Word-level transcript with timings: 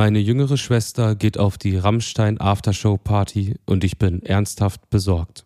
Meine 0.00 0.18
jüngere 0.18 0.56
Schwester 0.56 1.14
geht 1.14 1.36
auf 1.36 1.58
die 1.58 1.76
Rammstein 1.76 2.40
Aftershow 2.40 2.96
Party 2.96 3.56
und 3.66 3.84
ich 3.84 3.98
bin 3.98 4.22
ernsthaft 4.22 4.88
besorgt. 4.88 5.44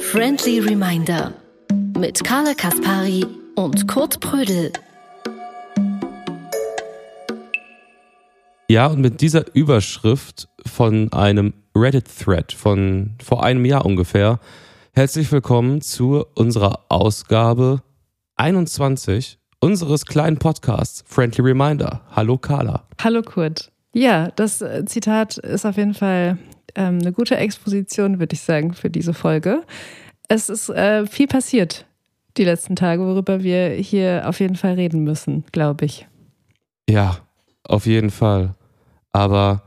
Friendly 0.00 0.60
Reminder 0.60 1.34
mit 1.98 2.24
Carla 2.24 2.54
Kaspari 2.54 3.26
und 3.54 3.86
Kurt 3.86 4.20
Prödel. 4.20 4.72
Ja, 8.70 8.86
und 8.86 9.02
mit 9.02 9.20
dieser 9.20 9.54
Überschrift 9.54 10.48
von 10.64 11.12
einem 11.12 11.52
Reddit-Thread 11.74 12.54
von 12.54 13.16
vor 13.22 13.44
einem 13.44 13.66
Jahr 13.66 13.84
ungefähr, 13.84 14.40
herzlich 14.98 15.30
willkommen 15.30 15.80
zu 15.80 16.26
unserer 16.34 16.86
Ausgabe 16.88 17.84
21 18.34 19.38
unseres 19.60 20.06
kleinen 20.06 20.38
Podcasts 20.38 21.04
Friendly 21.06 21.40
Reminder. 21.40 22.00
Hallo 22.10 22.36
Carla. 22.36 22.82
Hallo 23.00 23.22
Kurt. 23.22 23.70
Ja, 23.92 24.32
das 24.32 24.60
äh, 24.60 24.84
Zitat 24.86 25.38
ist 25.38 25.64
auf 25.64 25.76
jeden 25.76 25.94
Fall 25.94 26.36
ähm, 26.74 26.98
eine 27.00 27.12
gute 27.12 27.36
Exposition, 27.36 28.18
würde 28.18 28.34
ich 28.34 28.40
sagen, 28.40 28.74
für 28.74 28.90
diese 28.90 29.14
Folge. 29.14 29.62
Es 30.26 30.48
ist 30.48 30.68
äh, 30.68 31.06
viel 31.06 31.28
passiert 31.28 31.86
die 32.36 32.42
letzten 32.42 32.74
Tage, 32.74 33.00
worüber 33.06 33.44
wir 33.44 33.68
hier 33.68 34.24
auf 34.26 34.40
jeden 34.40 34.56
Fall 34.56 34.74
reden 34.74 35.04
müssen, 35.04 35.44
glaube 35.52 35.84
ich. 35.84 36.08
Ja, 36.90 37.18
auf 37.62 37.86
jeden 37.86 38.10
Fall. 38.10 38.56
Aber 39.12 39.62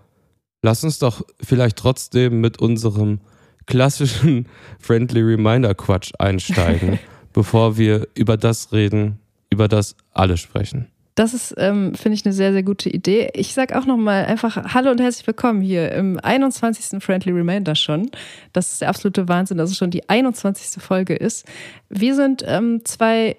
lass 0.62 0.84
uns 0.84 1.00
doch 1.00 1.22
vielleicht 1.42 1.78
trotzdem 1.78 2.42
mit 2.42 2.60
unserem 2.60 3.22
klassischen 3.66 4.48
Friendly 4.80 5.22
Reminder 5.22 5.74
Quatsch 5.76 6.12
einsteigen, 6.20 7.00
bevor 7.34 7.78
wir 7.78 8.08
über 8.16 8.38
das 8.38 8.72
reden, 8.72 9.20
über 9.50 9.68
das 9.68 9.96
alle 10.14 10.38
sprechen. 10.38 10.88
Das 11.16 11.34
ist, 11.34 11.54
ähm, 11.58 11.94
finde 11.94 12.16
ich, 12.16 12.26
eine 12.26 12.34
sehr, 12.34 12.54
sehr 12.54 12.64
gute 12.64 12.90
Idee. 12.90 13.30
Ich 13.34 13.54
sage 13.54 13.78
auch 13.78 13.86
nochmal 13.86 14.26
einfach 14.26 14.74
Hallo 14.74 14.92
und 14.92 15.02
herzlich 15.02 15.28
willkommen 15.28 15.60
hier 15.62 15.92
im 15.92 16.18
21. 16.18 17.04
Friendly 17.04 17.34
Reminder 17.34 17.76
schon. 17.76 18.10
Das 18.54 18.72
ist 18.72 18.82
der 18.82 18.90
absolute 18.90 19.28
Wahnsinn, 19.28 19.58
dass 19.58 19.70
es 19.72 19.78
schon 19.78 19.92
die 19.92 20.08
21. 20.08 20.82
Folge 20.82 21.14
ist. 21.14 21.46
Wir 21.90 22.16
sind 22.16 22.44
ähm, 22.48 22.86
zwei 22.86 23.36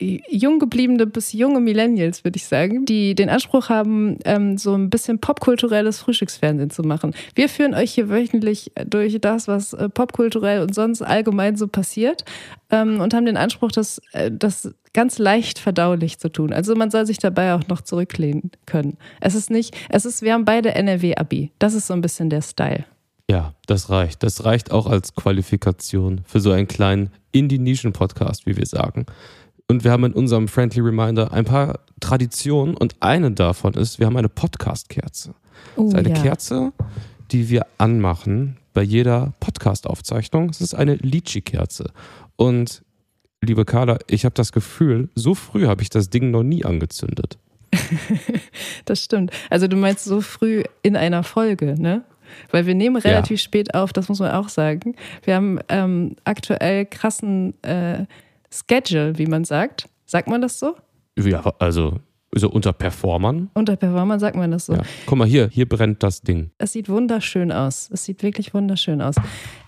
jung 0.00 0.58
gebliebene 0.58 1.06
bis 1.06 1.32
junge 1.32 1.60
Millennials, 1.60 2.24
würde 2.24 2.36
ich 2.36 2.46
sagen, 2.46 2.86
die 2.86 3.14
den 3.14 3.28
Anspruch 3.28 3.68
haben, 3.68 4.18
ähm, 4.24 4.56
so 4.56 4.74
ein 4.74 4.88
bisschen 4.88 5.20
popkulturelles 5.20 6.00
Frühstücksfernsehen 6.00 6.70
zu 6.70 6.82
machen. 6.82 7.14
Wir 7.34 7.48
führen 7.48 7.74
euch 7.74 7.92
hier 7.92 8.08
wöchentlich 8.08 8.72
durch 8.86 9.18
das, 9.20 9.46
was 9.46 9.74
äh, 9.74 9.88
popkulturell 9.88 10.62
und 10.62 10.74
sonst 10.74 11.02
allgemein 11.02 11.56
so 11.56 11.68
passiert 11.68 12.24
ähm, 12.70 13.00
und 13.00 13.12
haben 13.12 13.26
den 13.26 13.36
Anspruch, 13.36 13.72
das, 13.72 14.00
äh, 14.12 14.30
das 14.32 14.74
ganz 14.92 15.18
leicht 15.18 15.58
verdaulich 15.58 16.18
zu 16.18 16.30
tun. 16.30 16.52
Also 16.52 16.74
man 16.74 16.90
soll 16.90 17.06
sich 17.06 17.18
dabei 17.18 17.54
auch 17.54 17.66
noch 17.68 17.82
zurücklehnen 17.82 18.50
können. 18.66 18.96
Es 19.20 19.34
ist 19.34 19.50
nicht, 19.50 19.76
es 19.90 20.04
ist, 20.06 20.22
wir 20.22 20.32
haben 20.32 20.44
beide 20.44 20.74
NRW-Abi. 20.74 21.52
Das 21.58 21.74
ist 21.74 21.86
so 21.86 21.94
ein 21.94 22.00
bisschen 22.00 22.30
der 22.30 22.42
Style. 22.42 22.84
Ja, 23.30 23.54
das 23.66 23.90
reicht. 23.90 24.24
Das 24.24 24.44
reicht 24.44 24.72
auch 24.72 24.88
als 24.88 25.14
Qualifikation 25.14 26.22
für 26.24 26.40
so 26.40 26.50
einen 26.50 26.66
kleinen 26.66 27.10
Indie-Nischen-Podcast, 27.30 28.44
wie 28.46 28.56
wir 28.56 28.66
sagen. 28.66 29.06
Und 29.70 29.84
wir 29.84 29.92
haben 29.92 30.02
in 30.02 30.14
unserem 30.14 30.48
Friendly 30.48 30.80
Reminder 30.80 31.32
ein 31.32 31.44
paar 31.44 31.78
Traditionen 32.00 32.76
und 32.76 32.96
eine 32.98 33.30
davon 33.30 33.74
ist, 33.74 34.00
wir 34.00 34.06
haben 34.06 34.16
eine 34.16 34.28
Podcast-Kerze. 34.28 35.32
Oh, 35.76 35.84
das 35.84 35.92
ist 35.92 35.94
eine 35.94 36.08
ja. 36.08 36.20
Kerze, 36.20 36.72
die 37.30 37.50
wir 37.50 37.64
anmachen 37.78 38.56
bei 38.74 38.82
jeder 38.82 39.32
Podcast-Aufzeichnung. 39.38 40.50
Es 40.50 40.60
ist 40.60 40.74
eine 40.74 40.96
Litschi-Kerze. 40.96 41.92
Und 42.34 42.82
liebe 43.42 43.64
Carla, 43.64 44.00
ich 44.08 44.24
habe 44.24 44.34
das 44.34 44.50
Gefühl, 44.50 45.08
so 45.14 45.36
früh 45.36 45.66
habe 45.66 45.82
ich 45.82 45.88
das 45.88 46.10
Ding 46.10 46.32
noch 46.32 46.42
nie 46.42 46.64
angezündet. 46.64 47.38
Das 48.86 49.04
stimmt. 49.04 49.30
Also 49.50 49.68
du 49.68 49.76
meinst 49.76 50.04
so 50.04 50.20
früh 50.20 50.64
in 50.82 50.96
einer 50.96 51.22
Folge, 51.22 51.80
ne? 51.80 52.02
Weil 52.50 52.66
wir 52.66 52.74
nehmen 52.74 52.96
relativ 52.96 53.40
spät 53.40 53.74
auf, 53.74 53.92
das 53.92 54.08
muss 54.08 54.18
man 54.18 54.32
auch 54.32 54.48
sagen. 54.48 54.96
Wir 55.22 55.36
haben 55.36 55.60
ähm, 55.68 56.16
aktuell 56.24 56.86
krassen 56.86 57.54
äh, 57.62 58.06
Schedule, 58.52 59.18
wie 59.18 59.26
man 59.26 59.44
sagt. 59.44 59.88
Sagt 60.06 60.28
man 60.28 60.40
das 60.40 60.58
so? 60.58 60.76
Ja, 61.18 61.42
also 61.58 62.00
so 62.34 62.48
unter 62.48 62.72
Performern. 62.72 63.50
Unter 63.54 63.76
Performern 63.76 64.20
sagt 64.20 64.36
man 64.36 64.50
das 64.50 64.66
so. 64.66 64.74
Ja. 64.74 64.82
Guck 65.06 65.18
mal 65.18 65.26
hier, 65.26 65.48
hier 65.48 65.68
brennt 65.68 66.02
das 66.02 66.22
Ding. 66.22 66.50
Es 66.58 66.72
sieht 66.72 66.88
wunderschön 66.88 67.50
aus. 67.52 67.90
Es 67.92 68.04
sieht 68.04 68.22
wirklich 68.22 68.54
wunderschön 68.54 69.02
aus. 69.02 69.16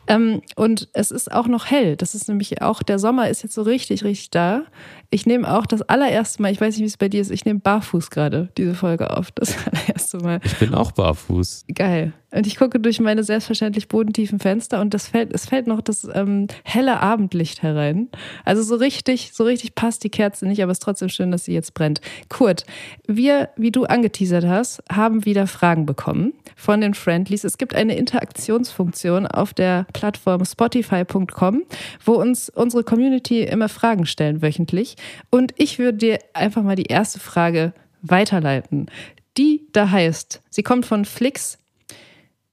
Ähm, 0.07 0.43
und 0.57 0.89
es 0.93 1.11
ist 1.11 1.31
auch 1.31 1.47
noch 1.47 1.67
hell. 1.71 1.97
Das 1.97 2.15
ist 2.15 2.29
nämlich 2.29 2.63
auch, 2.63 2.83
der 2.83 2.99
Sommer 2.99 3.29
ist 3.29 3.43
jetzt 3.43 3.55
so 3.55 3.63
richtig, 3.63 4.05
richtig 4.05 4.31
da. 4.31 4.63
Ich 5.11 5.27
nehme 5.27 5.53
auch 5.53 5.67
das 5.67 5.83
allererste 5.83 6.41
Mal, 6.43 6.53
ich 6.53 6.61
weiß 6.61 6.75
nicht, 6.75 6.83
wie 6.83 6.87
es 6.87 6.97
bei 6.97 7.09
dir 7.09 7.21
ist, 7.21 7.31
ich 7.31 7.45
nehme 7.45 7.61
barfuß 7.61 8.11
gerade 8.11 8.49
diese 8.57 8.75
Folge 8.75 9.17
auf. 9.17 9.31
Das 9.33 9.57
allererste 9.67 10.19
Mal. 10.19 10.41
Ich 10.45 10.59
bin 10.59 10.75
auch 10.75 10.93
barfuß. 10.93 11.67
Geil. 11.75 12.13
Und 12.33 12.47
ich 12.47 12.57
gucke 12.57 12.81
durch 12.81 12.99
meine 12.99 13.25
selbstverständlich 13.25 13.89
bodentiefen 13.89 14.39
Fenster 14.39 14.81
und 14.81 14.95
das 14.95 15.09
fällt, 15.09 15.35
es 15.35 15.45
fällt 15.45 15.67
noch 15.67 15.83
das 15.83 16.09
ähm, 16.15 16.47
helle 16.65 17.01
Abendlicht 17.01 17.63
herein. 17.63 18.09
Also 18.47 18.63
so 18.63 18.77
richtig, 18.77 19.33
so 19.35 19.45
richtig 19.45 19.75
passt 19.75 20.03
die 20.03 20.09
Kerze 20.09 20.47
nicht, 20.49 20.63
aber 20.63 20.73
es 20.73 20.79
ist 20.79 20.83
trotzdem 20.83 21.11
schön, 21.11 21.31
dass 21.31 21.45
sie 21.45 21.53
jetzt 21.53 21.75
brennt. 21.75 22.01
Kurt, 22.31 22.65
wir, 23.07 23.51
wie 23.57 23.71
du 23.71 23.85
angeteasert 23.85 24.47
hast, 24.47 24.83
haben 24.91 25.27
wieder 25.27 25.47
Fragen 25.47 25.85
bekommen 25.85 26.33
von 26.57 26.81
den 26.81 26.95
Friendlies. 26.95 27.45
Es 27.45 27.59
gibt 27.59 27.75
eine 27.75 27.97
Interaktionsfunktion 27.97 29.27
auf 29.27 29.53
der 29.53 29.87
Plattform 29.93 30.45
spotify.com, 30.45 31.63
wo 32.05 32.13
uns 32.13 32.49
unsere 32.49 32.85
Community 32.85 33.43
immer 33.43 33.69
Fragen 33.69 34.07
stellen 34.07 34.43
wöchentlich. 34.43 34.97
Und 35.31 35.55
ich 35.57 35.79
würde 35.79 35.99
dir 35.99 36.19
einfach 36.35 36.63
mal 36.63 36.77
die 36.77 36.87
erste 36.87 37.21
Frage 37.21 37.73
weiterleiten. 38.03 38.87
Die 39.39 39.67
da 39.73 39.91
heißt, 39.91 40.43
sie 40.51 40.63
kommt 40.63 40.87
von 40.87 41.05
Flix. 41.05 41.59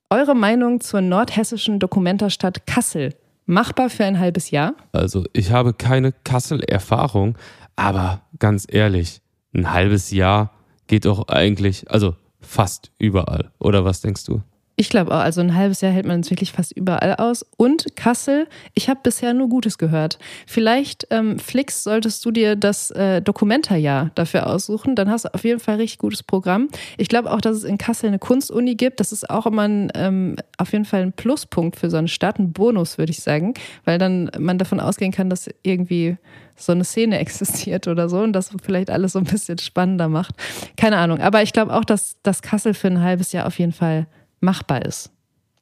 Eure 0.09 0.35
Meinung 0.35 0.81
zur 0.81 1.01
nordhessischen 1.01 1.79
Dokumentarstadt 1.79 2.65
Kassel. 2.65 3.15
Machbar 3.45 3.89
für 3.89 4.05
ein 4.05 4.19
halbes 4.19 4.51
Jahr? 4.51 4.75
Also 4.91 5.25
ich 5.33 5.51
habe 5.51 5.73
keine 5.73 6.11
Kassel-Erfahrung, 6.11 7.37
aber 7.75 8.21
ganz 8.37 8.67
ehrlich, 8.69 9.21
ein 9.53 9.73
halbes 9.73 10.11
Jahr 10.11 10.51
geht 10.87 11.05
doch 11.05 11.27
eigentlich, 11.27 11.89
also 11.89 12.15
fast 12.41 12.91
überall. 12.99 13.51
Oder 13.59 13.85
was 13.85 14.01
denkst 14.01 14.25
du? 14.25 14.41
Ich 14.79 14.87
glaube 14.87 15.11
auch, 15.11 15.19
also 15.19 15.41
ein 15.41 15.55
halbes 15.55 15.81
Jahr 15.81 15.91
hält 15.91 16.05
man 16.05 16.21
es 16.21 16.29
wirklich 16.29 16.53
fast 16.53 16.71
überall 16.71 17.15
aus. 17.15 17.45
Und 17.57 17.97
Kassel, 17.97 18.47
ich 18.75 18.89
habe 18.89 19.01
bisher 19.03 19.33
nur 19.33 19.49
Gutes 19.49 19.77
gehört. 19.77 20.19
Vielleicht, 20.47 21.05
ähm, 21.09 21.37
Flix, 21.37 21.83
solltest 21.83 22.23
du 22.23 22.31
dir 22.31 22.55
das 22.55 22.89
äh, 22.91 23.21
Dokumentarjahr 23.21 24.11
dafür 24.15 24.47
aussuchen. 24.47 24.95
Dann 24.95 25.09
hast 25.09 25.25
du 25.25 25.33
auf 25.33 25.43
jeden 25.43 25.59
Fall 25.59 25.75
richtig 25.75 25.97
gutes 25.97 26.23
Programm. 26.23 26.69
Ich 26.95 27.09
glaube 27.09 27.29
auch, 27.29 27.41
dass 27.41 27.57
es 27.57 27.65
in 27.65 27.77
Kassel 27.77 28.07
eine 28.07 28.19
Kunstuni 28.19 28.75
gibt. 28.75 29.01
Das 29.01 29.11
ist 29.11 29.29
auch 29.29 29.45
immer 29.45 29.63
ein, 29.63 29.91
ähm, 29.95 30.37
auf 30.57 30.71
jeden 30.71 30.85
Fall 30.85 31.01
ein 31.01 31.11
Pluspunkt 31.11 31.75
für 31.75 31.89
so 31.89 31.97
eine 31.97 32.07
Stadt, 32.07 32.39
ein 32.39 32.53
Bonus, 32.53 32.97
würde 32.97 33.11
ich 33.11 33.19
sagen. 33.19 33.55
Weil 33.83 33.97
dann 33.97 34.31
man 34.39 34.59
davon 34.59 34.79
ausgehen 34.79 35.11
kann, 35.11 35.29
dass 35.29 35.49
irgendwie 35.61 36.15
so 36.55 36.71
eine 36.71 36.85
Szene 36.85 37.19
existiert 37.19 37.89
oder 37.89 38.07
so 38.07 38.19
und 38.19 38.31
das 38.31 38.51
vielleicht 38.63 38.91
alles 38.91 39.11
so 39.11 39.19
ein 39.19 39.25
bisschen 39.25 39.57
spannender 39.57 40.07
macht. 40.07 40.35
Keine 40.77 40.95
Ahnung. 40.95 41.19
Aber 41.19 41.43
ich 41.43 41.51
glaube 41.51 41.73
auch, 41.73 41.83
dass, 41.83 42.15
dass 42.23 42.41
Kassel 42.41 42.73
für 42.73 42.87
ein 42.87 43.01
halbes 43.01 43.33
Jahr 43.33 43.45
auf 43.45 43.59
jeden 43.59 43.73
Fall 43.73 44.07
machbar 44.41 44.85
ist. 44.85 45.11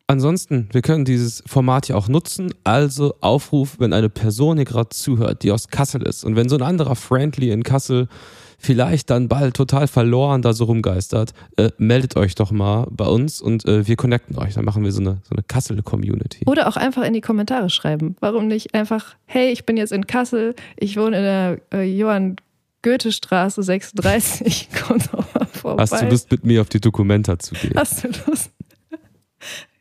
Ansonsten, 0.10 0.70
wir 0.72 0.82
können 0.82 1.04
dieses 1.04 1.44
Format 1.46 1.90
ja 1.90 1.96
auch 1.96 2.08
nutzen. 2.08 2.54
Also 2.64 3.16
Aufruf, 3.20 3.78
wenn 3.80 3.92
eine 3.92 4.10
Person 4.10 4.56
hier 4.56 4.66
gerade 4.66 4.90
zuhört, 4.90 5.44
die 5.44 5.52
aus 5.52 5.68
Kassel 5.68 6.02
ist 6.04 6.24
und 6.24 6.38
wenn 6.38 6.48
so 6.48 6.56
ein 6.56 6.62
anderer 6.62 6.96
Friendly 6.96 7.52
in 7.52 7.64
Kassel 7.64 8.08
vielleicht 8.58 9.10
dann 9.10 9.28
bald 9.28 9.56
total 9.56 9.88
verloren 9.88 10.42
da 10.42 10.54
so 10.54 10.64
rumgeistert, 10.66 11.34
äh, 11.58 11.70
meldet 11.78 12.16
euch 12.16 12.36
doch 12.36 12.52
mal 12.52 12.88
bei 12.90 13.06
uns 13.06 13.42
und 13.42 13.66
äh, 13.66 13.88
wir 13.88 13.96
connecten 13.96 14.38
euch. 14.38 14.56
Dann 14.56 14.66
machen 14.66 14.84
wir 14.84 14.92
so 14.92 15.02
eine, 15.02 15.22
so 15.24 15.36
eine 15.36 15.44
Kassel-Community. 15.44 16.46
Oder 16.48 16.68
auch 16.68 16.78
einfach 16.78 17.04
in 17.04 17.14
die 17.14 17.22
Kommentare 17.22 17.70
schreiben. 17.70 18.16
Warum 18.20 18.48
nicht 18.48 18.74
einfach, 18.74 19.16
hey, 19.26 19.52
ich 19.52 19.66
bin 19.66 19.78
jetzt 19.78 19.92
in 19.92 20.08
Kassel, 20.08 20.56
ich 20.76 20.98
wohne 20.98 21.18
in 21.18 21.24
der 21.24 21.62
äh, 21.74 21.84
Johann 21.84 22.38
Goethestraße 22.82 23.62
36, 23.62 24.70
komm 24.88 25.00
doch 25.12 25.34
mal 25.34 25.46
vorbei. 25.46 25.84
Hast 25.84 26.02
du 26.02 26.06
Lust, 26.08 26.32
mit 26.32 26.46
mir 26.46 26.62
auf 26.62 26.70
die 26.70 26.80
Dokumenta 26.80 27.38
zu 27.38 27.54
gehen? 27.56 27.74
Hast 27.76 28.04
du 28.04 28.10
Lust? 28.26 28.52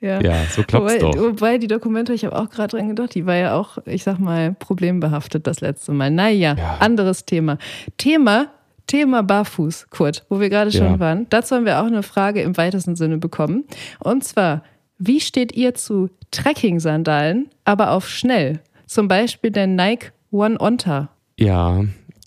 Ja. 0.07 0.21
Ja, 0.21 0.45
so 0.51 0.63
klappt's 0.63 0.95
wobei, 0.95 0.99
doch. 0.99 1.17
wobei 1.19 1.59
die 1.59 1.67
Dokumente, 1.67 2.13
ich 2.15 2.25
habe 2.25 2.39
auch 2.39 2.49
gerade 2.51 2.77
dran 2.77 2.89
gedacht, 2.89 3.15
die 3.15 3.27
war 3.27 3.35
ja 3.37 3.55
auch, 3.55 3.79
ich 3.87 4.03
sag 4.05 4.19
mal, 4.19 4.55
problembehaftet 4.55 5.47
das 5.47 5.61
letzte 5.61 5.93
Mal. 5.93 6.11
Naja, 6.11 6.55
Ja. 6.57 6.77
anderes 6.81 7.25
Thema. 7.25 7.59
Thema, 7.99 8.49
Thema 8.87 9.23
Barfuß, 9.23 9.89
Kurt, 9.91 10.25
wo 10.29 10.39
wir 10.41 10.49
gerade 10.49 10.71
schon 10.73 10.85
Ja. 10.93 11.01
waren. 11.01 11.27
Dazu 11.31 11.57
haben 11.57 11.65
wir 11.67 11.81
auch 11.81 11.87
eine 11.87 12.03
Frage 12.03 12.41
im 12.43 12.57
weitesten 12.57 12.95
Sinne 12.97 13.19
bekommen. 13.19 13.65
Und 13.99 14.23
zwar, 14.25 14.63
wie 14.99 15.21
steht 15.21 15.53
ihr 15.57 15.75
zu 15.75 16.09
Trekking-Sandalen, 16.31 17.51
aber 17.65 17.91
auf 17.91 18.09
schnell? 18.09 18.61
Zum 18.87 19.09
Beispiel 19.09 19.51
der 19.51 19.67
Nike 19.67 20.13
One 20.31 20.61
Onta. 20.61 21.09
Ja, 21.39 21.83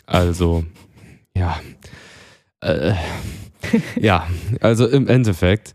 also, 0.06 0.64
ja. 1.36 1.60
Äh, 2.62 2.94
ja, 4.00 4.28
also 4.62 4.88
im 4.88 5.08
Endeffekt 5.08 5.74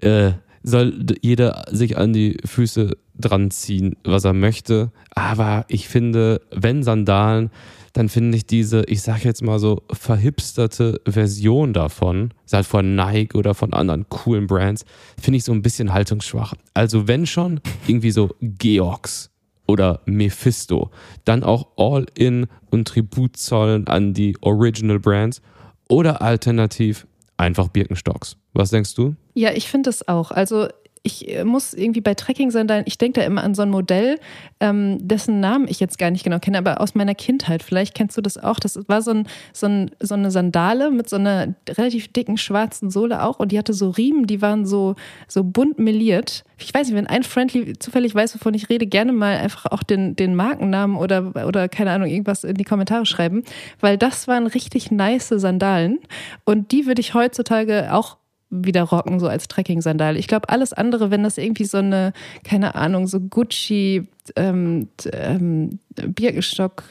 äh, 0.00 0.32
soll 0.62 1.06
jeder 1.22 1.64
sich 1.70 1.96
an 1.96 2.12
die 2.12 2.38
Füße 2.44 2.96
dran 3.14 3.50
ziehen, 3.50 3.96
was 4.04 4.24
er 4.24 4.32
möchte. 4.32 4.92
Aber 5.14 5.64
ich 5.68 5.88
finde, 5.88 6.40
wenn 6.50 6.82
Sandalen, 6.82 7.50
dann 7.92 8.08
finde 8.08 8.36
ich 8.36 8.46
diese, 8.46 8.84
ich 8.84 9.02
sage 9.02 9.24
jetzt 9.24 9.42
mal 9.42 9.58
so, 9.58 9.82
verhipsterte 9.92 11.00
Version 11.06 11.72
davon, 11.72 12.30
sei 12.44 12.62
von 12.62 12.94
Nike 12.94 13.36
oder 13.36 13.54
von 13.54 13.72
anderen 13.72 14.08
coolen 14.08 14.46
Brands, 14.46 14.84
finde 15.20 15.38
ich 15.38 15.44
so 15.44 15.52
ein 15.52 15.62
bisschen 15.62 15.92
haltungsschwach. 15.92 16.54
Also 16.74 17.08
wenn 17.08 17.26
schon, 17.26 17.60
irgendwie 17.86 18.12
so 18.12 18.30
Georgs 18.40 19.30
oder 19.66 20.00
Mephisto, 20.06 20.90
dann 21.24 21.42
auch 21.42 21.68
All-In 21.76 22.46
und 22.70 22.88
Tribut 22.88 23.36
zollen 23.36 23.86
an 23.88 24.14
die 24.14 24.36
Original 24.40 25.00
Brands 25.00 25.42
oder 25.88 26.22
alternativ 26.22 27.06
einfach 27.40 27.68
Birkenstocks. 27.68 28.36
Was 28.52 28.70
denkst 28.70 28.94
du? 28.94 29.16
Ja, 29.34 29.52
ich 29.52 29.68
finde 29.68 29.90
es 29.90 30.06
auch. 30.06 30.30
Also 30.30 30.68
ich 31.02 31.28
äh, 31.34 31.44
muss 31.44 31.72
irgendwie 31.72 32.00
bei 32.00 32.14
Trekking-Sandalen, 32.14 32.84
ich 32.86 32.98
denke 32.98 33.20
da 33.20 33.26
immer 33.26 33.42
an 33.42 33.54
so 33.54 33.62
ein 33.62 33.70
Modell, 33.70 34.18
ähm, 34.60 34.98
dessen 35.00 35.40
Namen 35.40 35.66
ich 35.68 35.80
jetzt 35.80 35.98
gar 35.98 36.10
nicht 36.10 36.24
genau 36.24 36.38
kenne, 36.38 36.58
aber 36.58 36.80
aus 36.80 36.94
meiner 36.94 37.14
Kindheit. 37.14 37.62
Vielleicht 37.62 37.94
kennst 37.94 38.16
du 38.16 38.20
das 38.20 38.36
auch. 38.36 38.60
Das 38.60 38.78
war 38.88 39.00
so, 39.00 39.12
ein, 39.12 39.28
so, 39.52 39.66
ein, 39.66 39.90
so 40.00 40.14
eine 40.14 40.30
Sandale 40.30 40.90
mit 40.90 41.08
so 41.08 41.16
einer 41.16 41.54
relativ 41.68 42.12
dicken 42.12 42.36
schwarzen 42.36 42.90
Sohle 42.90 43.22
auch 43.22 43.38
und 43.38 43.52
die 43.52 43.58
hatte 43.58 43.72
so 43.72 43.90
Riemen, 43.90 44.26
die 44.26 44.42
waren 44.42 44.66
so, 44.66 44.94
so 45.26 45.42
bunt 45.42 45.78
meliert. 45.78 46.44
Ich 46.58 46.74
weiß 46.74 46.88
nicht, 46.88 46.96
wenn 46.96 47.06
ein 47.06 47.22
Friendly 47.22 47.78
zufällig 47.78 48.14
weiß, 48.14 48.34
wovon 48.34 48.52
ich 48.52 48.68
rede, 48.68 48.86
gerne 48.86 49.12
mal 49.12 49.38
einfach 49.38 49.66
auch 49.66 49.82
den, 49.82 50.16
den 50.16 50.34
Markennamen 50.34 50.96
oder, 50.96 51.46
oder 51.46 51.68
keine 51.68 51.92
Ahnung, 51.92 52.08
irgendwas 52.08 52.44
in 52.44 52.56
die 52.56 52.64
Kommentare 52.64 53.06
schreiben, 53.06 53.44
weil 53.80 53.96
das 53.96 54.28
waren 54.28 54.46
richtig 54.46 54.90
nice 54.90 55.28
Sandalen 55.28 55.98
und 56.44 56.72
die 56.72 56.86
würde 56.86 57.00
ich 57.00 57.14
heutzutage 57.14 57.94
auch 57.94 58.18
wieder 58.50 58.82
rocken, 58.82 59.20
so 59.20 59.28
als 59.28 59.48
Trekking-Sandale. 59.48 60.18
Ich 60.18 60.26
glaube, 60.26 60.48
alles 60.48 60.72
andere, 60.72 61.10
wenn 61.10 61.22
das 61.22 61.38
irgendwie 61.38 61.64
so 61.64 61.78
eine, 61.78 62.12
keine 62.44 62.74
Ahnung, 62.74 63.06
so 63.06 63.20
Gucci, 63.20 64.08
ähm, 64.36 64.88
ähm, 65.12 65.78
Birkenstock, 65.94 66.84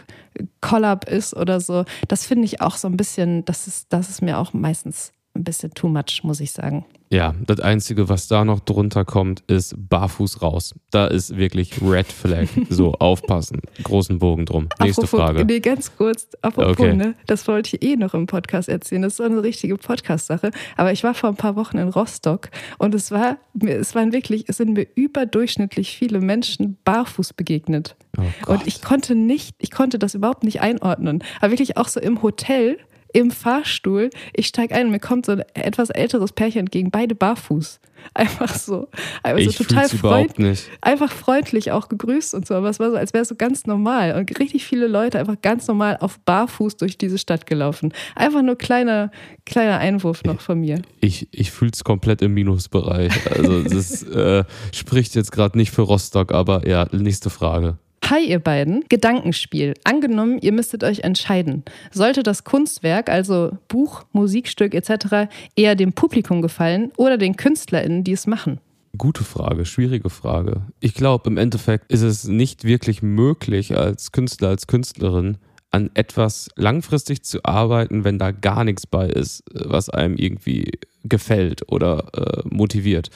Collab 0.62 1.10
ist 1.10 1.36
oder 1.36 1.60
so, 1.60 1.84
das 2.08 2.26
finde 2.26 2.46
ich 2.46 2.62
auch 2.62 2.78
so 2.78 2.88
ein 2.88 2.98
bisschen, 2.98 3.44
das 3.46 3.68
ist, 3.68 3.92
das 3.92 4.10
ist 4.10 4.22
mir 4.22 4.38
auch 4.38 4.54
meistens 4.54 5.12
ein 5.40 5.44
bisschen 5.44 5.74
too 5.74 5.88
much, 5.88 6.22
muss 6.24 6.40
ich 6.40 6.52
sagen. 6.52 6.86
Ja, 7.12 7.34
das 7.48 7.60
Einzige, 7.60 8.08
was 8.08 8.28
da 8.28 8.46
noch 8.46 8.60
drunter 8.60 9.04
kommt, 9.04 9.42
ist 9.48 9.74
barfuß 9.76 10.44
raus. 10.44 10.76
Da 10.92 11.08
ist 11.08 11.36
wirklich 11.38 11.82
Red 11.82 12.06
Flag. 12.12 12.48
So, 12.70 12.94
aufpassen. 12.94 13.62
Großen 13.84 14.20
Bogen 14.20 14.46
drum. 14.46 14.70
Nächste 14.80 15.04
apropos, 15.04 15.20
Frage. 15.20 15.46
Nee, 15.46 15.60
ganz 15.60 15.96
kurz. 15.98 16.28
Apropos, 16.44 16.78
Okay. 16.80 16.94
ne, 16.94 17.16
das 17.26 17.48
wollte 17.48 17.76
ich 17.76 17.84
eh 17.84 17.96
noch 17.96 18.14
im 18.14 18.28
Podcast 18.28 18.70
erzählen. 18.70 19.02
Das 19.02 19.14
ist 19.14 19.18
so 19.18 19.24
eine 19.24 19.42
richtige 19.42 19.76
Podcast-Sache. 19.78 20.52
Aber 20.78 20.92
ich 20.92 21.04
war 21.04 21.16
vor 21.16 21.30
ein 21.30 21.36
paar 21.36 21.56
Wochen 21.56 21.80
in 21.80 21.90
Rostock 21.90 22.50
und 22.78 22.94
es 22.94 23.10
war, 23.10 23.38
es 23.66 23.96
waren 23.96 24.14
wirklich, 24.14 24.46
es 24.48 24.58
sind 24.58 24.74
mir 24.74 24.86
überdurchschnittlich 24.94 25.98
viele 25.98 26.20
Menschen 26.20 26.78
barfuß 26.86 27.34
begegnet. 27.34 27.96
Oh. 28.18 28.54
Und 28.54 28.68
ich 28.68 28.82
konnte 28.84 29.16
nicht, 29.16 29.56
ich 29.58 29.72
konnte 29.72 29.98
das 29.98 30.14
überhaupt 30.14 30.44
nicht 30.44 30.62
einordnen. 30.62 31.24
Aber 31.42 31.52
wirklich 31.52 31.78
auch 31.78 31.88
so 31.88 32.00
im 32.00 32.22
Hotel, 32.22 32.78
im 33.14 33.32
Fahrstuhl, 33.32 34.10
ich 34.34 34.48
steige 34.48 34.76
ein 34.76 34.88
und 34.88 34.92
mir 34.92 35.00
kommt 35.00 35.26
so 35.26 35.34
ein 35.34 35.44
etwas 35.54 35.90
älteres 35.90 36.32
Pärchen 36.32 36.62
entgegen, 36.62 36.92
beide 36.92 37.16
barfuß. 37.16 37.80
Einfach 38.14 38.56
so. 38.56 38.88
Einfach 39.24 39.40
ich 39.40 39.58
so 39.58 39.64
total 39.64 39.88
fühl's 39.88 40.00
überhaupt 40.00 40.36
freund, 40.36 40.40
nicht. 40.40 40.70
einfach 40.82 41.12
freundlich 41.12 41.72
auch 41.72 41.90
gegrüßt 41.90 42.34
und 42.34 42.48
so. 42.48 42.56
Aber 42.56 42.70
es 42.70 42.80
war 42.80 42.92
so, 42.92 42.96
als 42.96 43.14
wäre 43.14 43.24
es 43.24 43.28
so 43.28 43.36
ganz 43.36 43.66
normal. 43.66 44.16
Und 44.16 44.40
richtig 44.40 44.66
viele 44.66 44.88
Leute 44.88 45.20
einfach 45.20 45.42
ganz 45.42 45.68
normal 45.68 45.98
auf 46.00 46.18
barfuß 46.20 46.78
durch 46.78 46.98
diese 46.98 47.18
Stadt 47.18 47.46
gelaufen. 47.46 47.94
Einfach 48.16 48.42
nur 48.42 48.58
kleiner, 48.58 49.12
kleiner 49.46 49.80
Einwurf 49.80 50.24
noch 50.24 50.40
von 50.40 50.62
mir. 50.62 50.82
Ich, 51.02 51.28
ich 51.32 51.52
fühle 51.52 51.72
es 51.74 51.84
komplett 51.84 52.22
im 52.22 52.34
Minusbereich. 52.34 53.12
Also 53.32 53.64
das 53.64 54.04
äh, 54.04 54.44
spricht 54.74 55.16
jetzt 55.16 55.32
gerade 55.32 55.58
nicht 55.58 55.72
für 55.72 55.82
Rostock, 55.82 56.32
aber 56.32 56.68
ja, 56.68 56.88
nächste 56.92 57.30
Frage. 57.30 57.78
Hi, 58.10 58.28
ihr 58.28 58.40
beiden. 58.40 58.86
Gedankenspiel. 58.90 59.76
Angenommen, 59.84 60.40
ihr 60.40 60.52
müsstet 60.52 60.84
euch 60.84 61.02
entscheiden. 61.02 61.64
Sollte 61.92 62.24
das 62.24 62.44
Kunstwerk, 62.44 63.08
also 63.08 63.52
Buch, 63.68 64.04
Musikstück 64.14 64.74
etc., 64.74 65.30
eher 65.56 65.76
dem 65.76 65.94
Publikum 65.94 66.42
gefallen 66.42 66.92
oder 66.98 67.20
den 67.20 67.36
KünstlerInnen, 67.36 68.04
die 68.04 68.14
es 68.14 68.26
machen? 68.26 68.60
Gute 68.98 69.24
Frage, 69.24 69.64
schwierige 69.64 70.10
Frage. 70.10 70.64
Ich 70.80 70.96
glaube, 70.96 71.30
im 71.30 71.38
Endeffekt 71.38 71.92
ist 71.92 72.02
es 72.02 72.24
nicht 72.24 72.64
wirklich 72.64 73.04
möglich, 73.04 73.78
als 73.78 74.12
Künstler, 74.12 74.48
als 74.48 74.66
Künstlerin 74.66 75.38
an 75.70 75.92
etwas 75.94 76.50
langfristig 76.56 77.22
zu 77.22 77.46
arbeiten, 77.46 78.06
wenn 78.06 78.18
da 78.18 78.32
gar 78.32 78.64
nichts 78.64 78.88
bei 78.88 79.08
ist, 79.08 79.44
was 79.54 79.88
einem 79.88 80.16
irgendwie 80.18 80.80
gefällt 81.04 81.72
oder 81.72 82.08
äh, 82.16 82.42
motiviert. 82.50 83.12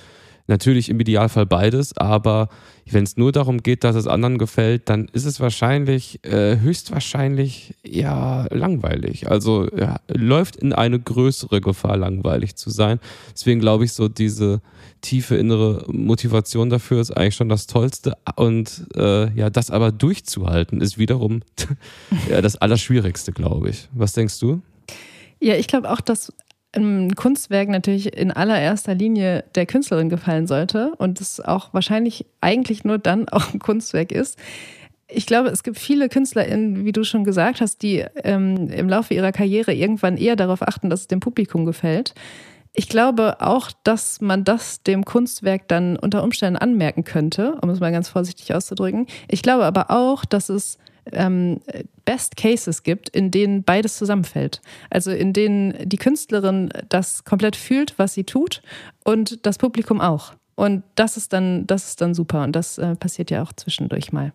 Natürlich 0.47 0.89
im 0.89 0.99
Idealfall 0.99 1.45
beides, 1.45 1.95
aber 1.95 2.49
wenn 2.89 3.05
es 3.05 3.15
nur 3.15 3.31
darum 3.31 3.63
geht, 3.63 3.85
dass 3.85 3.95
es 3.95 4.07
anderen 4.07 4.37
gefällt, 4.37 4.89
dann 4.89 5.07
ist 5.13 5.25
es 5.25 5.39
wahrscheinlich, 5.39 6.23
äh, 6.25 6.59
höchstwahrscheinlich 6.59 7.75
ja 7.85 8.47
langweilig. 8.51 9.29
Also 9.29 9.69
ja, 9.73 10.01
läuft 10.09 10.57
in 10.57 10.73
eine 10.73 10.99
größere 10.99 11.61
Gefahr, 11.61 11.95
langweilig 11.95 12.55
zu 12.55 12.69
sein. 12.69 12.99
Deswegen 13.33 13.61
glaube 13.61 13.85
ich, 13.85 13.93
so 13.93 14.09
diese 14.09 14.61
tiefe 14.99 15.35
innere 15.35 15.85
Motivation 15.87 16.69
dafür 16.69 16.99
ist 16.99 17.11
eigentlich 17.11 17.35
schon 17.35 17.49
das 17.49 17.67
Tollste. 17.67 18.17
Und 18.35 18.85
äh, 18.95 19.31
ja, 19.33 19.49
das 19.49 19.71
aber 19.71 19.93
durchzuhalten, 19.93 20.81
ist 20.81 20.97
wiederum 20.97 21.41
ja, 22.29 22.41
das 22.41 22.57
Allerschwierigste, 22.57 23.31
glaube 23.31 23.69
ich. 23.69 23.87
Was 23.93 24.11
denkst 24.11 24.39
du? 24.39 24.61
Ja, 25.39 25.55
ich 25.55 25.67
glaube 25.67 25.91
auch, 25.91 25.99
dass 25.99 26.31
ein 26.75 27.15
Kunstwerk 27.15 27.69
natürlich 27.69 28.17
in 28.17 28.31
allererster 28.31 28.95
Linie 28.95 29.43
der 29.55 29.65
Künstlerin 29.65 30.09
gefallen 30.09 30.47
sollte 30.47 30.93
und 30.97 31.21
es 31.21 31.39
auch 31.39 31.73
wahrscheinlich 31.73 32.25
eigentlich 32.41 32.83
nur 32.83 32.97
dann 32.97 33.29
auch 33.29 33.53
ein 33.53 33.59
Kunstwerk 33.59 34.11
ist. 34.11 34.37
Ich 35.07 35.27
glaube, 35.27 35.49
es 35.49 35.63
gibt 35.63 35.77
viele 35.77 36.09
KünstlerInnen, 36.09 36.85
wie 36.85 36.91
du 36.91 37.03
schon 37.03 37.23
gesagt 37.23 37.61
hast, 37.61 37.83
die 37.83 38.03
ähm, 38.23 38.69
im 38.69 38.89
Laufe 38.89 39.13
ihrer 39.13 39.31
Karriere 39.31 39.73
irgendwann 39.73 40.17
eher 40.17 40.35
darauf 40.35 40.61
achten, 40.63 40.89
dass 40.89 41.01
es 41.01 41.07
dem 41.07 41.19
Publikum 41.19 41.65
gefällt. 41.65 42.15
Ich 42.75 42.89
glaube 42.89 43.39
auch, 43.39 43.69
dass 43.83 44.21
man 44.21 44.43
das 44.43 44.81
dem 44.81 45.05
Kunstwerk 45.05 45.67
dann 45.67 45.97
unter 45.97 46.23
Umständen 46.23 46.57
anmerken 46.57 47.03
könnte, 47.03 47.59
um 47.61 47.69
es 47.69 47.79
mal 47.79 47.91
ganz 47.91 48.09
vorsichtig 48.09 48.55
auszudrücken. 48.55 49.05
Ich 49.27 49.43
glaube 49.43 49.65
aber 49.65 49.91
auch, 49.91 50.25
dass 50.25 50.49
es 50.49 50.79
ähm, 51.11 51.59
Best 52.05 52.37
Cases 52.37 52.83
gibt, 52.83 53.09
in 53.09 53.31
denen 53.31 53.63
beides 53.63 53.97
zusammenfällt. 53.97 54.61
Also 54.89 55.11
in 55.11 55.33
denen 55.33 55.73
die 55.87 55.97
Künstlerin 55.97 56.69
das 56.89 57.23
komplett 57.23 57.55
fühlt, 57.55 57.97
was 57.97 58.13
sie 58.13 58.23
tut, 58.23 58.61
und 59.03 59.45
das 59.45 59.57
Publikum 59.57 60.01
auch. 60.01 60.33
Und 60.55 60.83
das 60.95 61.17
ist 61.17 61.33
dann, 61.33 61.65
das 61.67 61.89
ist 61.89 62.01
dann 62.01 62.13
super. 62.13 62.43
Und 62.43 62.55
das 62.55 62.77
äh, 62.77 62.95
passiert 62.95 63.31
ja 63.31 63.43
auch 63.43 63.53
zwischendurch 63.53 64.11
mal. 64.11 64.33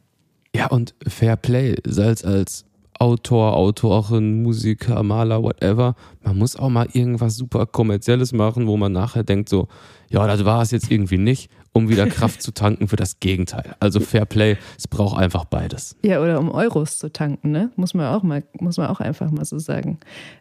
Ja, 0.55 0.67
und 0.67 0.95
Fair 1.07 1.37
Play, 1.37 1.77
es 1.85 2.25
als 2.25 2.65
Autor, 2.99 3.57
Autorin, 3.57 4.43
Musiker, 4.43 5.03
Maler, 5.03 5.43
whatever. 5.43 5.95
Man 6.23 6.39
muss 6.39 6.57
auch 6.57 6.69
mal 6.69 6.89
irgendwas 6.93 7.37
super 7.37 7.67
kommerzielles 7.67 8.33
machen, 8.33 8.67
wo 8.67 8.77
man 8.77 8.93
nachher 8.93 9.23
denkt 9.23 9.49
so, 9.49 9.69
ja, 10.11 10.27
das 10.27 10.45
war 10.45 10.63
es 10.63 10.71
jetzt 10.71 10.91
irgendwie 10.91 11.19
nicht, 11.19 11.51
um 11.73 11.89
wieder 11.89 12.07
Kraft 12.09 12.43
zu 12.43 12.53
tanken 12.53 12.89
für 12.89 12.97
das 12.97 13.21
Gegenteil. 13.21 13.77
Also 13.79 14.01
Fair 14.01 14.25
Play, 14.25 14.57
es 14.77 14.89
braucht 14.89 15.19
einfach 15.19 15.45
beides. 15.45 15.97
Ja, 16.05 16.21
oder 16.21 16.41
um 16.41 16.51
Euros 16.51 16.99
zu 16.99 17.13
tanken, 17.13 17.51
ne? 17.51 17.71
Muss 17.77 17.95
man 17.95 18.07
auch 18.07 18.23
mal, 18.23 18.43
muss 18.59 18.79
man 18.79 18.89
auch 18.89 19.01
einfach 19.01 19.31
mal 19.31 19.45
so 19.45 19.59
sagen. 19.59 19.99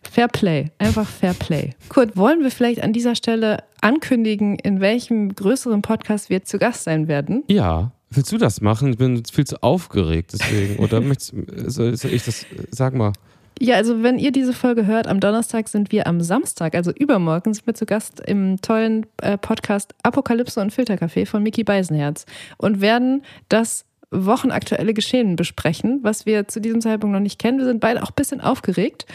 Fair 0.10 0.28
Play, 0.28 0.72
einfach 0.80 1.08
Fair 1.08 1.34
Play. 1.34 1.76
Kurt, 1.90 2.18
wollen 2.18 2.42
wir 2.42 2.52
vielleicht 2.52 2.82
an 2.82 2.94
dieser 2.94 3.16
Stelle 3.16 3.64
ankündigen, 3.82 4.58
in 4.58 4.80
welchem 4.80 5.36
größeren 5.36 5.82
Podcast 5.82 6.30
wir 6.30 6.44
zu 6.44 6.58
Gast 6.58 6.84
sein 6.86 7.08
werden? 7.08 7.44
Ja, 7.48 7.92
willst 8.10 8.32
du 8.32 8.38
das 8.38 8.62
machen? 8.62 8.92
Ich 8.92 8.98
bin 8.98 9.24
viel 9.26 9.46
zu 9.46 9.62
aufgeregt 9.62 10.34
deswegen. 10.34 10.78
Oder 10.78 11.02
möchtest, 11.02 11.34
soll, 11.68 11.96
soll 11.96 12.14
ich 12.14 12.24
das, 12.24 12.46
sag 12.72 12.94
mal. 12.94 13.14
Ja, 13.60 13.76
also 13.76 14.04
wenn 14.04 14.20
ihr 14.20 14.32
diese 14.32 14.54
Folge 14.54 14.86
hört, 14.86 15.08
am 15.08 15.20
Donnerstag 15.20 15.68
sind 15.68 15.92
wir 15.92 16.06
am 16.06 16.22
Samstag, 16.22 16.76
also 16.76 16.92
übermorgen, 16.92 17.54
sind 17.54 17.66
wir 17.66 17.74
zu 17.74 17.86
Gast 17.86 18.20
im 18.20 18.62
tollen 18.62 19.08
äh, 19.22 19.38
Podcast 19.38 19.96
Apokalypse 20.04 20.62
und 20.62 20.72
Filtercafé 20.72 21.26
von 21.26 21.42
Miki 21.42 21.64
Beisenherz 21.64 22.26
und 22.58 22.82
werden 22.82 23.24
das 23.50 23.86
wochenaktuelle 24.12 24.94
Geschehen 24.94 25.36
besprechen, 25.36 26.00
was 26.04 26.26
wir 26.26 26.48
zu 26.48 26.62
diesem 26.62 26.82
Zeitpunkt 26.82 27.14
noch 27.14 27.20
nicht 27.20 27.40
kennen. 27.40 27.58
Wir 27.58 27.66
sind 27.66 27.80
beide 27.80 28.04
auch 28.04 28.10
ein 28.10 28.16
bisschen 28.16 28.42
aufgeregt, 28.42 29.06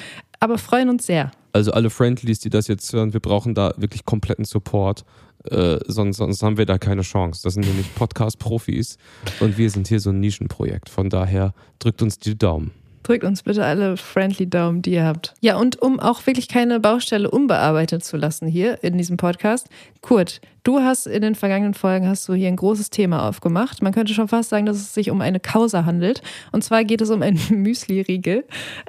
aber 0.40 0.58
freuen 0.58 0.88
uns 0.88 1.06
sehr. 1.06 1.30
Also 1.52 1.72
alle 1.72 1.90
Friendlies, 1.90 2.40
die 2.40 2.50
das 2.50 2.66
jetzt 2.66 2.92
hören, 2.92 3.12
wir 3.12 3.20
brauchen 3.20 3.54
da 3.54 3.75
wirklich 3.76 4.04
kompletten 4.04 4.44
Support. 4.44 5.04
Äh, 5.50 5.78
sonst, 5.87 6.18
sonst 6.18 6.42
haben 6.42 6.56
wir 6.56 6.66
da 6.66 6.78
keine 6.78 7.02
Chance. 7.02 7.42
Das 7.42 7.54
sind 7.54 7.66
nämlich 7.66 7.94
Podcast-Profis 7.94 8.96
und 9.40 9.58
wir 9.58 9.70
sind 9.70 9.88
hier 9.88 10.00
so 10.00 10.11
ein 10.11 10.20
Nischenprojekt. 10.20 10.88
Von 10.88 11.11
daher 11.11 11.54
drückt 11.78 12.02
uns 12.02 12.18
die 12.18 12.37
Daumen. 12.37 12.72
Drückt 13.02 13.25
uns 13.25 13.42
bitte 13.42 13.64
alle 13.64 13.96
friendly 13.96 14.49
Daumen, 14.49 14.82
die 14.82 14.92
ihr 14.92 15.04
habt. 15.04 15.34
Ja, 15.40 15.56
und 15.56 15.82
um 15.82 15.99
auch 15.99 16.25
wirklich 16.26 16.46
keine 16.46 16.78
Baustelle 16.78 17.28
unbearbeitet 17.28 18.04
zu 18.04 18.16
lassen 18.16 18.46
hier 18.46 18.84
in 18.84 18.96
diesem 18.96 19.16
Podcast, 19.16 19.68
Kurt, 20.02 20.40
Du 20.64 20.78
hast 20.78 21.09
in 21.09 21.23
den 21.23 21.35
vergangenen 21.35 21.75
Folgen 21.75 22.07
hast 22.07 22.28
du 22.28 22.35
hier 22.35 22.47
ein 22.47 22.54
großes 22.54 22.90
Thema 22.90 23.28
aufgemacht. 23.28 23.83
Man 23.83 23.92
könnte 23.92 24.14
schon 24.14 24.28
fast 24.28 24.50
sagen, 24.50 24.64
dass 24.64 24.76
es 24.76 24.95
sich 24.95 25.11
um 25.11 25.21
eine 25.21 25.40
Causa 25.40 25.85
handelt. 25.85 26.23
Und 26.52 26.62
zwar 26.62 26.85
geht 26.85 27.00
es 27.00 27.11
um 27.11 27.21
einen 27.21 27.40
Müsli-Riegel. 27.50 28.45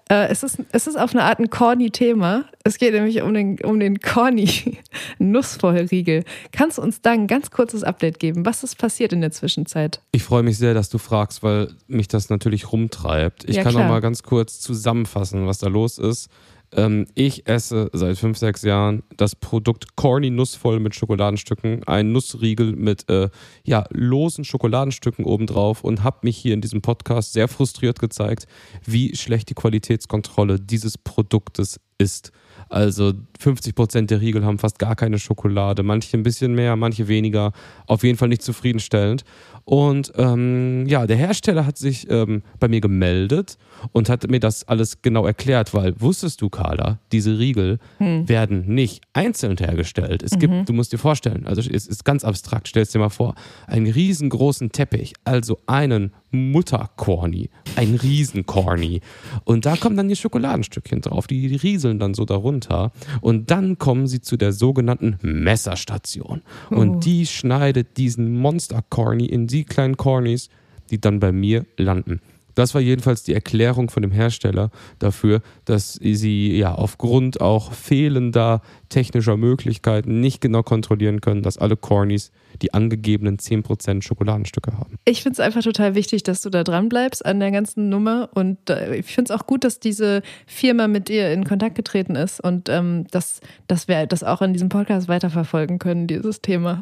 Äh, 0.07 0.27
es, 0.27 0.43
ist, 0.43 0.59
es 0.71 0.85
ist 0.85 0.97
auf 0.99 1.13
eine 1.15 1.23
Art 1.23 1.39
ein 1.39 1.49
corny 1.49 1.89
Thema. 1.89 2.45
Es 2.63 2.77
geht 2.77 2.93
nämlich 2.93 3.23
um 3.23 3.33
den, 3.33 3.57
um 3.63 3.79
den 3.79 3.99
corny 4.01 4.77
Nussvollriegel. 5.17 6.25
Kannst 6.51 6.77
du 6.77 6.83
uns 6.83 7.01
da 7.01 7.11
ein 7.11 7.25
ganz 7.25 7.49
kurzes 7.49 7.83
Update 7.83 8.19
geben? 8.19 8.45
Was 8.45 8.63
ist 8.63 8.77
passiert 8.77 9.11
in 9.11 9.21
der 9.21 9.31
Zwischenzeit? 9.31 9.99
Ich 10.11 10.23
freue 10.23 10.43
mich 10.43 10.59
sehr, 10.59 10.75
dass 10.75 10.89
du 10.89 10.99
fragst, 10.99 11.41
weil 11.41 11.69
mich 11.87 12.07
das 12.07 12.29
natürlich 12.29 12.71
rumtreibt. 12.71 13.49
Ich 13.49 13.55
Ja, 13.55 13.63
kann 13.63 13.71
klar. 13.71 13.83
noch 13.85 13.89
mal 13.91 13.99
ganz 13.99 14.21
kurz 14.21 14.59
zusammenfassen, 14.59 15.47
was 15.47 15.57
da 15.57 15.69
los 15.69 15.97
ist. 15.97 16.29
Ähm, 16.75 17.05
ich 17.15 17.47
esse 17.47 17.89
seit 17.93 18.17
fünf, 18.17 18.37
sechs 18.37 18.61
Jahren 18.63 19.03
das 19.17 19.35
Produkt 19.35 19.95
Corny 19.95 20.29
Nussvoll 20.29 20.79
mit 20.79 20.95
Schokoladenstücken, 20.95 21.83
ein 21.85 22.11
Nussriegel 22.11 22.73
mit 22.73 23.09
äh, 23.09 23.29
ja, 23.63 23.85
losen 23.91 24.43
Schokoladenstücken 24.43 25.25
obendrauf 25.25 25.83
und 25.83 26.03
habe 26.03 26.19
mich 26.23 26.37
hier 26.37 26.53
in 26.53 26.61
diesem 26.61 26.81
Podcast 26.81 27.33
sehr 27.33 27.47
frustriert 27.47 27.99
gezeigt, 27.99 28.47
wie 28.85 29.15
schlecht 29.15 29.49
die 29.49 29.55
Qualitätskontrolle 29.55 30.59
dieses 30.59 30.97
Produktes 30.97 31.79
ist. 31.97 32.31
Also 32.69 33.13
50% 33.39 34.07
der 34.07 34.21
Riegel 34.21 34.45
haben 34.45 34.57
fast 34.57 34.79
gar 34.79 34.95
keine 34.95 35.19
Schokolade, 35.19 35.83
manche 35.83 36.17
ein 36.17 36.23
bisschen 36.23 36.55
mehr, 36.55 36.75
manche 36.75 37.07
weniger. 37.07 37.51
Auf 37.87 38.03
jeden 38.03 38.17
Fall 38.17 38.29
nicht 38.29 38.41
zufriedenstellend. 38.41 39.23
Und 39.65 40.11
ähm, 40.17 40.85
ja, 40.87 41.05
der 41.05 41.17
Hersteller 41.17 41.65
hat 41.65 41.77
sich 41.77 42.09
ähm, 42.09 42.41
bei 42.59 42.67
mir 42.67 42.81
gemeldet 42.81 43.57
und 43.91 44.09
hat 44.09 44.29
mir 44.29 44.39
das 44.39 44.67
alles 44.67 45.01
genau 45.01 45.25
erklärt, 45.25 45.73
weil 45.73 45.99
wusstest 45.99 46.41
du, 46.41 46.49
Carla, 46.49 46.99
diese 47.11 47.37
Riegel 47.37 47.79
werden 48.27 48.73
nicht 48.73 49.03
einzeln 49.13 49.57
hergestellt. 49.57 50.23
Es 50.23 50.37
gibt, 50.37 50.69
du 50.69 50.73
musst 50.73 50.93
dir 50.93 50.97
vorstellen, 50.97 51.45
also 51.45 51.61
es 51.61 51.87
ist 51.87 52.05
ganz 52.05 52.23
abstrakt, 52.23 52.67
stell 52.67 52.83
es 52.83 52.91
dir 52.91 52.99
mal 52.99 53.09
vor, 53.09 53.35
einen 53.67 53.87
riesengroßen 53.87 54.71
Teppich, 54.71 55.13
also 55.23 55.59
einen 55.67 56.13
Muttercorny, 56.31 57.49
ein 57.75 57.95
Riesencorny. 57.95 59.01
Und 59.43 59.65
da 59.65 59.75
kommen 59.75 59.95
dann 59.95 60.09
die 60.09 60.15
Schokoladenstückchen 60.15 61.01
drauf, 61.01 61.27
die, 61.27 61.47
die 61.47 61.55
rieseln 61.55 61.99
dann 61.99 62.13
so 62.13 62.25
darunter. 62.25 62.91
Und 63.21 63.51
dann 63.51 63.77
kommen 63.77 64.07
sie 64.07 64.21
zu 64.21 64.35
der 64.37 64.51
sogenannten 64.51 65.17
Messerstation. 65.21 66.41
Und 66.69 67.05
die 67.05 67.25
schneidet 67.25 67.97
diesen 67.97 68.37
Monster-Corny 68.39 69.25
in 69.25 69.47
die 69.47 69.63
kleinen 69.63 69.97
Cornys, 69.97 70.49
die 70.89 70.99
dann 70.99 71.19
bei 71.19 71.31
mir 71.31 71.65
landen. 71.77 72.19
Das 72.55 72.73
war 72.73 72.81
jedenfalls 72.81 73.23
die 73.23 73.33
Erklärung 73.33 73.89
von 73.89 74.01
dem 74.01 74.11
Hersteller 74.11 74.69
dafür, 74.99 75.41
dass 75.65 75.93
sie 75.93 76.57
ja 76.57 76.75
aufgrund 76.75 77.41
auch 77.41 77.73
fehlender 77.73 78.61
technischer 78.89 79.37
Möglichkeiten 79.37 80.19
nicht 80.19 80.41
genau 80.41 80.63
kontrollieren 80.63 81.21
können, 81.21 81.41
dass 81.41 81.57
alle 81.57 81.75
Cornys 81.75 82.31
die 82.61 82.73
angegebenen 82.73 83.37
10% 83.37 84.03
Schokoladenstücke 84.03 84.77
haben. 84.77 84.97
Ich 85.05 85.23
finde 85.23 85.33
es 85.33 85.39
einfach 85.39 85.63
total 85.63 85.95
wichtig, 85.95 86.23
dass 86.23 86.41
du 86.41 86.49
da 86.49 86.63
dran 86.63 86.89
bleibst 86.89 87.25
an 87.25 87.39
der 87.39 87.51
ganzen 87.51 87.89
Nummer. 87.89 88.29
Und 88.33 88.69
äh, 88.69 88.97
ich 88.97 89.07
finde 89.07 89.33
es 89.33 89.39
auch 89.39 89.47
gut, 89.47 89.63
dass 89.63 89.79
diese 89.79 90.21
Firma 90.45 90.87
mit 90.87 91.09
dir 91.09 91.31
in 91.31 91.45
Kontakt 91.45 91.75
getreten 91.75 92.15
ist 92.15 92.39
und 92.39 92.69
ähm, 92.69 93.07
dass, 93.09 93.41
dass 93.67 93.87
wir 93.87 94.05
das 94.05 94.23
auch 94.23 94.41
in 94.41 94.53
diesem 94.53 94.69
Podcast 94.69 95.07
weiterverfolgen 95.07 95.79
können, 95.79 96.05
dieses 96.05 96.41
Thema. 96.41 96.81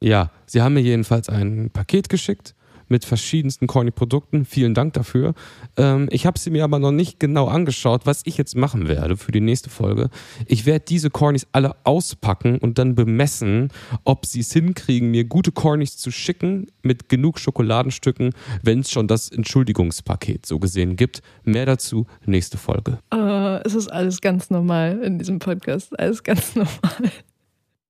Ja, 0.00 0.30
sie 0.46 0.62
haben 0.62 0.74
mir 0.74 0.80
jedenfalls 0.80 1.28
ein 1.28 1.70
Paket 1.70 2.08
geschickt 2.08 2.54
mit 2.90 3.04
verschiedensten 3.04 3.66
Corny-Produkten. 3.66 4.44
Vielen 4.44 4.74
Dank 4.74 4.92
dafür. 4.94 5.34
Ähm, 5.76 6.08
ich 6.10 6.26
habe 6.26 6.38
sie 6.38 6.50
mir 6.50 6.64
aber 6.64 6.78
noch 6.78 6.90
nicht 6.90 7.20
genau 7.20 7.46
angeschaut, 7.46 8.02
was 8.04 8.22
ich 8.24 8.36
jetzt 8.36 8.56
machen 8.56 8.88
werde 8.88 9.16
für 9.16 9.32
die 9.32 9.40
nächste 9.40 9.70
Folge. 9.70 10.10
Ich 10.46 10.66
werde 10.66 10.84
diese 10.86 11.10
Cornys 11.10 11.46
alle 11.52 11.76
auspacken 11.84 12.58
und 12.58 12.78
dann 12.78 12.94
bemessen, 12.94 13.68
ob 14.04 14.26
sie 14.26 14.40
es 14.40 14.52
hinkriegen, 14.52 15.10
mir 15.10 15.24
gute 15.24 15.52
Cornys 15.52 15.96
zu 15.96 16.10
schicken 16.10 16.66
mit 16.82 17.08
genug 17.08 17.38
Schokoladenstücken, 17.38 18.32
wenn 18.62 18.80
es 18.80 18.90
schon 18.90 19.06
das 19.06 19.30
Entschuldigungspaket 19.30 20.46
so 20.46 20.58
gesehen 20.58 20.96
gibt. 20.96 21.22
Mehr 21.44 21.66
dazu 21.66 22.06
nächste 22.26 22.58
Folge. 22.58 22.98
Äh, 23.12 23.62
es 23.64 23.74
ist 23.74 23.88
alles 23.88 24.20
ganz 24.20 24.50
normal 24.50 25.00
in 25.02 25.18
diesem 25.18 25.38
Podcast. 25.38 25.98
Alles 25.98 26.22
ganz 26.22 26.54
normal. 26.54 27.10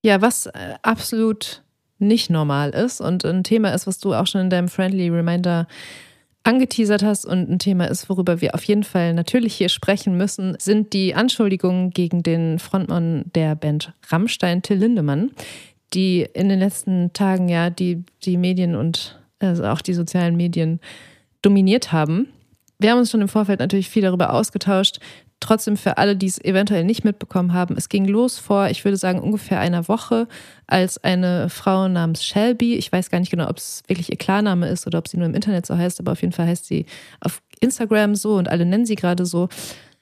Ja, 0.02 0.22
was 0.22 0.46
äh, 0.46 0.74
absolut 0.82 1.62
nicht 2.00 2.30
normal 2.30 2.70
ist 2.70 3.00
und 3.00 3.24
ein 3.24 3.44
Thema 3.44 3.72
ist, 3.72 3.86
was 3.86 3.98
du 3.98 4.14
auch 4.14 4.26
schon 4.26 4.42
in 4.42 4.50
deinem 4.50 4.68
Friendly 4.68 5.08
Reminder 5.08 5.66
angeteasert 6.42 7.02
hast 7.02 7.26
und 7.26 7.50
ein 7.50 7.58
Thema 7.58 7.84
ist, 7.84 8.08
worüber 8.08 8.40
wir 8.40 8.54
auf 8.54 8.64
jeden 8.64 8.84
Fall 8.84 9.12
natürlich 9.12 9.54
hier 9.54 9.68
sprechen 9.68 10.16
müssen, 10.16 10.56
sind 10.58 10.92
die 10.92 11.14
Anschuldigungen 11.14 11.90
gegen 11.90 12.22
den 12.22 12.58
Frontmann 12.58 13.24
der 13.34 13.54
Band 13.54 13.92
Rammstein, 14.08 14.62
Till 14.62 14.78
Lindemann, 14.78 15.32
die 15.92 16.26
in 16.32 16.48
den 16.48 16.58
letzten 16.58 17.12
Tagen 17.12 17.48
ja 17.48 17.68
die, 17.68 18.04
die 18.24 18.36
Medien 18.36 18.74
und 18.74 19.20
also 19.38 19.64
auch 19.64 19.80
die 19.80 19.94
sozialen 19.94 20.36
Medien 20.36 20.80
dominiert 21.42 21.92
haben. 21.92 22.28
Wir 22.78 22.90
haben 22.90 22.98
uns 22.98 23.10
schon 23.10 23.20
im 23.20 23.28
Vorfeld 23.28 23.60
natürlich 23.60 23.90
viel 23.90 24.02
darüber 24.02 24.32
ausgetauscht. 24.32 25.00
Trotzdem 25.40 25.78
für 25.78 25.96
alle, 25.96 26.16
die 26.16 26.26
es 26.26 26.38
eventuell 26.38 26.84
nicht 26.84 27.02
mitbekommen 27.02 27.54
haben, 27.54 27.74
es 27.76 27.88
ging 27.88 28.04
los 28.04 28.38
vor, 28.38 28.68
ich 28.68 28.84
würde 28.84 28.98
sagen, 28.98 29.20
ungefähr 29.20 29.58
einer 29.58 29.88
Woche, 29.88 30.28
als 30.66 31.02
eine 31.02 31.48
Frau 31.48 31.88
namens 31.88 32.22
Shelby, 32.22 32.74
ich 32.74 32.92
weiß 32.92 33.10
gar 33.10 33.20
nicht 33.20 33.30
genau, 33.30 33.48
ob 33.48 33.56
es 33.56 33.82
wirklich 33.86 34.10
ihr 34.10 34.18
Klarname 34.18 34.68
ist 34.68 34.86
oder 34.86 34.98
ob 34.98 35.08
sie 35.08 35.16
nur 35.16 35.26
im 35.26 35.34
Internet 35.34 35.64
so 35.64 35.76
heißt, 35.76 35.98
aber 35.98 36.12
auf 36.12 36.20
jeden 36.20 36.34
Fall 36.34 36.46
heißt 36.46 36.66
sie 36.66 36.84
auf 37.20 37.40
Instagram 37.60 38.14
so 38.14 38.36
und 38.36 38.48
alle 38.48 38.66
nennen 38.66 38.84
sie 38.84 38.96
gerade 38.96 39.24
so, 39.24 39.48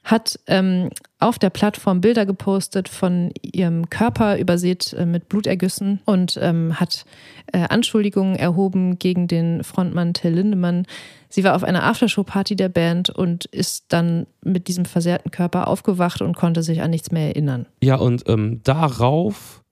hat 0.03 0.39
ähm, 0.47 0.89
auf 1.19 1.37
der 1.37 1.49
Plattform 1.49 2.01
Bilder 2.01 2.25
gepostet 2.25 2.87
von 2.87 3.31
ihrem 3.41 3.89
Körper 3.89 4.37
übersät 4.37 4.93
äh, 4.93 5.05
mit 5.05 5.29
Blutergüssen 5.29 5.99
und 6.05 6.39
ähm, 6.41 6.79
hat 6.79 7.05
äh, 7.51 7.59
Anschuldigungen 7.69 8.35
erhoben 8.35 8.97
gegen 8.97 9.27
den 9.27 9.63
Frontmann 9.63 10.13
Till 10.13 10.33
Lindemann. 10.33 10.85
Sie 11.27 11.43
war 11.43 11.55
auf 11.55 11.63
einer 11.63 11.83
Aftershow-Party 11.83 12.55
der 12.55 12.69
Band 12.69 13.09
und 13.09 13.45
ist 13.45 13.85
dann 13.89 14.25
mit 14.43 14.67
diesem 14.67 14.85
versehrten 14.85 15.31
Körper 15.31 15.67
aufgewacht 15.67 16.21
und 16.21 16.35
konnte 16.35 16.63
sich 16.63 16.81
an 16.81 16.89
nichts 16.89 17.11
mehr 17.11 17.27
erinnern. 17.27 17.67
Ja, 17.83 17.95
und 17.95 18.27
ähm, 18.27 18.61
darauf 18.63 19.63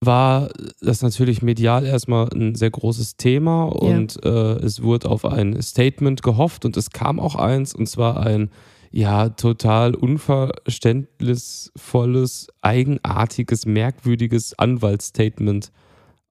war 0.00 0.50
das 0.80 1.02
natürlich 1.02 1.42
medial 1.42 1.84
erstmal 1.84 2.28
ein 2.34 2.54
sehr 2.54 2.70
großes 2.70 3.16
Thema 3.16 3.64
und 3.64 4.22
äh, 4.24 4.28
es 4.28 4.82
wurde 4.82 5.08
auf 5.10 5.24
ein 5.24 5.60
Statement 5.62 6.22
gehofft 6.22 6.64
und 6.64 6.76
es 6.76 6.90
kam 6.90 7.18
auch 7.18 7.36
eins 7.36 7.74
und 7.74 7.88
zwar 7.88 8.24
ein 8.24 8.50
ja 8.94 9.28
total 9.30 9.94
unverständnisvolles, 9.96 12.48
eigenartiges, 12.62 13.66
merkwürdiges 13.66 14.56
Anwaltsstatement 14.58 15.72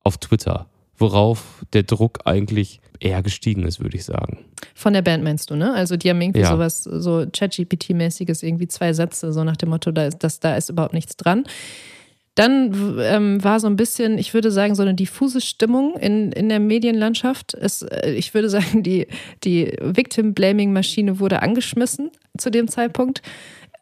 auf 0.03 0.17
Twitter, 0.17 0.67
worauf 0.98 1.63
der 1.74 1.84
Druck 1.84 2.20
eigentlich 2.25 2.79
eher 3.01 3.22
gestiegen 3.22 3.65
ist, 3.65 3.82
würde 3.82 3.98
ich 3.98 4.05
sagen. 4.05 4.46
Von 4.75 4.93
der 4.93 5.01
Band 5.01 5.25
meinst 5.25 5.51
du, 5.51 5.55
ne? 5.55 5.74
Also 5.74 5.98
die 5.98 6.10
haben 6.10 6.22
irgendwie 6.22 6.39
Ja. 6.39 6.51
sowas, 6.51 6.84
so 6.84 7.25
ChatGPT-mäßiges, 7.25 8.43
irgendwie 8.43 8.70
zwei 8.70 8.93
Sätze, 8.93 9.34
so 9.34 9.43
nach 9.43 9.58
dem 9.58 9.67
Motto, 9.70 9.91
da 9.91 10.05
ist, 10.05 10.20
das, 10.20 10.39
da 10.39 10.55
ist 10.55 10.70
überhaupt 10.70 10.93
nichts 10.93 11.17
dran. 11.17 11.43
Dann 12.36 12.98
ähm, 13.00 13.43
war 13.43 13.60
so 13.60 13.67
ein 13.67 13.75
bisschen, 13.75 14.17
ich 14.17 14.34
würde 14.34 14.51
sagen, 14.51 14.74
so 14.74 14.82
eine 14.82 14.96
diffuse 14.96 15.39
Stimmung 15.41 15.96
in, 15.98 16.32
in 16.32 16.48
der 16.50 16.60
Medienlandschaft. 16.62 17.53
Es, 17.55 17.82
äh, 17.84 18.12
ich 18.13 18.34
würde 18.34 18.50
sagen, 18.58 18.84
die, 18.84 19.08
die 19.43 19.75
Victim-Blaming-Maschine 19.82 21.20
wurde 21.20 21.41
angeschmissen 21.41 22.10
zu 22.38 22.50
dem 22.50 22.68
Zeitpunkt. 22.68 23.22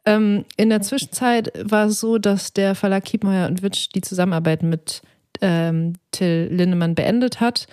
Ähm, 0.05 0.45
in 0.57 0.69
der 0.69 0.81
Zwischenzeit 0.81 1.51
war 1.63 1.87
es 1.87 1.99
so, 1.99 2.17
dass 2.17 2.53
der 2.53 2.75
Verlag 2.75 3.05
Kiepenheuer 3.05 3.47
und 3.47 3.61
Witsch 3.61 3.89
die 3.93 4.01
Zusammenarbeit 4.01 4.63
mit 4.63 5.01
ähm, 5.41 5.93
Till 6.11 6.49
Lindemann 6.51 6.95
beendet 6.95 7.39
hat. 7.39 7.67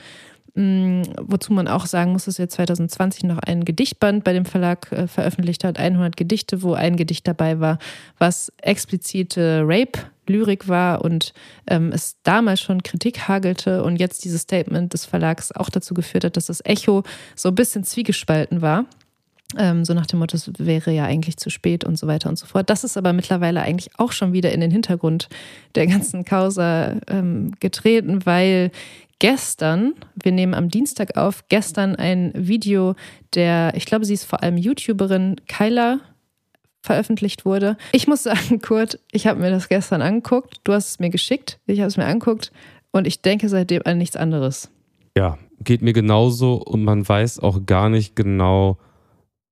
Mm, 0.54 1.02
Wozu 1.20 1.52
man 1.52 1.68
auch 1.68 1.87
sagen 1.87 2.12
muss, 2.12 2.25
dass 2.25 2.38
er 2.38 2.49
2020 2.49 3.25
noch 3.25 3.38
ein 3.38 3.64
Gedichtband 3.64 4.25
bei 4.25 4.32
dem 4.32 4.44
Verlag 4.44 4.90
äh, 4.92 5.06
veröffentlicht 5.06 5.64
hat, 5.64 5.78
100 5.78 6.16
Gedichte, 6.16 6.62
wo 6.62 6.75
ein 6.75 6.97
Gedicht 6.97 7.26
dabei 7.28 7.61
war, 7.61 7.78
was 8.18 8.52
explizite 8.61 9.62
Rape-Lyrik 9.64 10.68
war 10.68 11.04
und 11.04 11.32
ähm, 11.68 11.92
es 11.92 12.16
damals 12.25 12.61
schon 12.61 12.82
Kritik 12.82 13.28
hagelte 13.28 13.85
und 13.85 13.97
jetzt 13.97 14.25
dieses 14.25 14.42
Statement 14.42 14.92
des 14.92 15.04
Verlags 15.04 15.52
auch 15.52 15.70
dazu 15.70 15.94
geführt 15.94 16.25
hat, 16.25 16.37
dass 16.37 16.47
das 16.47 16.64
Echo 16.64 17.04
so 17.37 17.50
ein 17.50 17.54
bisschen 17.54 17.85
zwiegespalten 17.85 18.61
war. 18.61 18.85
Ähm, 19.57 19.85
so 19.85 19.95
nach 19.95 20.07
dem 20.07 20.19
Motto, 20.19 20.37
es 20.37 20.50
wäre 20.59 20.93
ja 20.93 21.05
eigentlich 21.05 21.38
zu 21.38 21.49
spät 21.49 21.85
und 21.85 21.99
so 21.99 22.07
weiter 22.07 22.28
und 22.28 22.38
so 22.38 22.47
fort. 22.47 22.69
Das 22.69 22.85
ist 22.85 22.99
aber 22.99 23.14
mittlerweile 23.14 23.62
eigentlich 23.62 23.90
auch 23.99 24.12
schon 24.12 24.33
wieder 24.33 24.52
in 24.52 24.61
den 24.61 24.71
Hintergrund 24.71 25.28
der 25.75 25.87
ganzen 25.87 26.25
Causa 26.25 26.97
ähm, 27.07 27.52
getreten, 27.59 28.26
weil 28.26 28.71
gestern, 29.19 29.95
wir 30.23 30.33
nehmen 30.33 30.55
am 30.55 30.69
Dienstag 30.69 31.17
auf, 31.17 31.45
gestern 31.49 31.97
ein 31.97 32.33
Video 32.35 32.95
der, 33.35 33.73
ich 33.75 33.87
glaube, 33.87 34.05
sie 34.05 34.14
ist 34.14 34.25
vor 34.25 34.43
allem 34.43 34.59
YouTuberin 34.59 35.37
Kyla 35.49 36.00
veröffentlicht 36.83 37.45
wurde. 37.45 37.76
Ich 37.93 38.07
muss 38.07 38.25
sagen, 38.25 38.61
Kurt, 38.62 38.99
ich 39.12 39.26
habe 39.26 39.40
mir 39.40 39.50
das 39.50 39.69
gestern 39.69 40.02
angeguckt. 40.02 40.61
Du 40.64 40.73
hast 40.73 40.88
es 40.88 40.99
mir 40.99 41.11
geschickt. 41.11 41.59
Ich 41.67 41.81
habe 41.81 41.88
es 41.88 41.97
mir 41.97 42.07
angeguckt 42.07 42.52
und 42.90 43.07
ich 43.07 43.23
denke 43.23 43.49
seitdem 43.49 43.83
an 43.85 43.99
nichts 43.99 44.17
anderes. 44.17 44.71
Ja, 45.17 45.38
geht 45.61 45.83
mir 45.83 45.93
genauso 45.93 46.55
und 46.55 46.85
man 46.85 47.07
weiß 47.09 47.40
auch 47.40 47.67
gar 47.67 47.88
nicht 47.88 48.14
genau, 48.14 48.78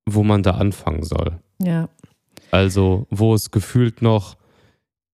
wo 0.07 0.23
man 0.23 0.41
da 0.41 0.51
anfangen 0.51 1.03
soll. 1.03 1.39
Ja. 1.61 1.89
Also, 2.49 3.05
wo 3.09 3.33
es 3.33 3.51
gefühlt 3.51 4.01
noch 4.01 4.37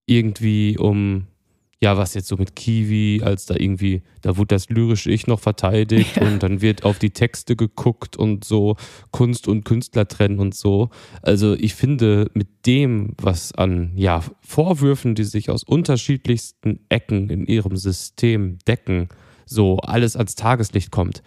irgendwie 0.06 0.78
um 0.78 1.28
ja, 1.84 1.98
was 1.98 2.14
jetzt 2.14 2.30
so 2.30 2.38
mit 2.38 2.56
Kiwi, 2.56 3.24
als 3.26 3.46
da 3.46 3.56
irgendwie, 3.58 4.04
da 4.22 4.38
wurde 4.38 4.56
das 4.56 4.70
lyrische 4.70 5.12
Ich 5.12 5.28
noch 5.28 5.42
verteidigt 5.42 6.16
ja. 6.22 6.26
und 6.26 6.42
dann 6.42 6.62
wird 6.62 6.86
auf 6.86 6.98
die 6.98 7.10
Texte 7.10 7.58
geguckt 7.58 8.16
und 8.16 8.46
so 8.46 8.78
Kunst 9.12 9.50
und 9.50 9.66
Künstler 9.66 10.08
trennen 10.08 10.40
und 10.40 10.56
so. 10.56 10.92
Also 11.22 11.56
ich 11.56 11.76
finde, 11.76 12.32
mit 12.34 12.48
dem, 12.66 13.16
was 13.22 13.52
an 13.52 13.92
ja, 13.98 14.24
Vorwürfen, 14.40 15.14
die 15.14 15.26
sich 15.26 15.50
aus 15.50 15.66
unterschiedlichsten 15.66 16.80
Ecken 16.88 17.30
in 17.30 17.46
ihrem 17.48 17.76
System 17.76 18.60
decken, 18.66 19.10
so 19.46 19.80
alles 19.80 20.16
ans 20.16 20.36
Tageslicht 20.36 20.90
kommt, 20.90 21.22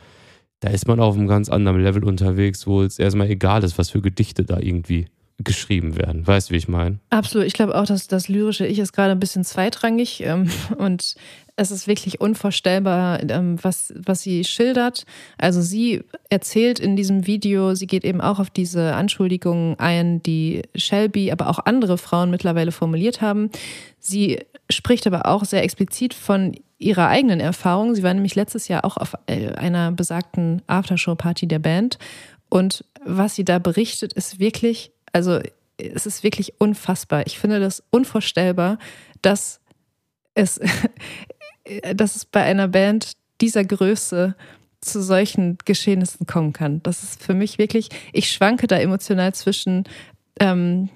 da 0.61 0.71
ist 0.71 0.89
man 0.89 1.01
auf 1.01 1.17
einem 1.17 1.27
ganz 1.27 1.49
anderen 1.49 1.83
Level 1.83 2.05
unterwegs, 2.05 2.67
wo 2.67 2.83
es 2.83 2.99
erstmal 2.99 3.29
egal 3.29 3.63
ist, 3.65 3.79
was 3.79 3.91
für 3.91 4.01
Gedichte 4.01 4.45
da 4.45 4.59
irgendwie 4.59 5.07
geschrieben 5.39 5.97
werden. 5.97 6.27
Weißt 6.27 6.49
du, 6.49 6.55
wie 6.55 6.59
ich 6.59 6.69
meine? 6.69 6.99
Absolut. 7.11 7.47
Ich 7.47 7.53
glaube 7.53 7.75
auch, 7.75 7.85
dass 7.85 8.09
das 8.09 8.29
lyrische 8.29 8.67
Ich 8.67 8.79
ist 8.79 8.93
gerade 8.93 9.13
ein 9.13 9.21
bisschen 9.21 9.45
zweitrangig 9.45 10.23
ähm, 10.23 10.51
und 10.79 11.15
es 11.57 11.71
ist 11.71 11.87
wirklich 11.87 12.21
unvorstellbar, 12.21 13.21
ähm, 13.31 13.57
was, 13.63 13.93
was 13.97 14.23
sie 14.23 14.45
schildert. 14.45 15.05
Also 15.39 15.61
sie 15.61 16.03
erzählt 16.31 16.79
in 16.79 16.97
diesem 16.97 17.27
Video, 17.27 17.75
sie 17.75 17.87
geht 17.87 18.05
eben 18.05 18.21
auch 18.21 18.39
auf 18.39 18.51
diese 18.51 18.95
Anschuldigungen 18.95 19.79
ein, 19.79 20.23
die 20.23 20.63
Shelby, 20.75 21.33
aber 21.33 21.49
auch 21.49 21.59
andere 21.65 21.99
Frauen 21.99 22.31
mittlerweile 22.31 22.73
formuliert 22.73 23.21
haben. 23.21 23.51
Sie 23.99 24.39
spricht 24.71 25.07
aber 25.07 25.27
auch 25.27 25.45
sehr 25.45 25.63
explizit 25.63 26.13
von 26.13 26.55
ihrer 26.79 27.09
eigenen 27.09 27.41
Erfahrung. 27.41 27.95
Sie 27.95 28.03
war 28.03 28.13
nämlich 28.13 28.35
letztes 28.35 28.69
Jahr 28.69 28.85
auch 28.85 28.97
auf 28.97 29.15
äh, 29.27 29.53
einer 29.53 29.93
besagten 29.93 30.63
Aftershow-Party 30.67 31.47
der 31.47 31.59
Band. 31.59 31.99
Und 32.49 32.85
was 33.05 33.35
sie 33.35 33.45
da 33.45 33.59
berichtet, 33.59 34.13
ist 34.13 34.39
wirklich 34.39 34.93
also 35.17 35.41
es 35.79 36.05
ist 36.05 36.23
wirklich 36.23 36.61
unfassbar. 36.61 37.27
Ich 37.27 37.39
finde 37.39 37.59
das 37.59 37.83
unvorstellbar, 37.91 38.79
dass 39.23 39.61
es, 40.35 40.61
dass 41.95 42.17
es 42.17 42.27
bei 42.27 42.43
einer 42.43 42.69
Band 42.69 43.13
dieser 43.41 43.65
Größe 43.65 44.35
zu 44.83 45.03
solchen 45.03 45.57
Geschehnissen 45.65 46.27
kommen 46.27 46.53
kann. 46.53 46.83
Das 46.83 47.03
ist 47.03 47.23
für 47.23 47.33
mich 47.33 47.57
wirklich, 47.57 47.89
ich 48.13 48.31
schwanke 48.31 48.67
da 48.67 48.79
emotional 48.79 49.33
zwischen 49.35 49.85
ähm, 50.39 50.91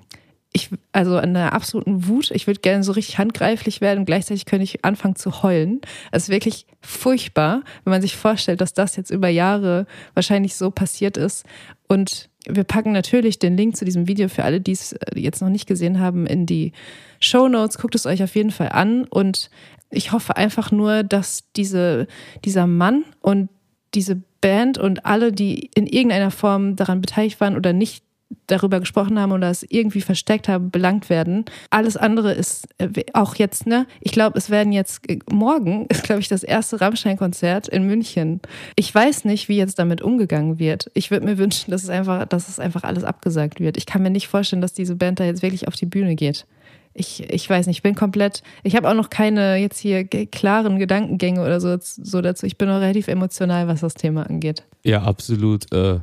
ich, 0.53 0.71
also 0.93 1.17
an 1.17 1.35
der 1.35 1.53
absoluten 1.53 2.09
Wut. 2.09 2.31
Ich 2.33 2.47
würde 2.47 2.61
gerne 2.61 2.83
so 2.83 2.93
richtig 2.93 3.19
handgreiflich 3.19 3.81
werden 3.81 4.01
und 4.01 4.05
gleichzeitig 4.05 4.47
könnte 4.47 4.65
ich 4.65 4.85
anfangen 4.85 5.15
zu 5.15 5.43
heulen. 5.43 5.81
Es 6.11 6.25
ist 6.25 6.29
wirklich 6.29 6.67
furchtbar, 6.81 7.63
wenn 7.85 7.93
man 7.93 8.03
sich 8.03 8.17
vorstellt, 8.17 8.61
dass 8.61 8.75
das 8.75 8.97
jetzt 8.97 9.11
über 9.11 9.29
Jahre 9.29 9.87
wahrscheinlich 10.15 10.57
so 10.57 10.71
passiert 10.71 11.17
ist. 11.17 11.45
Und 11.87 12.29
wir 12.47 12.65
packen 12.65 12.93
natürlich 12.93 13.39
den 13.39 13.57
Link 13.57 13.77
zu 13.77 13.85
diesem 13.85 14.09
Video 14.09 14.29
für 14.29 14.45
alle, 14.45 14.61
die 14.61 14.73
es 14.73 14.93
äh, 14.93 15.19
jetzt 15.19 15.41
noch 15.41 15.51
nicht 15.51 15.67
gesehen 15.67 16.01
haben, 16.01 16.27
in 16.27 16.47
die 16.47 16.73
Show 17.21 17.49
Notes. 17.49 17.79
Guckt 17.79 17.95
es 17.95 18.07
euch 18.07 18.23
auf 18.23 18.35
jeden 18.35 18.51
Fall 18.51 18.71
an. 18.71 19.05
Und 19.05 19.51
ich 19.91 20.11
hoffe 20.11 20.37
einfach 20.37 20.73
nur, 20.73 21.05
dass 21.05 21.45
diese, 21.55 22.09
dieser 22.45 22.67
Mann 22.67 23.05
und 23.21 23.51
diese 23.95 24.21
Band 24.41 24.79
und 24.79 25.05
alle, 25.05 25.33
die 25.33 25.71
in 25.75 25.87
irgendeiner 25.87 26.31
Form 26.31 26.77
daran 26.77 27.01
beteiligt 27.01 27.41
waren 27.41 27.57
oder 27.57 27.73
nicht 27.73 28.05
darüber 28.47 28.81
gesprochen 28.81 29.19
haben 29.19 29.33
oder 29.33 29.51
es 29.51 29.65
irgendwie 29.69 30.01
versteckt 30.01 30.49
haben, 30.49 30.71
belangt 30.71 31.11
werden. 31.11 31.45
Alles 31.71 31.97
andere 31.97 32.33
ist 32.33 32.69
äh, 32.79 32.89
auch 33.13 33.35
jetzt, 33.37 33.67
ne? 33.67 33.87
Ich 34.01 34.13
glaube, 34.13 34.39
es 34.39 34.51
werden 34.51 34.73
jetzt, 34.73 35.09
äh, 35.09 35.19
morgen 35.31 35.87
ist, 35.89 36.05
glaube 36.05 36.21
ich, 36.21 36.29
das 36.29 36.43
erste 36.43 36.81
Rammstein-Konzert 36.81 37.69
in 37.69 37.87
München. 37.87 38.41
Ich 38.77 38.95
weiß 38.95 39.25
nicht, 39.25 39.49
wie 39.49 39.57
jetzt 39.57 39.79
damit 39.79 40.03
umgegangen 40.03 40.59
wird. 40.59 40.91
Ich 40.95 41.11
würde 41.11 41.27
mir 41.27 41.39
wünschen, 41.39 41.71
dass 41.71 41.83
es 41.83 41.89
einfach, 41.89 42.27
dass 42.27 42.49
es 42.49 42.59
einfach 42.59 42.85
alles 42.85 43.05
abgesagt 43.05 43.61
wird. 43.61 43.77
Ich 43.77 43.87
kann 43.87 44.03
mir 44.03 44.11
nicht 44.11 44.29
vorstellen, 44.29 44.63
dass 44.63 44.73
diese 44.73 44.97
Band 44.97 45.21
da 45.21 45.25
jetzt 45.25 45.43
wirklich 45.43 45.69
auf 45.69 45.75
die 45.75 45.87
Bühne 45.87 46.15
geht. 46.15 46.47
Ich, 46.93 47.31
ich 47.31 47.49
weiß 47.49 47.69
nicht, 47.69 47.79
ich 47.79 47.83
bin 47.83 47.95
komplett, 47.95 48.43
ich 48.65 48.75
habe 48.75 48.89
auch 48.89 48.95
noch 48.95 49.11
keine 49.11 49.57
jetzt 49.57 49.79
hier 49.79 50.05
klaren 50.05 50.81
Gedankengänge 50.81 51.41
oder 51.41 51.61
so, 51.61 51.77
so 51.81 52.21
dazu. 52.21 52.47
Ich 52.47 52.59
bin 52.59 52.69
auch 52.69 52.81
relativ 52.81 53.07
emotional, 53.07 53.69
was 53.69 53.81
das 53.81 53.95
Thema 53.95 54.29
angeht. 54.29 54.65
Ja, 54.83 55.03
absolut. 55.03 55.73
Äh 55.73 56.01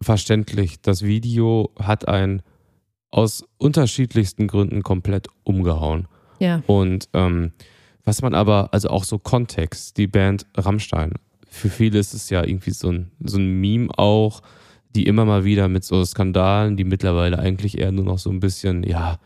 verständlich. 0.00 0.80
Das 0.80 1.02
Video 1.02 1.70
hat 1.78 2.08
einen 2.08 2.42
aus 3.10 3.44
unterschiedlichsten 3.58 4.46
Gründen 4.48 4.82
komplett 4.82 5.28
umgehauen. 5.44 6.08
Ja. 6.38 6.62
Und 6.66 7.08
ähm, 7.14 7.52
was 8.04 8.22
man 8.22 8.34
aber, 8.34 8.68
also 8.72 8.88
auch 8.88 9.04
so 9.04 9.18
Kontext, 9.18 9.96
die 9.96 10.06
Band 10.06 10.46
Rammstein, 10.56 11.14
für 11.48 11.70
viele 11.70 11.98
ist 11.98 12.14
es 12.14 12.30
ja 12.30 12.44
irgendwie 12.44 12.70
so 12.70 12.90
ein, 12.90 13.10
so 13.20 13.38
ein 13.38 13.60
Meme 13.60 13.88
auch, 13.96 14.42
die 14.94 15.04
immer 15.04 15.24
mal 15.24 15.44
wieder 15.44 15.68
mit 15.68 15.84
so 15.84 16.04
Skandalen, 16.04 16.76
die 16.76 16.84
mittlerweile 16.84 17.38
eigentlich 17.38 17.78
eher 17.78 17.92
nur 17.92 18.04
noch 18.04 18.18
so 18.18 18.30
ein 18.30 18.40
bisschen, 18.40 18.82
ja, 18.82 19.18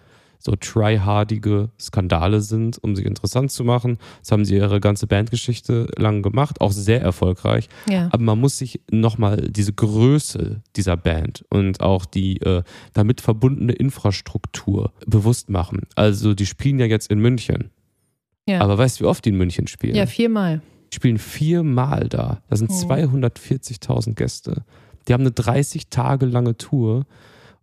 so 0.42 0.57
tryhardige 0.57 1.70
Skandale 1.78 2.40
sind, 2.40 2.83
um 2.83 2.96
sie 2.96 3.05
interessant 3.05 3.52
zu 3.52 3.64
machen. 3.64 3.98
Das 4.20 4.33
haben 4.33 4.44
sie 4.44 4.57
ihre 4.57 4.81
ganze 4.81 5.07
Bandgeschichte 5.07 5.88
lang 5.96 6.22
gemacht, 6.22 6.61
auch 6.61 6.72
sehr 6.72 7.00
erfolgreich. 7.00 7.68
Ja. 7.88 8.09
Aber 8.11 8.22
man 8.22 8.40
muss 8.40 8.59
sich 8.59 8.81
nochmal 8.90 9.48
diese 9.50 9.72
Größe 9.72 10.62
dieser 10.74 10.96
Band 10.96 11.44
und 11.50 11.81
auch 11.81 12.05
die 12.05 12.40
äh, 12.42 12.62
damit 12.92 13.20
verbundene 13.20 13.72
Infrastruktur 13.72 14.92
bewusst 15.07 15.48
machen. 15.48 15.83
Also 15.94 16.35
die 16.35 16.46
spielen 16.46 16.81
ja 16.81 16.87
jetzt 16.87 17.11
in 17.11 17.20
München. 17.20 17.70
Ja. 18.48 18.61
Aber 18.61 18.76
weißt 18.76 18.98
du, 18.98 19.05
wie 19.05 19.09
oft 19.09 19.24
die 19.24 19.31
in 19.31 19.37
München 19.37 19.68
spielen? 19.68 19.94
Ja, 19.94 20.07
viermal. 20.07 20.61
Die 20.92 20.96
spielen 20.96 21.18
viermal 21.18 22.09
da. 22.09 22.42
Da 22.48 22.57
sind 22.57 22.70
hm. 22.70 22.90
240.000 22.90 24.14
Gäste. 24.14 24.64
Die 25.07 25.12
haben 25.12 25.22
eine 25.22 25.31
30 25.31 25.88
Tage 25.88 26.26
lange 26.26 26.57
Tour 26.57 27.07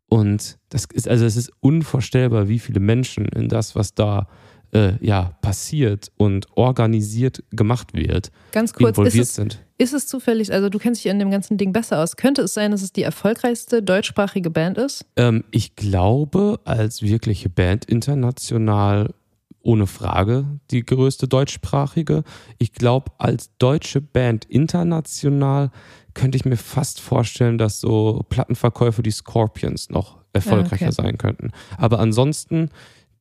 und 0.10 0.58
das 0.70 0.86
ist, 0.94 1.08
also 1.08 1.26
es 1.26 1.38
ist 1.38 1.52
unvorstellbar, 1.60 2.48
wie 2.48 2.60
viele 2.60 2.80
Menschen 2.80 3.26
in 3.26 3.48
das, 3.48 3.76
was 3.76 3.94
da 3.94 4.28
äh, 4.72 4.94
ja, 5.04 5.32
passiert 5.42 6.12
und 6.18 6.48
organisiert 6.56 7.44
gemacht 7.52 7.94
wird, 7.94 8.32
Ganz 8.52 8.74
kurz, 8.74 8.98
involviert 8.98 9.24
ist 9.24 9.30
es, 9.30 9.36
sind. 9.36 9.66
Ist 9.78 9.94
es 9.94 10.08
zufällig, 10.08 10.52
also 10.52 10.70
du 10.70 10.78
kennst 10.78 11.04
dich 11.04 11.12
in 11.12 11.20
dem 11.20 11.32
ganzen 11.32 11.58
Ding 11.58 11.74
besser 11.74 12.00
aus, 12.00 12.18
könnte 12.18 12.44
es 12.44 12.54
sein, 12.54 12.72
dass 12.72 12.82
es 12.82 12.92
die 12.92 13.04
erfolgreichste 13.04 13.82
deutschsprachige 13.82 14.50
Band 14.50 14.78
ist? 14.78 15.06
Ähm, 15.16 15.44
ich 15.52 15.76
glaube, 15.76 16.60
als 16.66 17.02
wirkliche 17.02 17.50
Band 17.50 17.86
international 17.86 19.14
ohne 19.62 19.88
Frage 19.88 20.46
die 20.72 20.86
größte 20.86 21.28
deutschsprachige. 21.28 22.24
Ich 22.58 22.74
glaube, 22.74 23.12
als 23.18 23.52
deutsche 23.58 24.02
Band 24.02 24.46
international 24.46 25.72
könnte 26.14 26.38
ich 26.38 26.46
mir 26.46 26.58
fast 26.58 27.02
vorstellen, 27.02 27.58
dass 27.58 27.80
so 27.80 28.26
Plattenverkäufe 28.30 29.04
die 29.04 29.12
Scorpions 29.12 29.90
noch 29.90 30.18
erfolgreicher 30.34 30.86
ja, 30.86 30.92
okay. 30.92 31.02
sein 31.02 31.18
könnten. 31.18 31.52
Aber 31.78 32.00
ansonsten, 32.00 32.70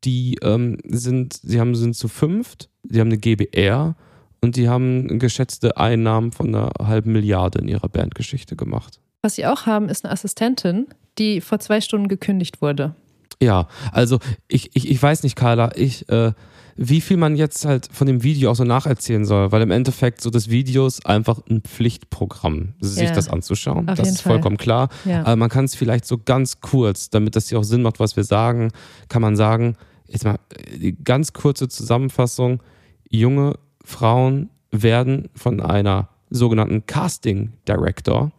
die 0.04 0.38
ähm, 0.42 0.78
sind, 0.84 1.34
sie 1.34 1.60
haben, 1.60 1.74
sind 1.74 1.96
zu 1.96 2.08
fünft, 2.08 2.68
sie 2.88 3.00
haben 3.00 3.08
eine 3.08 3.18
GBR 3.18 3.96
und 4.40 4.56
die 4.56 4.68
haben 4.68 5.18
geschätzte 5.18 5.76
Einnahmen 5.76 6.32
von 6.32 6.54
einer 6.54 6.70
halben 6.80 7.12
Milliarde 7.12 7.58
in 7.60 7.68
ihrer 7.68 7.88
Bandgeschichte 7.88 8.56
gemacht. 8.56 9.00
Was 9.22 9.34
sie 9.34 9.46
auch 9.46 9.66
haben, 9.66 9.88
ist 9.88 10.04
eine 10.04 10.12
Assistentin, 10.12 10.86
die 11.18 11.40
vor 11.40 11.58
zwei 11.58 11.80
Stunden 11.80 12.08
gekündigt 12.08 12.62
wurde. 12.62 12.94
Ja, 13.42 13.68
also 13.92 14.18
ich, 14.48 14.70
ich, 14.74 14.90
ich 14.90 15.02
weiß 15.02 15.22
nicht, 15.22 15.36
Carla, 15.36 15.72
ich, 15.76 16.08
äh, 16.08 16.32
wie 16.80 17.00
viel 17.00 17.16
man 17.16 17.34
jetzt 17.34 17.64
halt 17.64 17.88
von 17.92 18.06
dem 18.06 18.22
Video 18.22 18.52
auch 18.52 18.54
so 18.54 18.62
nacherzählen 18.62 19.24
soll, 19.24 19.50
weil 19.50 19.62
im 19.62 19.72
Endeffekt 19.72 20.20
so 20.20 20.30
das 20.30 20.48
Video 20.48 20.86
ist 20.86 21.04
einfach 21.06 21.40
ein 21.50 21.62
Pflichtprogramm, 21.62 22.74
sich 22.80 23.08
ja, 23.08 23.14
das 23.14 23.28
anzuschauen. 23.28 23.86
das 23.86 24.08
ist 24.08 24.20
vollkommen 24.20 24.58
Fall. 24.58 24.64
klar. 24.64 24.88
Ja. 25.04 25.22
Aber 25.22 25.34
man 25.34 25.48
kann 25.48 25.64
es 25.64 25.74
vielleicht 25.74 26.06
so 26.06 26.18
ganz 26.18 26.60
kurz, 26.60 27.10
damit 27.10 27.34
das 27.34 27.48
hier 27.48 27.58
auch 27.58 27.64
Sinn 27.64 27.82
macht, 27.82 27.98
was 27.98 28.14
wir 28.14 28.22
sagen, 28.22 28.70
kann 29.08 29.22
man 29.22 29.34
sagen, 29.34 29.76
jetzt 30.06 30.24
mal 30.24 30.38
die 30.72 30.96
ganz 31.02 31.32
kurze 31.32 31.68
Zusammenfassung, 31.68 32.62
junge 33.10 33.54
Frauen 33.84 34.48
werden 34.70 35.30
von 35.34 35.60
einer 35.60 36.10
sogenannten 36.30 36.86
Casting 36.86 37.54
Director 37.66 38.30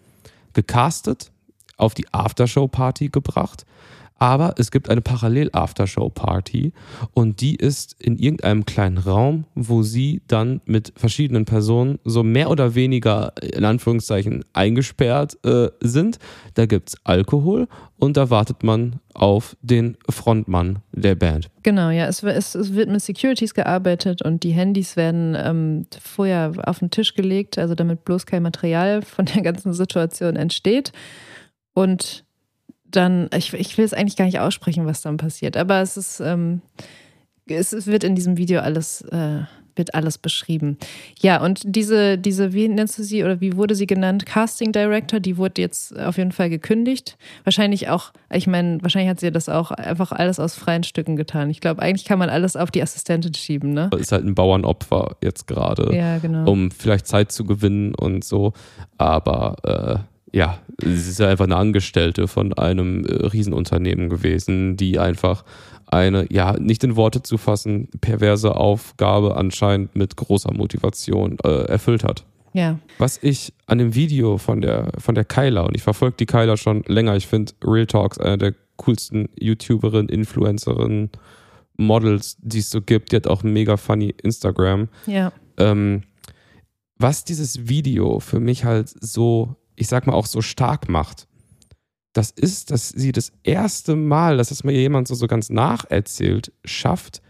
gecastet, 0.54 1.32
auf 1.76 1.94
die 1.94 2.06
Aftershow-Party 2.14 3.10
gebracht 3.10 3.66
aber 4.20 4.56
es 4.58 4.70
gibt 4.70 4.90
eine 4.90 5.02
Parallel-Aftershow-Party 5.02 6.74
und 7.14 7.42
die 7.42 7.56
ist 7.56 7.96
in 8.00 8.18
irgendeinem 8.18 8.66
kleinen 8.66 8.98
Raum, 8.98 9.46
wo 9.56 9.82
sie 9.82 10.22
dann 10.28 10.62
mit 10.66 10.94
verschiedenen 10.96 11.46
Personen 11.46 12.00
so 12.04 12.22
mehr 12.22 12.50
oder 12.50 12.76
weniger 12.76 13.34
in 13.42 13.66
Anführungszeichen 13.66 14.44
eingesperrt 14.54 15.38
äh, 15.46 15.70
sind. 15.80 16.20
Da 16.54 16.66
gibt 16.66 16.90
es 16.90 16.98
Alkohol 17.06 17.68
und 17.98 18.18
da 18.18 18.30
wartet 18.30 18.64
man 18.64 19.00
auf 19.14 19.58
den 19.62 19.98
Frontmann 20.10 20.80
der 20.92 21.16
Band. 21.16 21.50
Genau, 21.64 21.90
ja. 21.90 22.08
Es, 22.08 22.24
es, 22.24 22.56
es 22.56 22.74
wird 22.74 22.90
mit 22.90 23.02
Securities 23.02 23.54
gearbeitet 23.54 24.22
und 24.22 24.44
die 24.44 24.52
Handys 24.52 24.96
werden 24.96 25.36
ähm, 25.38 25.86
vorher 26.02 26.52
auf 26.66 26.80
den 26.80 26.92
Tisch 26.92 27.14
gelegt, 27.14 27.58
also 27.58 27.76
damit 27.76 28.06
bloß 28.06 28.26
kein 28.26 28.44
Material 28.44 29.02
von 29.02 29.26
der 29.26 29.42
ganzen 29.42 29.74
Situation 29.74 30.36
entsteht. 30.36 30.92
Und 31.74 32.26
dann, 32.92 33.30
ich, 33.36 33.54
ich 33.54 33.78
will 33.78 33.86
es 33.86 33.94
eigentlich 33.94 34.16
gar 34.16 34.26
nicht 34.26 34.40
aussprechen, 34.40 34.86
was 34.86 35.02
dann 35.02 35.18
passiert, 35.18 35.58
aber 35.58 35.82
es 35.82 35.98
ist, 35.98 36.20
ähm, 36.20 36.62
es, 37.48 37.74
es 37.74 37.88
wird 37.88 38.04
in 38.04 38.16
diesem 38.16 38.38
Video 38.38 38.62
alles 38.62 39.02
äh, 39.02 39.44
wird 39.80 39.96
alles 39.96 40.20
beschrieben. 40.20 40.78
Ja, 41.20 41.42
und 41.44 41.62
diese, 41.64 42.20
diese, 42.20 42.54
wie 42.54 42.68
nennst 42.68 43.00
du 43.00 43.04
sie 43.04 43.24
oder 43.24 43.42
wie 43.42 43.56
wurde 43.56 43.74
sie 43.74 43.88
genannt? 43.88 44.28
Casting 44.28 44.72
Director, 44.72 45.20
die 45.20 45.38
wurde 45.38 45.62
jetzt 45.62 45.98
auf 45.98 46.18
jeden 46.18 46.32
Fall 46.32 46.52
gekündigt. 46.52 47.18
Wahrscheinlich 47.46 47.90
auch, 47.90 48.12
ich 48.32 48.46
meine, 48.46 48.80
wahrscheinlich 48.84 49.10
hat 49.10 49.20
sie 49.20 49.32
das 49.32 49.50
auch 49.50 49.72
einfach 49.72 50.12
alles 50.12 50.40
aus 50.40 50.54
freien 50.54 50.84
Stücken 50.84 51.16
getan. 51.16 51.50
Ich 51.50 51.62
glaube, 51.62 51.82
eigentlich 51.82 52.06
kann 52.06 52.20
man 52.20 52.30
alles 52.30 52.56
auf 52.56 52.70
die 52.70 52.84
Assistentin 52.84 53.34
schieben, 53.34 53.74
ne? 53.74 53.90
Ist 53.98 54.12
halt 54.12 54.26
ein 54.26 54.36
Bauernopfer 54.36 55.16
jetzt 55.24 55.48
gerade, 55.48 55.96
ja, 55.96 56.20
genau. 56.20 56.52
um 56.52 56.70
vielleicht 56.70 57.08
Zeit 57.08 57.32
zu 57.32 57.46
gewinnen 57.46 57.96
und 57.96 58.24
so. 58.24 58.54
Aber 58.98 59.56
äh, 59.64 60.19
ja, 60.32 60.60
sie 60.82 60.94
ist 60.94 61.20
ja 61.20 61.28
einfach 61.28 61.46
eine 61.46 61.56
Angestellte 61.56 62.28
von 62.28 62.54
einem 62.54 63.06
äh, 63.06 63.28
Riesenunternehmen 63.28 64.10
gewesen, 64.10 64.78
die 64.78 65.00
einfach 65.00 65.44
eine, 65.88 66.32
ja, 66.32 66.54
nicht 66.60 66.84
in 66.84 66.96
Worte 66.96 67.24
zu 67.24 67.38
fassen, 67.38 67.90
perverse 68.02 68.56
Aufgabe 68.56 69.36
anscheinend 69.36 69.96
mit 69.96 70.16
großer 70.16 70.54
Motivation 70.54 71.38
äh, 71.44 71.64
erfüllt 71.66 72.04
hat. 72.04 72.26
Ja. 72.54 72.80
Was 72.98 73.20
ich 73.22 73.54
an 73.68 73.78
dem 73.78 73.96
Video 73.96 74.38
von 74.38 74.62
der, 74.62 74.92
von 74.98 75.16
der 75.16 75.26
Kyla, 75.26 75.62
und 75.62 75.76
ich 75.76 75.84
verfolge 75.84 76.18
die 76.20 76.26
Kyla 76.26 76.58
schon 76.58 76.84
länger, 76.88 77.16
ich 77.16 77.28
finde 77.28 77.54
Real 77.64 77.86
Talks 77.86 78.18
eine 78.20 78.38
der 78.38 78.54
coolsten 78.78 79.30
YouTuberinnen, 79.40 80.10
Influencerinnen, 80.10 81.10
Models, 81.78 82.38
die 82.42 82.60
es 82.60 82.70
so 82.70 82.82
gibt. 82.82 83.12
Die 83.12 83.16
hat 83.16 83.28
auch 83.28 83.44
mega 83.44 83.78
funny 83.78 84.14
Instagram. 84.22 84.90
Ja. 85.06 85.32
Ähm, 85.58 86.04
was 86.98 87.24
dieses 87.24 87.70
Video 87.70 88.20
für 88.20 88.40
mich 88.40 88.66
halt 88.66 88.90
so, 88.90 89.56
ich 89.80 89.88
sag 89.88 90.06
mal, 90.06 90.14
auch 90.14 90.26
so 90.26 90.42
stark 90.42 90.90
macht, 90.90 91.28
das 92.14 92.32
ist, 92.32 92.72
dass 92.72 92.90
sie 92.90 93.12
das 93.12 93.32
erste 93.44 93.96
Mal, 93.96 94.38
dass 94.38 94.52
es 94.52 94.64
mir 94.64 94.74
jemand 94.74 95.08
so, 95.08 95.16
so 95.16 95.28
ganz 95.28 95.50
nacherzählt, 95.50 96.52
schafft, 96.66 97.22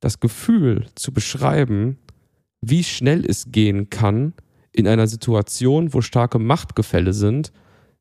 das 0.00 0.20
Gefühl 0.20 0.86
zu 0.94 1.12
beschreiben, 1.12 1.98
wie 2.60 2.82
schnell 2.82 3.24
es 3.24 3.52
gehen 3.52 3.88
kann 3.90 4.32
in 4.72 4.88
einer 4.88 5.06
Situation, 5.06 5.92
wo 5.94 6.00
starke 6.00 6.38
Machtgefälle 6.38 7.12
sind, 7.12 7.52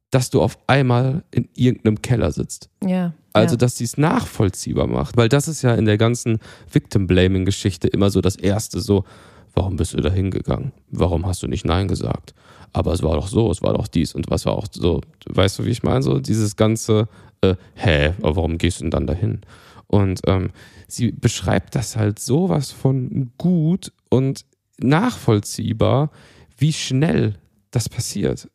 dass 0.10 0.30
du 0.30 0.42
auf 0.42 0.58
einmal 0.68 1.24
in 1.32 1.48
irgendeinem 1.54 2.02
Keller 2.02 2.32
sitzt. 2.32 2.70
Ja. 2.84 3.14
Also, 3.34 3.54
ja. 3.54 3.58
dass 3.58 3.78
sie 3.78 3.84
es 3.84 3.98
nachvollziehbar 3.98 4.88
macht. 4.88 5.18
Weil 5.18 5.30
das 5.30 5.48
ist 5.48 5.62
ja 5.62 5.76
in 5.76 5.86
der 5.86 5.98
ganzen 5.98 6.40
Victim-Blaming-Geschichte 6.72 7.88
immer 7.88 8.10
so 8.10 8.20
das 8.20 8.36
Erste, 8.36 8.82
so, 8.82 9.06
warum 9.54 9.76
bist 9.76 9.94
du 9.94 9.98
da 9.98 10.12
hingegangen? 10.12 10.72
Warum 10.90 11.26
hast 11.26 11.44
du 11.44 11.48
nicht 11.48 11.66
Nein 11.66 11.88
gesagt? 11.88 12.34
Aber 12.74 12.94
es 12.94 13.04
war 13.04 13.16
doch 13.16 13.28
so, 13.28 13.52
es 13.52 13.62
war 13.62 13.74
doch 13.74 13.88
dies 13.88 14.14
und 14.16 14.30
was 14.30 14.46
war 14.46 14.54
auch 14.54 14.68
so. 14.72 15.02
Weißt 15.28 15.60
du, 15.60 15.66
wie 15.66 15.72
ich 15.72 15.84
meine? 15.84 16.02
So 16.02 16.20
dieses 16.20 16.56
ganze, 16.56 17.08
äh, 17.42 17.56
hä, 17.76 18.14
warum 18.20 18.58
gehst 18.58 18.80
du 18.80 18.86
denn 18.86 18.92
dann 18.92 19.08
dahin? 19.08 19.42
Und 19.88 20.22
ähm, 20.28 20.52
sie 20.88 21.12
beschreibt 21.12 21.76
das 21.76 21.98
halt 21.98 22.20
sowas 22.20 22.72
von 22.72 23.32
gut 23.38 23.92
und 24.10 24.46
nachvollziehbar, 24.80 26.12
wie 26.58 26.72
schnell 26.72 27.36
das 27.72 27.90
passiert. 27.90 28.50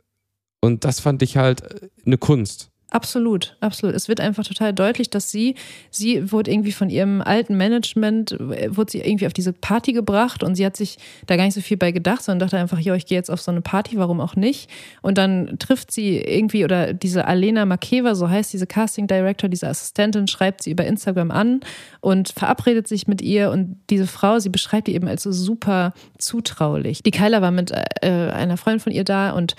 Und 0.60 0.84
das 0.84 1.00
fand 1.00 1.22
ich 1.22 1.36
halt 1.36 1.62
äh, 1.62 1.88
eine 2.04 2.18
Kunst. 2.18 2.70
Absolut, 2.90 3.56
absolut. 3.58 3.96
Es 3.96 4.06
wird 4.08 4.20
einfach 4.20 4.44
total 4.44 4.72
deutlich, 4.72 5.10
dass 5.10 5.32
sie, 5.32 5.56
sie 5.90 6.30
wurde 6.30 6.52
irgendwie 6.52 6.70
von 6.70 6.88
ihrem 6.88 7.20
alten 7.20 7.56
Management, 7.56 8.32
äh, 8.32 8.76
wurde 8.76 8.92
sie 8.92 9.00
irgendwie 9.00 9.26
auf 9.26 9.32
diese 9.32 9.52
Party 9.52 9.92
gebracht 9.92 10.44
und 10.44 10.54
sie 10.54 10.64
hat 10.64 10.76
sich 10.76 10.96
da 11.26 11.36
gar 11.36 11.44
nicht 11.44 11.54
so 11.54 11.60
viel 11.60 11.76
bei 11.76 11.90
gedacht, 11.90 12.22
sondern 12.22 12.46
dachte 12.46 12.58
einfach, 12.58 12.78
ja, 12.78 12.94
ich 12.94 13.06
gehe 13.06 13.18
jetzt 13.18 13.28
auf 13.28 13.40
so 13.40 13.50
eine 13.50 13.60
Party, 13.60 13.98
warum 13.98 14.20
auch 14.20 14.36
nicht? 14.36 14.70
Und 15.02 15.18
dann 15.18 15.58
trifft 15.58 15.90
sie 15.90 16.18
irgendwie, 16.18 16.64
oder 16.64 16.94
diese 16.94 17.26
Alena 17.26 17.66
Makeva, 17.66 18.14
so 18.14 18.30
heißt 18.30 18.52
diese 18.52 18.68
Casting 18.68 19.08
Director, 19.08 19.48
diese 19.48 19.66
Assistentin, 19.66 20.28
schreibt 20.28 20.62
sie 20.62 20.70
über 20.70 20.86
Instagram 20.86 21.32
an 21.32 21.60
und 22.00 22.28
verabredet 22.28 22.86
sich 22.86 23.08
mit 23.08 23.20
ihr 23.20 23.50
und 23.50 23.80
diese 23.90 24.06
Frau, 24.06 24.38
sie 24.38 24.48
beschreibt 24.48 24.86
die 24.86 24.94
eben 24.94 25.08
als 25.08 25.24
so 25.24 25.32
super 25.32 25.92
zutraulich. 26.18 27.02
Die 27.02 27.10
Kyla 27.10 27.42
war 27.42 27.50
mit 27.50 27.72
äh, 27.72 28.30
einer 28.30 28.56
Freundin 28.56 28.80
von 28.80 28.92
ihr 28.92 29.02
da 29.02 29.32
und 29.32 29.56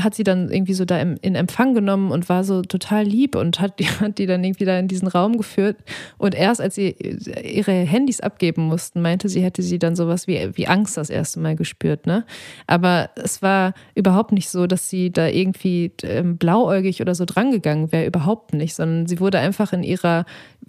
hat 0.00 0.14
sie 0.14 0.24
dann 0.24 0.50
irgendwie 0.50 0.74
so 0.74 0.84
da 0.84 1.00
im, 1.00 1.16
in 1.22 1.34
Empfang 1.34 1.72
genommen 1.72 2.12
und 2.12 2.28
war 2.28 2.44
so 2.44 2.65
total 2.66 3.04
lieb 3.04 3.36
und 3.36 3.60
hat, 3.60 3.80
hat 4.00 4.18
die 4.18 4.26
dann 4.26 4.44
irgendwie 4.44 4.64
da 4.64 4.78
in 4.78 4.88
diesen 4.88 5.08
Raum 5.08 5.36
geführt. 5.36 5.76
Und 6.18 6.34
erst 6.34 6.60
als 6.60 6.74
sie 6.74 6.90
ihre 6.90 7.72
Handys 7.72 8.20
abgeben 8.20 8.62
mussten, 8.62 9.00
meinte 9.00 9.28
sie, 9.28 9.42
hätte 9.42 9.62
sie 9.62 9.78
dann 9.78 9.96
sowas 9.96 10.26
wie, 10.26 10.56
wie 10.56 10.66
Angst 10.66 10.96
das 10.96 11.10
erste 11.10 11.40
Mal 11.40 11.56
gespürt. 11.56 12.06
Ne? 12.06 12.24
Aber 12.66 13.10
es 13.16 13.42
war 13.42 13.74
überhaupt 13.94 14.32
nicht 14.32 14.48
so, 14.48 14.66
dass 14.66 14.90
sie 14.90 15.10
da 15.10 15.28
irgendwie 15.28 15.92
ähm, 16.02 16.36
blauäugig 16.36 17.00
oder 17.00 17.14
so 17.14 17.24
drangegangen 17.24 17.92
wäre, 17.92 18.06
überhaupt 18.06 18.54
nicht, 18.54 18.74
sondern 18.74 19.06
sie 19.06 19.20
wurde 19.20 19.38
einfach 19.38 19.72
in 19.72 19.82
ihrer, 19.82 20.24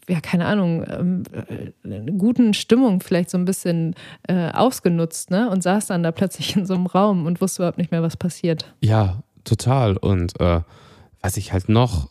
ja, 0.07 0.19
keine 0.21 0.45
Ahnung, 0.45 0.85
ähm, 0.87 1.23
äh, 1.85 2.11
guten 2.17 2.53
Stimmung 2.53 3.01
vielleicht 3.01 3.29
so 3.29 3.37
ein 3.37 3.45
bisschen 3.45 3.95
äh, 4.27 4.51
ausgenutzt 4.51 5.31
ne? 5.31 5.49
und 5.49 5.63
saß 5.63 5.87
dann 5.87 6.03
da 6.03 6.11
plötzlich 6.11 6.55
in 6.55 6.65
so 6.65 6.75
einem 6.75 6.85
Raum 6.85 7.25
und 7.25 7.41
wusste 7.41 7.63
überhaupt 7.63 7.77
nicht 7.77 7.91
mehr, 7.91 8.03
was 8.03 8.17
passiert. 8.17 8.73
Ja, 8.81 9.23
total. 9.43 9.97
Und 9.97 10.39
äh, 10.39 10.61
was 11.21 11.37
ich 11.37 11.53
halt 11.53 11.69
noch 11.69 12.09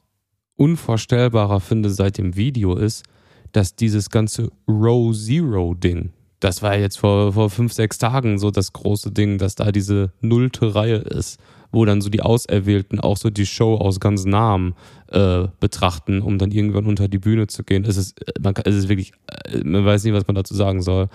unvorstellbarer 0.56 1.60
finde 1.60 1.90
seit 1.90 2.18
dem 2.18 2.36
Video 2.36 2.74
ist, 2.74 3.04
dass 3.52 3.76
dieses 3.76 4.10
ganze 4.10 4.50
Row 4.68 5.14
Zero 5.14 5.74
Ding, 5.74 6.12
das 6.40 6.62
war 6.62 6.76
jetzt 6.76 6.98
vor, 6.98 7.32
vor 7.32 7.50
fünf, 7.50 7.72
sechs 7.72 7.98
Tagen 7.98 8.38
so 8.38 8.50
das 8.50 8.72
große 8.72 9.12
Ding, 9.12 9.38
dass 9.38 9.54
da 9.54 9.72
diese 9.72 10.12
nullte 10.20 10.74
Reihe 10.74 10.96
ist, 10.96 11.40
wo 11.72 11.84
dann 11.84 12.00
so 12.00 12.10
die 12.10 12.22
Auserwählten 12.22 13.00
auch 13.00 13.16
so 13.16 13.30
die 13.30 13.46
Show 13.46 13.76
aus 13.76 14.00
ganz 14.00 14.24
Namen 14.24 14.74
äh, 15.08 15.48
betrachten, 15.60 16.22
um 16.22 16.38
dann 16.38 16.50
irgendwann 16.50 16.86
unter 16.86 17.08
die 17.08 17.18
Bühne 17.18 17.46
zu 17.46 17.64
gehen. 17.64 17.84
Es 17.84 17.96
ist, 17.96 18.20
man, 18.40 18.54
es 18.64 18.74
ist 18.74 18.88
wirklich, 18.88 19.12
äh, 19.44 19.62
man 19.64 19.84
weiß 19.84 20.04
nicht, 20.04 20.14
was 20.14 20.26
man 20.26 20.36
dazu 20.36 20.54
sagen 20.54 20.82
soll. 20.82 21.08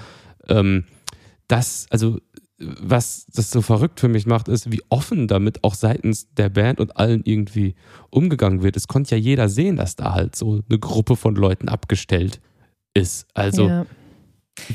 Ähm, 0.50 0.86
das, 1.48 1.86
also 1.90 2.20
was 2.62 3.26
das 3.34 3.50
so 3.52 3.62
verrückt 3.62 4.00
für 4.00 4.08
mich 4.08 4.26
macht, 4.26 4.48
ist, 4.48 4.72
wie 4.72 4.82
offen 4.90 5.28
damit 5.28 5.64
auch 5.64 5.74
seitens 5.74 6.32
der 6.34 6.50
Band 6.50 6.80
und 6.80 6.98
allen 6.98 7.24
irgendwie 7.24 7.76
umgegangen 8.10 8.62
wird. 8.62 8.78
Es 8.78 8.88
konnte 8.88 9.16
ja 9.16 9.22
jeder 9.22 9.50
sehen, 9.50 9.78
dass 9.78 9.96
da 9.96 10.14
halt 10.14 10.36
so 10.36 10.62
eine 10.70 10.80
Gruppe 10.80 11.16
von 11.16 11.36
Leuten 11.36 11.70
abgestellt 11.70 12.40
ist. 12.94 13.26
Also 13.34 13.68
Ja. 13.68 13.86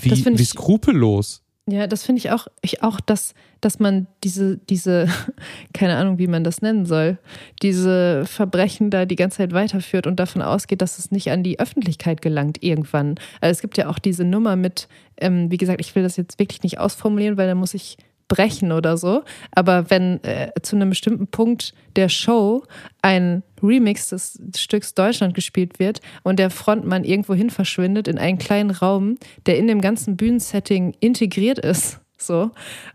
wie, 0.00 0.10
wie 0.10 0.44
skrupellos. 0.44 1.42
Ja, 1.68 1.88
das 1.88 2.04
finde 2.04 2.20
ich 2.20 2.30
auch, 2.30 2.46
ich 2.62 2.84
auch, 2.84 3.00
dass, 3.00 3.34
dass 3.60 3.80
man 3.80 4.06
diese, 4.22 4.58
diese, 4.70 5.08
keine 5.74 5.96
Ahnung, 5.96 6.16
wie 6.18 6.28
man 6.28 6.44
das 6.44 6.62
nennen 6.62 6.86
soll, 6.86 7.18
diese 7.60 8.24
Verbrechen 8.24 8.90
da 8.90 9.04
die 9.04 9.16
ganze 9.16 9.38
Zeit 9.38 9.52
weiterführt 9.52 10.06
und 10.06 10.20
davon 10.20 10.42
ausgeht, 10.42 10.80
dass 10.80 11.00
es 11.00 11.10
nicht 11.10 11.32
an 11.32 11.42
die 11.42 11.58
Öffentlichkeit 11.58 12.22
gelangt 12.22 12.62
irgendwann. 12.62 13.16
Also 13.40 13.50
es 13.50 13.60
gibt 13.62 13.78
ja 13.78 13.88
auch 13.88 13.98
diese 13.98 14.22
Nummer 14.22 14.54
mit, 14.54 14.86
ähm, 15.16 15.50
wie 15.50 15.56
gesagt, 15.56 15.80
ich 15.80 15.92
will 15.96 16.04
das 16.04 16.16
jetzt 16.16 16.38
wirklich 16.38 16.62
nicht 16.62 16.78
ausformulieren, 16.78 17.36
weil 17.36 17.48
da 17.48 17.56
muss 17.56 17.74
ich 17.74 17.96
brechen 18.28 18.72
oder 18.72 18.96
so. 18.96 19.22
Aber 19.52 19.90
wenn 19.90 20.22
äh, 20.24 20.50
zu 20.62 20.76
einem 20.76 20.90
bestimmten 20.90 21.26
Punkt 21.28 21.74
der 21.96 22.08
Show 22.08 22.64
ein 23.02 23.42
Remix 23.62 24.08
des 24.08 24.38
Stücks 24.56 24.94
Deutschland 24.94 25.34
gespielt 25.34 25.78
wird 25.78 26.00
und 26.22 26.38
der 26.38 26.50
Frontmann 26.50 27.04
irgendwohin 27.04 27.50
verschwindet 27.50 28.08
in 28.08 28.18
einen 28.18 28.38
kleinen 28.38 28.70
Raum, 28.70 29.18
der 29.46 29.58
in 29.58 29.66
dem 29.66 29.80
ganzen 29.80 30.16
Bühnensetting 30.16 30.94
integriert 31.00 31.58
ist, 31.58 32.00
so 32.18 32.50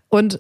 und 0.09 0.39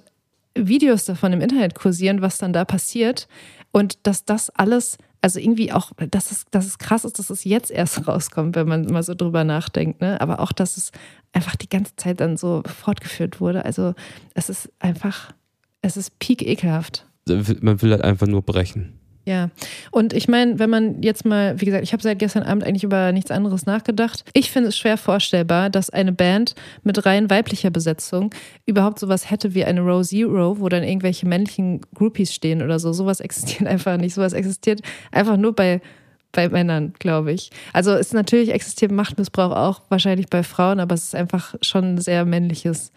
Videos 0.53 1.05
davon 1.05 1.33
im 1.33 1.41
Internet 1.41 1.75
kursieren, 1.75 2.21
was 2.21 2.37
dann 2.37 2.53
da 2.53 2.65
passiert 2.65 3.27
und 3.71 4.05
dass 4.05 4.25
das 4.25 4.49
alles, 4.49 4.97
also 5.21 5.39
irgendwie 5.39 5.71
auch, 5.71 5.91
dass 6.09 6.31
es, 6.31 6.45
dass 6.51 6.65
es 6.65 6.79
krass 6.79 7.05
ist, 7.05 7.19
dass 7.19 7.29
es 7.29 7.43
jetzt 7.43 7.71
erst 7.71 8.07
rauskommt, 8.07 8.55
wenn 8.55 8.67
man 8.67 8.85
mal 8.85 9.03
so 9.03 9.13
drüber 9.15 9.43
nachdenkt, 9.43 10.01
ne? 10.01 10.19
Aber 10.19 10.39
auch, 10.39 10.51
dass 10.51 10.77
es 10.77 10.91
einfach 11.33 11.55
die 11.55 11.69
ganze 11.69 11.95
Zeit 11.95 12.19
dann 12.19 12.37
so 12.37 12.63
fortgeführt 12.65 13.39
wurde. 13.39 13.65
Also 13.65 13.93
es 14.33 14.49
ist 14.49 14.71
einfach, 14.79 15.33
es 15.81 15.97
ist 15.97 16.17
peak 16.19 16.41
ekelhaft. 16.41 17.07
Man 17.27 17.81
will 17.81 17.91
halt 17.91 18.03
einfach 18.03 18.27
nur 18.27 18.41
brechen. 18.41 18.99
Ja, 19.23 19.51
und 19.91 20.13
ich 20.13 20.27
meine, 20.27 20.57
wenn 20.57 20.71
man 20.71 21.03
jetzt 21.03 21.25
mal, 21.25 21.59
wie 21.61 21.65
gesagt, 21.65 21.83
ich 21.83 21.93
habe 21.93 22.01
seit 22.01 22.17
gestern 22.17 22.41
Abend 22.41 22.63
eigentlich 22.63 22.83
über 22.83 23.11
nichts 23.11 23.29
anderes 23.29 23.67
nachgedacht. 23.67 24.25
Ich 24.33 24.49
finde 24.49 24.69
es 24.69 24.77
schwer 24.77 24.97
vorstellbar, 24.97 25.69
dass 25.69 25.91
eine 25.91 26.11
Band 26.11 26.55
mit 26.83 27.05
rein 27.05 27.29
weiblicher 27.29 27.69
Besetzung 27.69 28.33
überhaupt 28.65 28.97
sowas 28.97 29.29
hätte 29.29 29.53
wie 29.53 29.63
eine 29.63 29.81
Row 29.81 30.03
Zero, 30.03 30.59
wo 30.59 30.69
dann 30.69 30.83
irgendwelche 30.83 31.27
männlichen 31.27 31.81
Groupies 31.93 32.33
stehen 32.33 32.63
oder 32.63 32.79
so. 32.79 32.93
Sowas 32.93 33.19
existiert 33.19 33.67
einfach 33.69 33.97
nicht. 33.97 34.15
Sowas 34.15 34.33
existiert 34.33 34.81
einfach 35.11 35.37
nur 35.37 35.53
bei 35.53 35.81
bei 36.31 36.47
Männern, 36.47 36.93
glaube 36.97 37.33
ich. 37.33 37.51
Also 37.73 37.91
es 37.91 38.13
natürlich 38.13 38.51
existiert 38.51 38.91
Machtmissbrauch 38.91 39.51
auch 39.51 39.81
wahrscheinlich 39.89 40.27
bei 40.29 40.43
Frauen, 40.43 40.79
aber 40.79 40.95
es 40.95 41.03
ist 41.03 41.15
einfach 41.15 41.55
schon 41.61 41.95
ein 41.95 41.97
sehr 41.97 42.23
männliches 42.23 42.93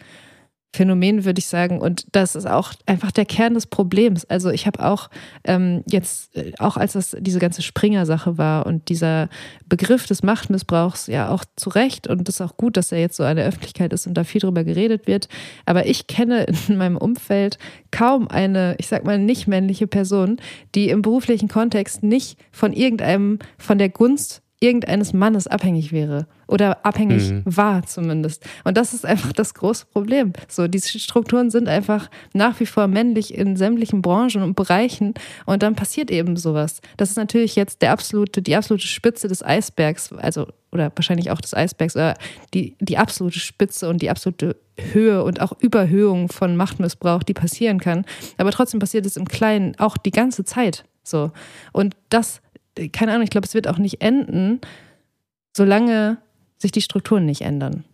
Phänomen, 0.74 1.24
würde 1.24 1.38
ich 1.38 1.46
sagen. 1.46 1.80
Und 1.80 2.06
das 2.12 2.34
ist 2.34 2.46
auch 2.46 2.72
einfach 2.87 3.12
der 3.12 3.24
Kern 3.24 3.54
des 3.54 3.66
Problems. 3.66 4.24
Also 4.24 4.50
ich 4.50 4.66
habe 4.66 4.84
auch 4.84 5.08
ähm, 5.44 5.84
jetzt, 5.87 6.37
äh, 6.37 6.52
auch 6.58 6.76
als 6.76 6.94
das 6.94 7.16
diese 7.18 7.38
ganze 7.38 7.62
Springer-Sache 7.62 8.38
war 8.38 8.66
und 8.66 8.88
dieser 8.88 9.28
Begriff 9.68 10.06
des 10.06 10.22
Machtmissbrauchs 10.22 11.06
ja 11.06 11.28
auch 11.28 11.44
zu 11.56 11.70
Recht 11.70 12.08
und 12.08 12.28
es 12.28 12.37
ist 12.37 12.40
auch 12.40 12.56
gut, 12.56 12.76
dass 12.76 12.90
er 12.90 12.98
jetzt 12.98 13.16
so 13.16 13.22
der 13.22 13.46
Öffentlichkeit 13.46 13.92
ist 13.92 14.06
und 14.06 14.14
da 14.14 14.24
viel 14.24 14.40
drüber 14.40 14.64
geredet 14.64 15.06
wird. 15.06 15.28
Aber 15.64 15.87
ich 15.87 16.08
kenne 16.08 16.46
in 16.68 16.76
meinem 16.76 16.96
Umfeld 16.96 17.58
kaum 17.90 18.26
eine, 18.28 18.74
ich 18.78 18.88
sag 18.88 19.04
mal, 19.04 19.18
nicht 19.18 19.46
männliche 19.46 19.87
Person, 19.87 20.38
die 20.74 20.88
im 20.88 21.02
beruflichen 21.02 21.48
Kontext 21.48 22.02
nicht 22.02 22.37
von 22.50 22.72
irgendeinem, 22.72 23.38
von 23.58 23.78
der 23.78 23.90
Gunst 23.90 24.43
irgendeines 24.64 25.12
Mannes 25.12 25.46
abhängig 25.46 25.92
wäre 25.92 26.27
oder 26.46 26.85
abhängig 26.87 27.31
mhm. 27.31 27.42
war 27.44 27.85
zumindest. 27.85 28.44
Und 28.64 28.79
das 28.79 28.94
ist 28.94 29.05
einfach 29.05 29.33
das 29.33 29.53
große 29.53 29.85
Problem. 29.92 30.33
So, 30.48 30.68
diese 30.68 30.98
Strukturen 30.98 31.50
sind 31.50 31.68
einfach 31.68 32.09
nach 32.33 32.59
wie 32.61 32.66
vor 32.66 32.87
männlich 32.87 33.35
in 33.35 33.57
sämtlichen 33.57 34.00
Branchen 34.00 34.42
und 34.42 34.57
Bereichen 34.57 35.12
und 35.44 35.62
dann 35.62 35.74
passiert 35.74 36.11
eben 36.11 36.37
sowas. 36.37 36.81
Das 36.96 37.11
ist 37.11 37.16
natürlich 37.16 37.57
jetzt 37.57 37.83
der 37.83 37.92
absolute, 37.92 38.40
die 38.40 38.57
absolute 38.57 38.87
Spitze 38.87 39.29
des 39.29 39.44
Eisbergs, 39.44 40.12
also 40.14 40.46
oder 40.72 40.90
wahrscheinlich 40.96 41.31
auch 41.31 41.40
des 41.40 41.55
Eisbergs, 41.55 41.94
oder 41.94 42.14
die, 42.55 42.74
die 42.81 42.98
absolute 42.98 43.38
Spitze 43.38 43.88
und 43.88 44.00
die 44.03 44.11
absolute 44.11 44.57
Höhe 44.92 45.22
und 45.22 45.40
auch 45.40 45.53
Überhöhung 45.61 46.29
von 46.29 46.57
Machtmissbrauch, 46.57 47.22
die 47.22 47.35
passieren 47.35 47.79
kann. 47.79 48.05
Aber 48.38 48.50
trotzdem 48.50 48.81
passiert 48.81 49.07
es 49.07 49.16
im 49.16 49.29
Kleinen 49.29 49.79
auch 49.79 49.96
die 49.96 50.11
ganze 50.11 50.44
Zeit. 50.44 50.85
So. 51.05 51.31
Und 51.72 51.94
das, 52.09 52.40
keine 52.92 53.12
Ahnung, 53.12 53.24
ich 53.24 53.30
glaube, 53.30 53.46
es 53.46 53.54
wird 53.54 53.68
auch 53.68 53.78
nicht 53.78 54.00
enden, 54.00 54.60
solange 55.56 56.18
sich 56.58 56.72
die 56.72 56.80
Strukturen 56.80 57.24
nicht 57.24 57.42
ändern. 57.42 57.84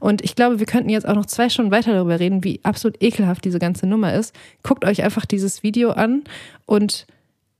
Und 0.00 0.22
ich 0.22 0.34
glaube, 0.34 0.58
wir 0.58 0.66
könnten 0.66 0.90
jetzt 0.90 1.08
auch 1.08 1.14
noch 1.14 1.26
zwei 1.26 1.48
Stunden 1.48 1.70
weiter 1.70 1.92
darüber 1.92 2.20
reden, 2.20 2.44
wie 2.44 2.60
absolut 2.62 3.02
ekelhaft 3.02 3.44
diese 3.44 3.58
ganze 3.58 3.86
Nummer 3.86 4.14
ist. 4.14 4.34
Guckt 4.62 4.84
euch 4.84 5.02
einfach 5.02 5.24
dieses 5.24 5.62
Video 5.62 5.90
an 5.90 6.24
und 6.66 7.06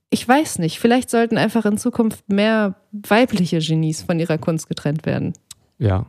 ich 0.09 0.25
weiß 0.27 0.59
nicht, 0.59 0.79
vielleicht 0.79 1.09
sollten 1.09 1.37
einfach 1.37 1.65
in 1.65 1.77
Zukunft 1.77 2.29
mehr 2.29 2.75
weibliche 2.91 3.59
Genies 3.59 4.03
von 4.03 4.19
ihrer 4.19 4.37
Kunst 4.37 4.69
getrennt 4.69 5.05
werden. 5.05 5.33
Ja. 5.79 6.05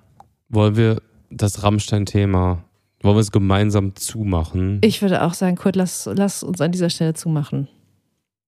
Wollen 0.48 0.76
wir 0.76 1.02
das 1.30 1.62
Rammstein-Thema, 1.62 2.62
wollen 3.02 3.16
wir 3.16 3.20
es 3.20 3.32
gemeinsam 3.32 3.96
zumachen? 3.96 4.78
Ich 4.82 5.02
würde 5.02 5.22
auch 5.22 5.34
sagen, 5.34 5.56
Kurt, 5.56 5.76
lass, 5.76 6.08
lass 6.12 6.42
uns 6.42 6.60
an 6.60 6.72
dieser 6.72 6.90
Stelle 6.90 7.14
zumachen. 7.14 7.68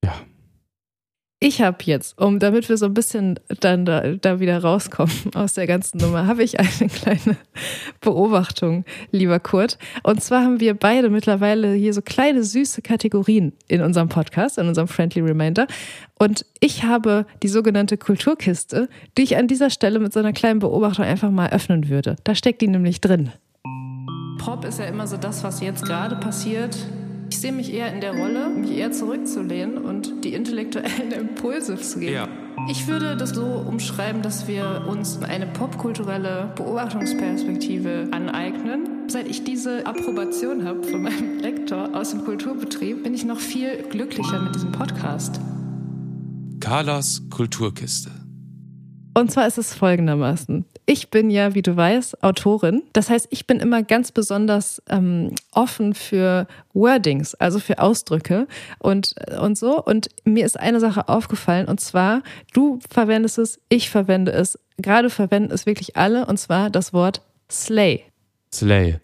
Ja. 0.05 0.15
Ich 1.43 1.63
habe 1.63 1.79
jetzt, 1.85 2.21
um 2.21 2.39
damit 2.39 2.69
wir 2.69 2.77
so 2.77 2.85
ein 2.85 2.93
bisschen 2.93 3.41
dann 3.61 3.87
da, 3.87 4.13
da 4.13 4.41
wieder 4.41 4.59
rauskommen 4.63 5.15
aus 5.35 5.55
der 5.55 5.67
ganzen 5.67 5.97
Nummer, 5.97 6.27
habe 6.27 6.43
ich 6.43 6.61
eine 6.61 6.69
kleine 6.91 7.39
Beobachtung, 8.03 8.85
lieber 9.11 9.41
Kurt. 9.41 9.79
Und 10.03 10.23
zwar 10.23 10.45
haben 10.45 10.61
wir 10.61 10.75
beide 10.75 11.09
mittlerweile 11.09 11.73
hier 11.73 11.95
so 11.95 12.03
kleine 12.03 12.45
süße 12.45 12.83
Kategorien 12.83 13.55
in 13.69 13.81
unserem 13.81 14.11
Podcast, 14.11 14.59
in 14.59 14.69
unserem 14.69 14.87
Friendly 14.87 15.23
Reminder. 15.23 15.67
Und 16.19 16.45
ich 16.61 16.83
habe 16.85 17.25
die 17.43 17.49
sogenannte 17.49 17.97
Kulturkiste, 17.97 18.91
die 19.17 19.23
ich 19.23 19.39
an 19.39 19.49
dieser 19.49 19.71
Stelle 19.71 19.99
mit 19.99 20.13
so 20.13 20.21
einer 20.21 20.35
kleinen 20.35 20.59
Beobachtung 20.59 21.07
einfach 21.07 21.31
mal 21.31 21.49
öffnen 21.49 21.89
würde. 21.89 22.17
Da 22.23 22.35
steckt 22.35 22.61
die 22.61 22.69
nämlich 22.69 23.01
drin. 23.01 23.33
Pop 24.39 24.67
ist 24.67 24.79
ja 24.79 24.85
immer 24.85 25.07
so 25.07 25.17
das, 25.17 25.43
was 25.43 25.63
jetzt 25.63 25.87
gerade 25.87 26.17
passiert 26.17 26.77
ich 27.31 27.39
sehe 27.39 27.53
mich 27.53 27.73
eher 27.73 27.93
in 27.93 28.01
der 28.01 28.17
Rolle, 28.17 28.51
mich 28.51 28.77
eher 28.77 28.91
zurückzulehnen 28.91 29.79
und 29.79 30.25
die 30.25 30.35
intellektuellen 30.35 31.13
Impulse 31.19 31.77
zu 31.77 32.01
geben. 32.01 32.15
Ja. 32.15 32.29
Ich 32.69 32.89
würde 32.89 33.17
das 33.17 33.31
so 33.31 33.45
umschreiben, 33.45 34.21
dass 34.21 34.49
wir 34.49 34.85
uns 34.89 35.23
eine 35.23 35.47
popkulturelle 35.47 36.53
Beobachtungsperspektive 36.57 38.09
aneignen. 38.11 39.09
Seit 39.09 39.29
ich 39.29 39.45
diese 39.45 39.87
Approbation 39.87 40.65
habe 40.65 40.83
von 40.83 41.03
meinem 41.03 41.39
Lektor 41.41 41.95
aus 41.95 42.11
dem 42.11 42.25
Kulturbetrieb, 42.25 43.05
bin 43.05 43.15
ich 43.15 43.25
noch 43.25 43.39
viel 43.39 43.85
glücklicher 43.89 44.43
mit 44.43 44.57
diesem 44.57 44.73
Podcast. 44.73 45.41
Carlas 46.59 47.23
Kulturkiste. 47.31 48.11
Und 49.21 49.31
zwar 49.31 49.47
ist 49.47 49.59
es 49.59 49.75
folgendermaßen. 49.75 50.65
Ich 50.87 51.11
bin 51.11 51.31
ja, 51.31 51.55
wie 51.55 51.63
du 51.63 51.77
weißt, 51.77 52.23
Autorin. 52.25 52.83
Das 52.93 53.11
heißt, 53.11 53.29
ich 53.31 53.47
bin 53.47 53.61
immer 53.61 53.83
ganz 53.83 54.13
besonders 54.13 54.83
ähm, 54.89 55.35
offen 55.53 55.95
für 55.95 56.47
Wordings, 56.73 57.35
also 57.35 57.59
für 57.59 57.79
Ausdrücke 57.79 58.49
und, 58.79 59.15
und 59.41 59.59
so. 59.59 59.83
Und 59.83 60.09
mir 60.25 60.47
ist 60.47 60.59
eine 60.59 60.81
Sache 60.81 61.09
aufgefallen, 61.09 61.69
und 61.69 61.81
zwar, 61.81 62.23
du 62.55 62.79
verwendest 62.91 63.39
es, 63.39 63.61
ich 63.69 63.91
verwende 63.91 64.33
es. 64.33 64.59
Gerade 64.79 65.11
verwenden 65.11 65.53
es 65.53 65.67
wirklich 65.67 65.97
alle, 65.97 66.27
und 66.27 66.39
zwar 66.39 66.71
das 66.71 66.93
Wort 66.93 67.21
Slay. 67.51 68.05
Slay. 68.53 68.99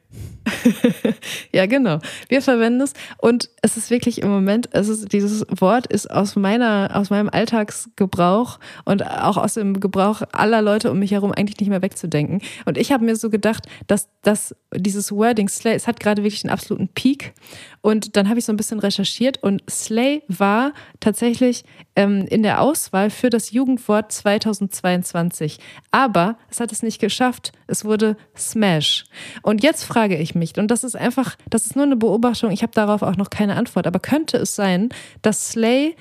ja, 1.52 1.66
genau. 1.66 1.98
Wir 2.28 2.40
verwenden 2.42 2.82
es 2.82 2.92
und 3.18 3.50
es 3.62 3.76
ist 3.76 3.90
wirklich 3.90 4.22
im 4.22 4.30
Moment, 4.30 4.68
es 4.72 4.88
ist, 4.88 5.12
dieses 5.12 5.44
Wort 5.50 5.86
ist 5.86 6.10
aus 6.10 6.36
meiner, 6.36 6.90
aus 6.94 7.10
meinem 7.10 7.28
Alltagsgebrauch 7.28 8.58
und 8.84 9.04
auch 9.04 9.36
aus 9.36 9.54
dem 9.54 9.80
Gebrauch 9.80 10.22
aller 10.32 10.62
Leute 10.62 10.90
um 10.90 10.98
mich 10.98 11.10
herum 11.10 11.32
eigentlich 11.32 11.58
nicht 11.58 11.68
mehr 11.68 11.82
wegzudenken. 11.82 12.40
Und 12.64 12.78
ich 12.78 12.92
habe 12.92 13.04
mir 13.04 13.16
so 13.16 13.30
gedacht, 13.30 13.66
dass, 13.86 14.08
dass 14.22 14.54
dieses 14.74 15.10
Wording 15.12 15.48
Slay, 15.48 15.74
es 15.74 15.86
hat 15.86 16.00
gerade 16.00 16.22
wirklich 16.22 16.44
einen 16.44 16.52
absoluten 16.52 16.88
Peak. 16.88 17.34
Und 17.80 18.16
dann 18.16 18.28
habe 18.28 18.38
ich 18.38 18.44
so 18.44 18.52
ein 18.52 18.56
bisschen 18.56 18.80
recherchiert 18.80 19.42
und 19.42 19.62
Slay 19.70 20.22
war 20.28 20.72
tatsächlich 21.00 21.64
ähm, 21.94 22.26
in 22.28 22.42
der 22.42 22.60
Auswahl 22.60 23.10
für 23.10 23.30
das 23.30 23.52
Jugendwort 23.52 24.10
2022. 24.10 25.58
Aber 25.90 26.36
es 26.50 26.60
hat 26.60 26.72
es 26.72 26.82
nicht 26.82 27.00
geschafft. 27.00 27.52
Es 27.66 27.84
wurde 27.84 28.16
Smash. 28.36 29.04
Und 29.42 29.62
jetzt 29.62 29.84
frage 29.84 30.05
ich 30.14 30.34
mich, 30.34 30.56
und 30.58 30.70
das 30.70 30.84
ist 30.84 30.96
einfach, 30.96 31.36
das 31.50 31.66
ist 31.66 31.76
nur 31.76 31.84
eine 31.84 31.96
Beobachtung, 31.96 32.50
ich 32.50 32.62
habe 32.62 32.72
darauf 32.72 33.02
auch 33.02 33.16
noch 33.16 33.30
keine 33.30 33.56
Antwort, 33.56 33.86
aber 33.86 33.98
könnte 33.98 34.36
es 34.38 34.54
sein, 34.54 34.90
dass 35.22 35.48
Slay 35.48 35.96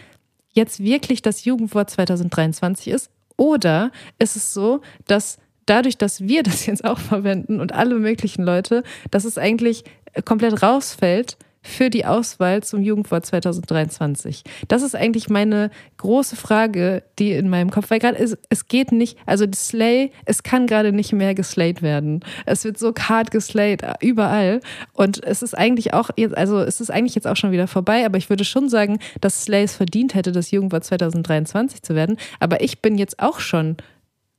jetzt 0.54 0.82
wirklich 0.82 1.22
das 1.22 1.46
Jugendwort 1.46 1.90
2023 1.90 2.88
ist? 2.88 3.10
Oder 3.38 3.92
ist 4.18 4.36
es 4.36 4.54
so, 4.54 4.82
dass 5.08 5.38
dadurch, 5.66 5.98
dass 5.98 6.22
wir 6.22 6.44
das 6.44 6.66
jetzt 6.66 6.86
auch 6.86 7.00
verwenden 7.00 7.60
und 7.60 7.74
alle 7.74 7.96
möglichen 7.96 8.44
Leute, 8.44 8.84
dass 9.12 9.26
es 9.26 9.38
eigentlich 9.38 9.84
komplett 10.24 10.64
rausfällt 10.64 11.38
für 11.66 11.90
die 11.90 12.06
Auswahl 12.06 12.64
zum 12.64 12.82
Jugendwort 12.82 13.26
2023? 13.26 14.44
Das 14.68 14.84
ist 14.84 14.96
eigentlich 14.96 15.30
meine 15.30 15.72
große 15.98 16.36
Frage, 16.36 17.04
die 17.20 17.32
in 17.32 17.50
meinem 17.50 17.72
Kopf, 17.72 17.90
weil 17.90 18.00
gerade 18.00 18.18
es, 18.18 18.38
es 18.50 18.68
geht 18.68 18.92
nicht, 18.92 19.18
also 19.26 19.46
die 19.46 19.58
Slay, 19.58 20.12
es 20.26 20.44
kann 20.44 20.68
gerade 20.68 20.92
nicht 20.92 21.12
mehr 21.12 21.34
geslayed 21.34 21.82
werden. 21.82 22.22
Es 22.46 22.64
wird 22.64 22.78
so 22.78 22.94
hart 22.98 23.32
geslayed 23.32 23.82
überall 24.02 24.62
und 24.94 25.24
es 25.24 25.42
ist 25.42 25.58
eigentlich 25.58 25.94
auch 25.94 26.10
jetzt, 26.16 26.38
also 26.38 26.60
es 26.60 26.80
ist 26.80 26.92
eigentlich 26.92 27.16
jetzt 27.16 27.28
auch 27.28 27.36
schon 27.36 27.52
wieder 27.52 27.68
vorbei, 27.68 28.06
aber 28.06 28.18
ich 28.18 28.30
würde 28.30 28.46
schon 28.46 28.70
sagen, 28.70 29.00
dass 29.22 29.44
Slay 29.44 29.64
es 29.64 29.76
verdient 29.76 30.14
hätte, 30.16 30.32
das 30.32 30.52
Jugendwort 30.52 30.84
2023 30.84 31.82
zu 31.82 31.96
werden. 31.96 32.18
Aber 32.40 32.62
ich 32.62 32.82
bin 32.82 32.98
jetzt 32.98 33.20
auch 33.20 33.40
schon 33.40 33.78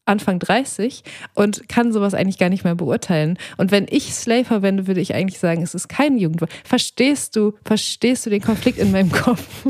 Anfang 0.07 0.39
30 0.39 1.03
und 1.35 1.69
kann 1.69 1.93
sowas 1.93 2.15
eigentlich 2.15 2.39
gar 2.39 2.49
nicht 2.49 2.65
mehr 2.65 2.75
beurteilen. 2.75 3.39
Und 3.57 3.71
wenn 3.71 3.87
ich 3.91 4.15
Slay 4.15 4.45
verwende, 4.45 4.87
würde 4.87 5.01
ich 5.01 5.15
eigentlich 5.15 5.39
sagen, 5.39 5.63
es 5.63 5.75
ist 5.75 5.89
kein 5.89 6.17
Jugendwort. 6.17 6.51
Verstehst 6.65 7.37
du, 7.37 7.55
verstehst 7.65 8.25
du 8.25 8.31
den 8.31 8.41
Konflikt 8.41 8.79
in 8.79 8.93
meinem 8.93 9.13
Kopf? 9.13 9.67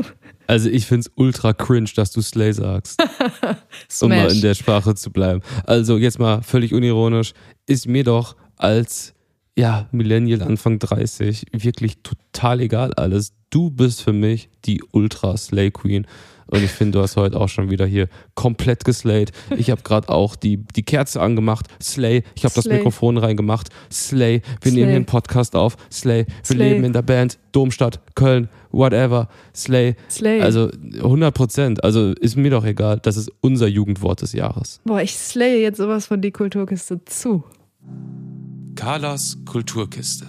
Also 0.47 0.69
ich 0.69 0.85
finde 0.85 1.01
es 1.01 1.11
ultra 1.15 1.51
cringe, 1.53 1.89
dass 1.95 2.11
du 2.11 2.21
Slay 2.21 2.53
sagst. 2.53 3.03
um 4.01 4.09
mal 4.09 4.31
in 4.31 4.41
der 4.41 4.55
Sprache 4.55 4.95
zu 4.95 5.11
bleiben. 5.11 5.41
Also 5.65 5.97
jetzt 5.97 6.19
mal 6.19 6.41
völlig 6.41 6.73
unironisch, 6.73 7.33
ist 7.65 7.87
mir 7.87 8.05
doch 8.05 8.37
als 8.55 9.13
ja, 9.57 9.89
Millennial 9.91 10.43
Anfang 10.43 10.79
30 10.79 11.47
wirklich 11.51 11.97
total 12.03 12.61
egal 12.61 12.93
alles. 12.93 13.33
Du 13.49 13.71
bist 13.71 14.03
für 14.03 14.13
mich 14.13 14.49
die 14.65 14.83
Ultra 14.91 15.35
Slay 15.35 15.71
Queen. 15.71 16.05
Und 16.47 16.63
ich 16.63 16.71
finde, 16.71 16.97
du 16.97 17.03
hast 17.03 17.17
heute 17.17 17.39
auch 17.39 17.49
schon 17.49 17.69
wieder 17.69 17.85
hier 17.85 18.07
komplett 18.35 18.85
geslayed. 18.85 19.31
Ich 19.57 19.69
habe 19.69 19.81
gerade 19.81 20.09
auch 20.09 20.35
die, 20.35 20.57
die 20.57 20.83
Kerze 20.83 21.21
angemacht. 21.21 21.67
Slay. 21.81 22.23
Ich 22.35 22.45
habe 22.45 22.55
das 22.55 22.65
Mikrofon 22.65 23.17
reingemacht. 23.17 23.69
Slay. 23.91 24.41
Wir 24.61 24.71
Slay. 24.71 24.79
nehmen 24.79 24.87
hier 24.87 24.95
einen 24.97 25.05
Podcast 25.05 25.55
auf. 25.55 25.75
Slay. 25.91 26.25
Wir 26.25 26.55
Slay. 26.55 26.69
leben 26.73 26.83
in 26.85 26.93
der 26.93 27.01
Band. 27.01 27.37
Domstadt, 27.51 27.99
Köln, 28.15 28.49
whatever. 28.71 29.27
Slay. 29.53 29.95
Slay. 30.09 30.41
Also 30.41 30.69
100 30.97 31.33
Prozent. 31.33 31.83
Also 31.83 32.13
ist 32.13 32.37
mir 32.37 32.51
doch 32.51 32.65
egal. 32.65 32.99
Das 33.01 33.17
ist 33.17 33.31
unser 33.41 33.67
Jugendwort 33.67 34.21
des 34.21 34.33
Jahres. 34.33 34.79
Boah, 34.85 35.01
ich 35.01 35.15
slaye 35.15 35.61
jetzt 35.61 35.77
sowas 35.77 36.05
von 36.05 36.21
die 36.21 36.31
Kulturkiste 36.31 37.03
zu. 37.05 37.43
Carlas 38.75 39.37
Kulturkiste. 39.45 40.25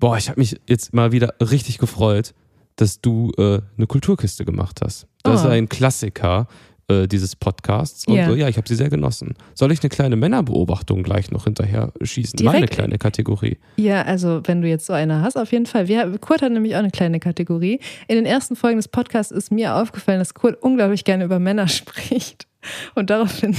Boah, 0.00 0.16
ich 0.16 0.28
habe 0.28 0.40
mich 0.40 0.60
jetzt 0.66 0.92
mal 0.92 1.12
wieder 1.12 1.34
richtig 1.40 1.78
gefreut 1.78 2.34
dass 2.76 3.00
du 3.00 3.32
äh, 3.38 3.60
eine 3.76 3.86
Kulturkiste 3.86 4.44
gemacht 4.44 4.80
hast. 4.82 5.06
Das 5.22 5.42
oh. 5.42 5.44
ist 5.44 5.50
ein 5.50 5.68
Klassiker 5.68 6.48
äh, 6.88 7.06
dieses 7.06 7.36
Podcasts. 7.36 8.06
Und 8.06 8.16
yeah. 8.16 8.30
äh, 8.30 8.36
ja, 8.36 8.48
ich 8.48 8.56
habe 8.56 8.68
sie 8.68 8.74
sehr 8.74 8.90
genossen. 8.90 9.34
Soll 9.54 9.72
ich 9.72 9.80
eine 9.82 9.88
kleine 9.88 10.16
Männerbeobachtung 10.16 11.02
gleich 11.02 11.30
noch 11.30 11.44
hinterher 11.44 11.92
schießen? 12.02 12.36
Direkt? 12.36 12.54
Meine 12.54 12.68
kleine 12.68 12.98
Kategorie. 12.98 13.58
Ja, 13.76 14.02
also 14.02 14.42
wenn 14.44 14.60
du 14.60 14.68
jetzt 14.68 14.86
so 14.86 14.92
eine 14.92 15.22
hast, 15.22 15.36
auf 15.36 15.52
jeden 15.52 15.66
Fall. 15.66 15.88
Wir, 15.88 16.18
Kurt 16.18 16.42
hat 16.42 16.52
nämlich 16.52 16.74
auch 16.74 16.80
eine 16.80 16.90
kleine 16.90 17.20
Kategorie. 17.20 17.80
In 18.06 18.16
den 18.16 18.26
ersten 18.26 18.54
Folgen 18.56 18.76
des 18.76 18.88
Podcasts 18.88 19.32
ist 19.32 19.50
mir 19.50 19.76
aufgefallen, 19.76 20.18
dass 20.18 20.34
Kurt 20.34 20.62
unglaublich 20.62 21.04
gerne 21.04 21.24
über 21.24 21.38
Männer 21.38 21.68
spricht. 21.68 22.46
Und 22.94 23.10
daraufhin 23.10 23.54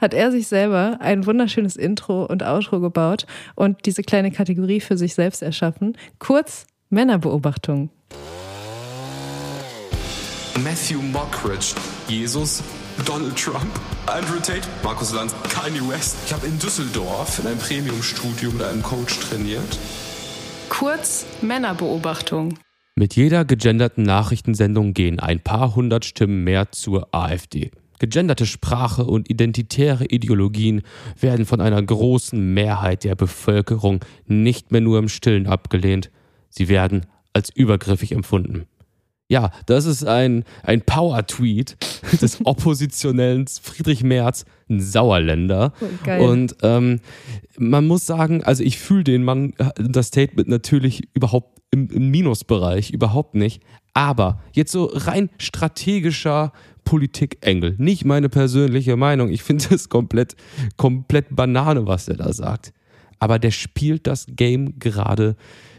hat 0.00 0.14
er 0.14 0.30
sich 0.30 0.46
selber 0.46 0.98
ein 1.00 1.26
wunderschönes 1.26 1.76
Intro 1.76 2.24
und 2.24 2.42
Outro 2.42 2.80
gebaut 2.80 3.26
und 3.54 3.84
diese 3.86 4.02
kleine 4.02 4.30
Kategorie 4.30 4.80
für 4.80 4.96
sich 4.96 5.14
selbst 5.14 5.42
erschaffen. 5.42 5.96
Kurz 6.18 6.66
Männerbeobachtung. 6.88 7.90
Matthew 10.64 11.02
Mockridge, 11.02 11.74
Jesus, 12.08 12.62
Donald 13.04 13.36
Trump, 13.36 13.68
Andrew 14.06 14.38
Tate, 14.38 14.66
Markus 14.82 15.12
Lanz, 15.12 15.34
Kanye 15.50 15.86
West. 15.86 16.16
Ich 16.24 16.32
habe 16.32 16.46
in 16.46 16.58
Düsseldorf 16.58 17.38
in 17.40 17.46
einem 17.46 17.58
Premium-Studio 17.58 18.52
mit 18.52 18.62
einem 18.62 18.82
Coach 18.82 19.18
trainiert. 19.20 19.78
Kurz 20.70 21.26
Männerbeobachtung. 21.42 22.58
Mit 22.94 23.16
jeder 23.16 23.44
gegenderten 23.44 24.02
Nachrichtensendung 24.04 24.94
gehen 24.94 25.20
ein 25.20 25.40
paar 25.40 25.74
hundert 25.74 26.06
Stimmen 26.06 26.44
mehr 26.44 26.72
zur 26.72 27.08
AfD. 27.12 27.70
Gegenderte 27.98 28.46
Sprache 28.46 29.04
und 29.04 29.28
identitäre 29.28 30.06
Ideologien 30.06 30.82
werden 31.20 31.44
von 31.44 31.60
einer 31.60 31.82
großen 31.82 32.54
Mehrheit 32.54 33.04
der 33.04 33.14
Bevölkerung 33.14 34.00
nicht 34.26 34.72
mehr 34.72 34.80
nur 34.80 34.98
im 34.98 35.08
Stillen 35.08 35.46
abgelehnt, 35.46 36.10
sie 36.48 36.68
werden 36.68 37.04
als 37.34 37.50
übergriffig 37.50 38.12
empfunden. 38.12 38.66
Ja, 39.28 39.50
das 39.66 39.86
ist 39.86 40.04
ein, 40.04 40.44
ein 40.62 40.82
Power-Tweet 40.82 41.76
des 42.22 42.44
oppositionellen 42.44 43.46
Friedrich 43.48 44.04
Merz, 44.04 44.44
ein 44.70 44.80
Sauerländer. 44.80 45.72
Geil. 46.04 46.20
Und 46.20 46.56
ähm, 46.62 47.00
man 47.58 47.86
muss 47.86 48.06
sagen, 48.06 48.44
also 48.44 48.62
ich 48.62 48.78
fühle 48.78 49.04
den 49.04 49.24
Mann, 49.24 49.54
das 49.76 50.08
Statement 50.08 50.48
natürlich 50.48 51.08
überhaupt 51.12 51.60
im, 51.72 51.90
im 51.90 52.10
Minusbereich, 52.10 52.90
überhaupt 52.90 53.34
nicht. 53.34 53.62
Aber 53.94 54.40
jetzt 54.52 54.70
so 54.70 54.90
rein 54.92 55.30
strategischer 55.38 56.52
Politikengel, 56.84 57.74
nicht 57.78 58.04
meine 58.04 58.28
persönliche 58.28 58.96
Meinung. 58.96 59.30
Ich 59.30 59.42
finde 59.42 59.74
es 59.74 59.88
komplett, 59.88 60.36
komplett 60.76 61.34
Banane, 61.34 61.86
was 61.86 62.06
er 62.06 62.16
da 62.16 62.32
sagt. 62.32 62.72
Aber 63.18 63.38
der 63.38 63.50
spielt 63.50 64.06
das 64.06 64.26
Game 64.28 64.78
gerade 64.78 65.36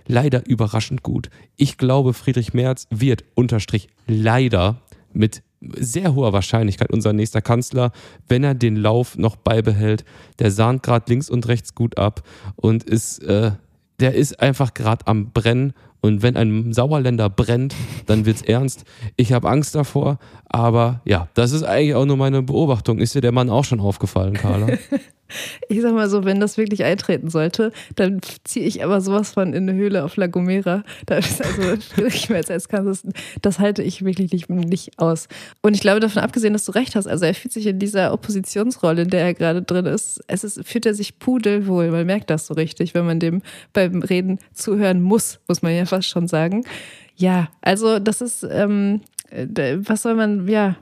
leider 0.07 0.47
überraschend 0.47 1.03
gut. 1.03 1.29
Ich 1.55 1.77
glaube, 1.77 2.13
Friedrich 2.13 2.53
Merz 2.53 2.87
wird 2.89 3.23
unterstrich 3.35 3.87
leider 4.07 4.81
mit 5.13 5.43
sehr 5.61 6.15
hoher 6.15 6.33
Wahrscheinlichkeit 6.33 6.91
unser 6.91 7.13
nächster 7.13 7.41
Kanzler, 7.41 7.91
wenn 8.27 8.43
er 8.43 8.53
den 8.53 8.75
Lauf 8.75 9.17
noch 9.17 9.35
beibehält. 9.35 10.05
Der 10.39 10.51
sahnt 10.51 10.83
gerade 10.83 11.05
links 11.09 11.29
und 11.29 11.47
rechts 11.47 11.75
gut 11.75 11.97
ab 11.97 12.23
und 12.55 12.83
ist, 12.83 13.23
äh, 13.23 13.51
der 13.99 14.13
ist 14.15 14.39
einfach 14.39 14.73
gerade 14.73 15.07
am 15.07 15.31
Brennen. 15.31 15.73
Und 16.07 16.23
wenn 16.23 16.35
ein 16.35 16.73
Sauerländer 16.73 17.29
brennt, 17.29 17.75
dann 18.05 18.25
wird's 18.25 18.41
ernst. 18.41 18.85
Ich 19.15 19.33
habe 19.33 19.49
Angst 19.49 19.75
davor, 19.75 20.19
aber 20.45 21.01
ja, 21.05 21.27
das 21.33 21.51
ist 21.51 21.63
eigentlich 21.63 21.95
auch 21.95 22.05
nur 22.05 22.17
meine 22.17 22.41
Beobachtung. 22.41 22.99
Ist 22.99 23.13
dir 23.13 23.21
der 23.21 23.31
Mann 23.31 23.49
auch 23.49 23.65
schon 23.65 23.79
aufgefallen, 23.79 24.33
Carla? 24.33 24.67
Ich 25.67 25.81
sag 25.81 25.93
mal 25.93 26.09
so, 26.09 26.23
wenn 26.23 26.39
das 26.39 26.57
wirklich 26.57 26.83
eintreten 26.83 27.29
sollte, 27.29 27.71
dann 27.95 28.21
ziehe 28.43 28.65
ich 28.65 28.83
aber 28.83 29.01
sowas 29.01 29.31
von 29.31 29.53
in 29.53 29.69
eine 29.69 29.77
Höhle 29.77 30.03
auf 30.05 30.15
La 30.15 30.27
Gomera. 30.27 30.83
Da 31.05 31.17
ist 31.17 31.43
also 31.43 31.61
Friedrich 31.93 32.29
Merz 32.29 32.49
als 32.49 32.69
Kanzler, 32.69 33.11
das 33.41 33.59
halte 33.59 33.83
ich 33.83 34.05
wirklich 34.05 34.31
nicht, 34.31 34.49
nicht 34.49 34.97
aus. 34.97 35.27
Und 35.61 35.75
ich 35.75 35.81
glaube 35.81 35.99
davon 35.99 36.23
abgesehen, 36.23 36.53
dass 36.53 36.65
du 36.65 36.71
recht 36.71 36.95
hast, 36.95 37.07
also 37.07 37.25
er 37.25 37.33
fühlt 37.33 37.51
sich 37.51 37.67
in 37.67 37.79
dieser 37.79 38.13
Oppositionsrolle, 38.13 39.01
in 39.01 39.09
der 39.09 39.21
er 39.21 39.33
gerade 39.33 39.61
drin 39.61 39.85
ist, 39.85 40.21
es 40.27 40.43
ist, 40.43 40.65
fühlt 40.65 40.85
er 40.85 40.93
sich 40.93 41.19
pudelwohl. 41.19 41.91
Man 41.91 42.05
merkt 42.05 42.29
das 42.29 42.47
so 42.47 42.53
richtig, 42.53 42.93
wenn 42.93 43.05
man 43.05 43.19
dem 43.19 43.41
beim 43.73 44.01
Reden 44.01 44.39
zuhören 44.53 45.01
muss, 45.01 45.39
muss 45.47 45.61
man 45.61 45.75
ja 45.75 45.85
fast 45.85 45.96
schon 46.01 46.27
sagen. 46.27 46.65
Ja, 47.15 47.49
also 47.61 47.99
das 47.99 48.21
ist, 48.21 48.43
ähm, 48.43 49.01
äh, 49.01 49.16
was 49.29 50.03
soll 50.03 50.15
man, 50.15 50.47
ja, 50.47 50.77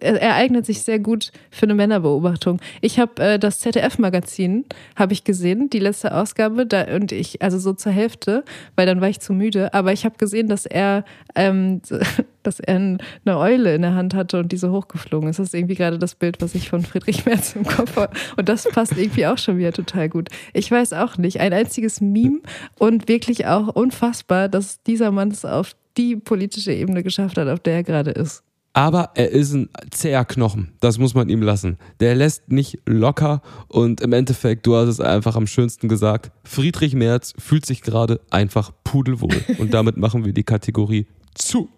er 0.00 0.34
eignet 0.34 0.66
sich 0.66 0.82
sehr 0.82 0.98
gut 0.98 1.32
für 1.50 1.64
eine 1.64 1.74
Männerbeobachtung. 1.74 2.60
Ich 2.82 2.98
habe 2.98 3.22
äh, 3.22 3.38
das 3.38 3.60
ZDF-Magazin, 3.60 4.66
habe 4.96 5.14
ich 5.14 5.24
gesehen, 5.24 5.70
die 5.70 5.78
letzte 5.78 6.14
Ausgabe, 6.14 6.66
da, 6.66 6.94
und 6.94 7.10
ich, 7.10 7.40
also 7.40 7.58
so 7.58 7.72
zur 7.72 7.92
Hälfte, 7.92 8.44
weil 8.76 8.86
dann 8.86 9.00
war 9.00 9.08
ich 9.08 9.20
zu 9.20 9.32
müde, 9.32 9.72
aber 9.72 9.92
ich 9.92 10.04
habe 10.04 10.18
gesehen, 10.18 10.48
dass 10.48 10.66
er, 10.66 11.04
ähm, 11.34 11.80
dass 12.42 12.60
er 12.60 12.76
eine 12.76 13.38
Eule 13.38 13.74
in 13.74 13.82
der 13.82 13.94
Hand 13.94 14.14
hatte 14.14 14.38
und 14.38 14.52
diese 14.52 14.70
hochgeflogen 14.70 15.30
ist. 15.30 15.38
Das 15.38 15.48
ist 15.48 15.54
irgendwie 15.54 15.74
gerade 15.74 15.98
das 15.98 16.14
Bild, 16.14 16.42
was 16.42 16.54
ich 16.54 16.68
von 16.68 16.82
Friedrich 16.82 17.24
Merz 17.24 17.56
im 17.56 17.64
Kopf 17.64 17.96
habe. 17.96 18.14
Und 18.36 18.48
das 18.48 18.64
passt 18.64 18.96
irgendwie 18.96 19.26
auch 19.26 19.38
schon 19.38 19.56
wieder 19.56 19.72
total 19.72 20.10
gut. 20.10 20.28
Ich 20.52 20.70
weiß 20.70 20.92
auch 20.92 21.16
nicht, 21.16 21.40
ein 21.40 21.54
einziges 21.54 22.02
Meme 22.02 22.40
und 22.78 23.08
wirklich 23.08 23.46
auch 23.46 23.68
unfassbar, 23.68 24.48
dass 24.48 24.82
dieser 24.82 25.10
Mann 25.10 25.30
es 25.30 25.44
auf 25.44 25.74
die 25.98 26.16
politische 26.16 26.72
Ebene 26.72 27.02
geschafft 27.02 27.36
hat, 27.36 27.48
auf 27.48 27.60
der 27.60 27.74
er 27.74 27.82
gerade 27.82 28.10
ist. 28.12 28.42
Aber 28.72 29.10
er 29.14 29.30
ist 29.30 29.52
ein 29.54 29.68
zäher 29.90 30.24
Knochen. 30.24 30.72
Das 30.80 30.98
muss 30.98 31.14
man 31.14 31.28
ihm 31.28 31.42
lassen. 31.42 31.78
Der 31.98 32.14
lässt 32.14 32.52
nicht 32.52 32.78
locker 32.86 33.42
und 33.66 34.00
im 34.00 34.12
Endeffekt, 34.12 34.66
du 34.66 34.76
hast 34.76 34.88
es 34.88 35.00
einfach 35.00 35.34
am 35.34 35.46
schönsten 35.48 35.88
gesagt, 35.88 36.30
Friedrich 36.44 36.94
Merz 36.94 37.34
fühlt 37.38 37.66
sich 37.66 37.82
gerade 37.82 38.20
einfach 38.30 38.70
pudelwohl. 38.84 39.42
Und 39.58 39.74
damit 39.74 39.96
machen 39.96 40.24
wir 40.24 40.32
die 40.32 40.44
Kategorie 40.44 41.06
zu. 41.34 41.68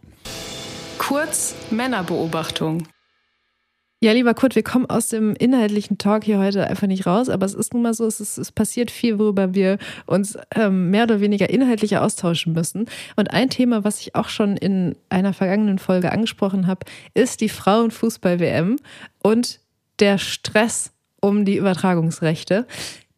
Kurz 0.98 1.54
Männerbeobachtung. 1.70 2.86
Ja, 4.02 4.12
lieber 4.12 4.32
Kurt, 4.32 4.54
wir 4.54 4.62
kommen 4.62 4.86
aus 4.86 5.08
dem 5.08 5.34
inhaltlichen 5.34 5.98
Talk 5.98 6.24
hier 6.24 6.38
heute 6.38 6.66
einfach 6.66 6.86
nicht 6.86 7.06
raus, 7.06 7.28
aber 7.28 7.44
es 7.44 7.52
ist 7.52 7.74
nun 7.74 7.82
mal 7.82 7.92
so, 7.92 8.06
es, 8.06 8.18
ist, 8.18 8.38
es 8.38 8.50
passiert 8.50 8.90
viel, 8.90 9.18
worüber 9.18 9.52
wir 9.52 9.76
uns 10.06 10.38
ähm, 10.54 10.88
mehr 10.88 11.02
oder 11.02 11.20
weniger 11.20 11.50
inhaltlicher 11.50 12.02
austauschen 12.02 12.54
müssen. 12.54 12.86
Und 13.16 13.30
ein 13.30 13.50
Thema, 13.50 13.84
was 13.84 14.00
ich 14.00 14.14
auch 14.14 14.30
schon 14.30 14.56
in 14.56 14.96
einer 15.10 15.34
vergangenen 15.34 15.78
Folge 15.78 16.12
angesprochen 16.12 16.66
habe, 16.66 16.86
ist 17.12 17.42
die 17.42 17.50
Frauenfußball-WM 17.50 18.76
und 19.22 19.60
der 19.98 20.16
Stress 20.16 20.92
um 21.20 21.44
die 21.44 21.56
Übertragungsrechte. 21.56 22.66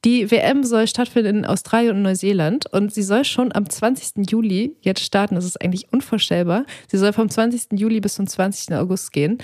Die 0.04 0.32
WM 0.32 0.64
soll 0.64 0.88
stattfinden 0.88 1.36
in 1.36 1.46
Australien 1.46 1.94
und 1.94 2.02
Neuseeland 2.02 2.66
und 2.72 2.92
sie 2.92 3.04
soll 3.04 3.24
schon 3.24 3.54
am 3.54 3.70
20. 3.70 4.28
Juli 4.28 4.74
jetzt 4.80 5.04
starten. 5.04 5.36
Das 5.36 5.44
ist 5.44 5.62
eigentlich 5.62 5.92
unvorstellbar. 5.92 6.66
Sie 6.88 6.98
soll 6.98 7.12
vom 7.12 7.30
20. 7.30 7.78
Juli 7.78 8.00
bis 8.00 8.14
zum 8.14 8.26
20. 8.26 8.74
August 8.74 9.12
gehen. 9.12 9.38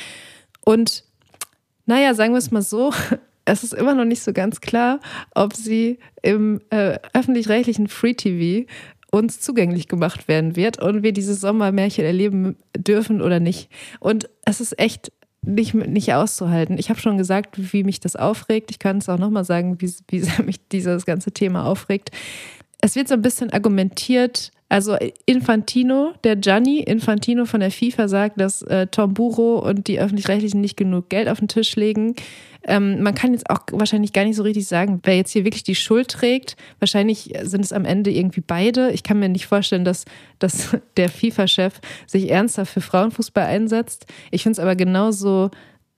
Und 0.64 1.05
naja, 1.88 2.14
sagen 2.14 2.35
wir 2.35 2.38
es 2.38 2.51
mal 2.51 2.62
so, 2.62 2.92
es 3.44 3.64
ist 3.64 3.74
immer 3.74 3.94
noch 3.94 4.05
nicht 4.05 4.22
so 4.22 4.33
ganz 4.33 4.61
klar, 4.61 5.01
ob 5.35 5.55
sie 5.55 5.98
im 6.22 6.61
äh, 6.70 6.98
öffentlich-rechtlichen 7.14 7.88
Free 7.88 8.14
TV 8.14 8.68
uns 9.11 9.40
zugänglich 9.40 9.88
gemacht 9.88 10.29
werden 10.29 10.55
wird 10.55 10.81
und 10.83 11.03
wir 11.03 11.12
dieses 11.12 11.40
Sommermärchen 11.40 12.05
erleben 12.05 12.57
dürfen 12.77 13.22
oder 13.22 13.40
nicht. 13.40 13.70
Und 14.01 14.29
es 14.44 14.61
ist 14.61 14.79
echt 14.79 15.11
nicht, 15.40 15.72
nicht 15.72 16.12
auszuhalten. 16.12 16.77
Ich 16.77 16.90
habe 16.90 17.01
schon 17.01 17.16
gesagt, 17.16 17.72
wie 17.72 17.85
mich 17.85 18.01
das 18.01 18.16
aufregt. 18.16 18.70
Ich 18.70 18.79
kann 18.79 18.98
es 18.98 19.09
auch 19.09 19.18
nochmal 19.18 19.44
sagen, 19.44 19.81
wie, 19.81 19.90
wie 20.09 20.42
mich 20.44 20.68
dieses 20.68 21.07
ganze 21.07 21.33
Thema 21.33 21.64
aufregt. 21.64 22.11
Es 22.83 22.96
wird 22.96 23.09
so 23.09 23.14
ein 23.14 23.22
bisschen 23.22 23.51
argumentiert, 23.51 24.53
also 24.68 24.96
Infantino, 25.24 26.12
der 26.24 26.37
Gianni 26.37 26.81
Infantino 26.81 27.46
von 27.46 27.61
der 27.61 27.70
FIFA 27.70 28.09
sagt, 28.09 28.40
dass 28.40 28.61
äh, 28.62 28.87
Tom 28.87 29.14
Buro 29.14 29.59
und 29.66 29.87
die 29.88 29.98
öffentlich-rechtlichen 29.98 30.61
nicht 30.61 30.76
genug 30.76 31.09
Geld 31.09 31.28
auf 31.28 31.38
den 31.38 31.48
Tisch 31.48 31.74
legen. 31.76 32.14
Ähm, 32.64 33.02
man 33.02 33.14
kann 33.14 33.33
jetzt 33.33 33.48
auch 33.48 33.61
wahrscheinlich 33.72 34.12
gar 34.12 34.24
nicht 34.24 34.37
so 34.37 34.42
richtig 34.42 34.66
sagen, 34.66 35.00
wer 35.04 35.16
jetzt 35.16 35.33
hier 35.33 35.44
wirklich 35.44 35.62
die 35.62 35.74
Schuld 35.74 36.09
trägt. 36.09 36.57
Wahrscheinlich 36.81 37.33
sind 37.42 37.64
es 37.64 37.72
am 37.72 37.87
Ende 37.87 38.11
irgendwie 38.11 38.42
beide. 38.42 38.90
Ich 38.90 39.02
kann 39.02 39.18
mir 39.18 39.31
nicht 39.31 39.46
vorstellen, 39.46 39.87
dass, 39.87 40.04
dass 40.38 40.76
der 40.98 41.09
FIFA-Chef 41.09 41.81
sich 42.07 42.31
ernsthaft 42.31 42.72
für 42.72 42.83
Frauenfußball 42.83 43.46
einsetzt. 43.46 44.07
Ich 44.31 44.42
finde 44.42 44.52
es 44.52 44.59
aber 44.59 44.76
genauso 44.76 45.50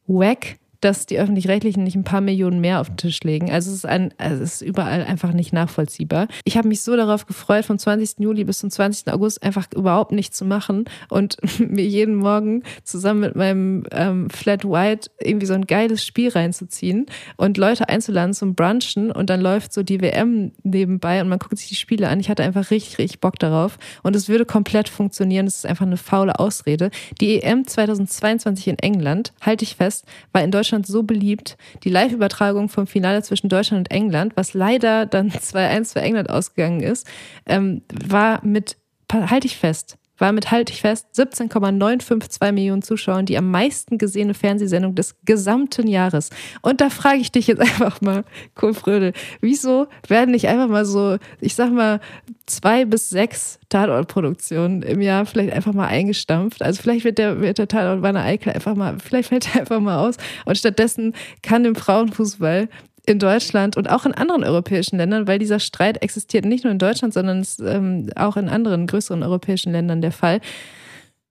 wack, 0.06 0.58
dass 0.80 1.06
die 1.06 1.18
Öffentlich-Rechtlichen 1.18 1.84
nicht 1.84 1.96
ein 1.96 2.04
paar 2.04 2.20
Millionen 2.20 2.60
mehr 2.60 2.80
auf 2.80 2.88
den 2.88 2.96
Tisch 2.96 3.20
legen. 3.22 3.50
Also 3.50 3.70
es 3.70 3.78
ist, 3.78 3.86
ein, 3.86 4.14
also 4.18 4.42
es 4.42 4.54
ist 4.54 4.62
überall 4.62 5.04
einfach 5.04 5.32
nicht 5.32 5.52
nachvollziehbar. 5.52 6.28
Ich 6.44 6.56
habe 6.56 6.68
mich 6.68 6.82
so 6.82 6.96
darauf 6.96 7.26
gefreut, 7.26 7.64
vom 7.64 7.78
20. 7.78 8.20
Juli 8.20 8.44
bis 8.44 8.58
zum 8.58 8.70
20. 8.70 9.12
August 9.12 9.42
einfach 9.42 9.66
überhaupt 9.74 10.12
nichts 10.12 10.38
zu 10.38 10.44
machen 10.44 10.84
und 11.08 11.36
mir 11.58 11.84
jeden 11.84 12.14
Morgen 12.14 12.62
zusammen 12.84 13.20
mit 13.20 13.36
meinem 13.36 13.84
ähm, 13.92 14.30
Flat 14.30 14.64
White 14.64 15.10
irgendwie 15.20 15.46
so 15.46 15.54
ein 15.54 15.66
geiles 15.66 16.04
Spiel 16.04 16.30
reinzuziehen 16.30 17.06
und 17.36 17.58
Leute 17.58 17.88
einzuladen 17.88 18.32
zum 18.32 18.54
Brunchen 18.54 19.10
und 19.10 19.30
dann 19.30 19.40
läuft 19.40 19.72
so 19.72 19.82
die 19.82 20.00
WM 20.00 20.52
nebenbei 20.62 21.20
und 21.20 21.28
man 21.28 21.38
guckt 21.38 21.58
sich 21.58 21.68
die 21.68 21.74
Spiele 21.74 22.08
an. 22.08 22.20
Ich 22.20 22.30
hatte 22.30 22.42
einfach 22.42 22.70
richtig, 22.70 22.98
richtig 22.98 23.20
Bock 23.20 23.38
darauf 23.38 23.78
und 24.02 24.16
es 24.16 24.28
würde 24.28 24.46
komplett 24.46 24.88
funktionieren. 24.88 25.46
Es 25.46 25.56
ist 25.56 25.66
einfach 25.66 25.86
eine 25.86 25.96
faule 25.96 26.38
Ausrede. 26.38 26.90
Die 27.20 27.42
EM 27.42 27.66
2022 27.66 28.68
in 28.68 28.78
England, 28.78 29.32
halte 29.40 29.64
ich 29.64 29.76
fest, 29.76 30.06
war 30.32 30.42
in 30.42 30.50
Deutschland 30.50 30.69
Deutschland 30.70 30.86
so 30.86 31.02
beliebt. 31.02 31.56
Die 31.82 31.90
Live-Übertragung 31.90 32.68
vom 32.68 32.86
Finale 32.86 33.22
zwischen 33.22 33.48
Deutschland 33.48 33.88
und 33.88 33.90
England, 33.90 34.36
was 34.36 34.54
leider 34.54 35.06
dann 35.06 35.30
2-1 35.30 35.92
für 35.92 36.00
England 36.00 36.30
ausgegangen 36.30 36.80
ist, 36.80 37.06
ähm, 37.46 37.82
war 37.92 38.44
mit, 38.44 38.76
halte 39.12 39.46
ich 39.46 39.56
fest, 39.56 39.98
war 40.20 40.32
mit, 40.32 40.50
halte 40.50 40.72
ich 40.72 40.80
fest, 40.80 41.06
17,952 41.14 42.52
Millionen 42.52 42.82
Zuschauern 42.82 43.26
die 43.26 43.38
am 43.38 43.50
meisten 43.50 43.98
gesehene 43.98 44.34
Fernsehsendung 44.34 44.94
des 44.94 45.16
gesamten 45.24 45.86
Jahres. 45.86 46.30
Und 46.62 46.80
da 46.80 46.90
frage 46.90 47.18
ich 47.18 47.32
dich 47.32 47.46
jetzt 47.46 47.60
einfach 47.60 48.00
mal, 48.00 48.24
Kohl 48.54 48.74
Frödel, 48.74 49.12
wieso 49.40 49.86
werden 50.08 50.32
nicht 50.32 50.48
einfach 50.48 50.68
mal 50.68 50.84
so, 50.84 51.16
ich 51.40 51.54
sag 51.54 51.72
mal, 51.72 52.00
zwei 52.46 52.84
bis 52.84 53.10
sechs 53.10 53.58
Tatortproduktionen 53.68 54.82
im 54.82 55.00
Jahr 55.00 55.26
vielleicht 55.26 55.52
einfach 55.52 55.72
mal 55.72 55.86
eingestampft? 55.86 56.62
Also 56.62 56.82
vielleicht 56.82 57.04
wird 57.04 57.18
der, 57.18 57.40
wird 57.40 57.58
der 57.58 57.68
Tatort 57.68 58.02
Wanne 58.02 58.22
Eickel 58.22 58.52
einfach 58.52 58.74
mal, 58.74 58.96
vielleicht 59.04 59.28
fällt 59.28 59.54
er 59.54 59.62
einfach 59.62 59.80
mal 59.80 59.98
aus. 59.98 60.16
Und 60.44 60.58
stattdessen 60.58 61.14
kann 61.42 61.64
im 61.64 61.74
Frauenfußball 61.74 62.68
in 63.10 63.18
Deutschland 63.18 63.76
und 63.76 63.90
auch 63.90 64.06
in 64.06 64.14
anderen 64.14 64.44
europäischen 64.44 64.96
Ländern, 64.96 65.26
weil 65.26 65.38
dieser 65.38 65.60
Streit 65.60 66.02
existiert 66.02 66.44
nicht 66.44 66.64
nur 66.64 66.72
in 66.72 66.78
Deutschland, 66.78 67.12
sondern 67.12 67.40
ist 67.40 67.60
ähm, 67.60 68.08
auch 68.16 68.36
in 68.36 68.48
anderen 68.48 68.86
größeren 68.86 69.22
europäischen 69.22 69.72
Ländern 69.72 70.00
der 70.00 70.12
Fall. 70.12 70.40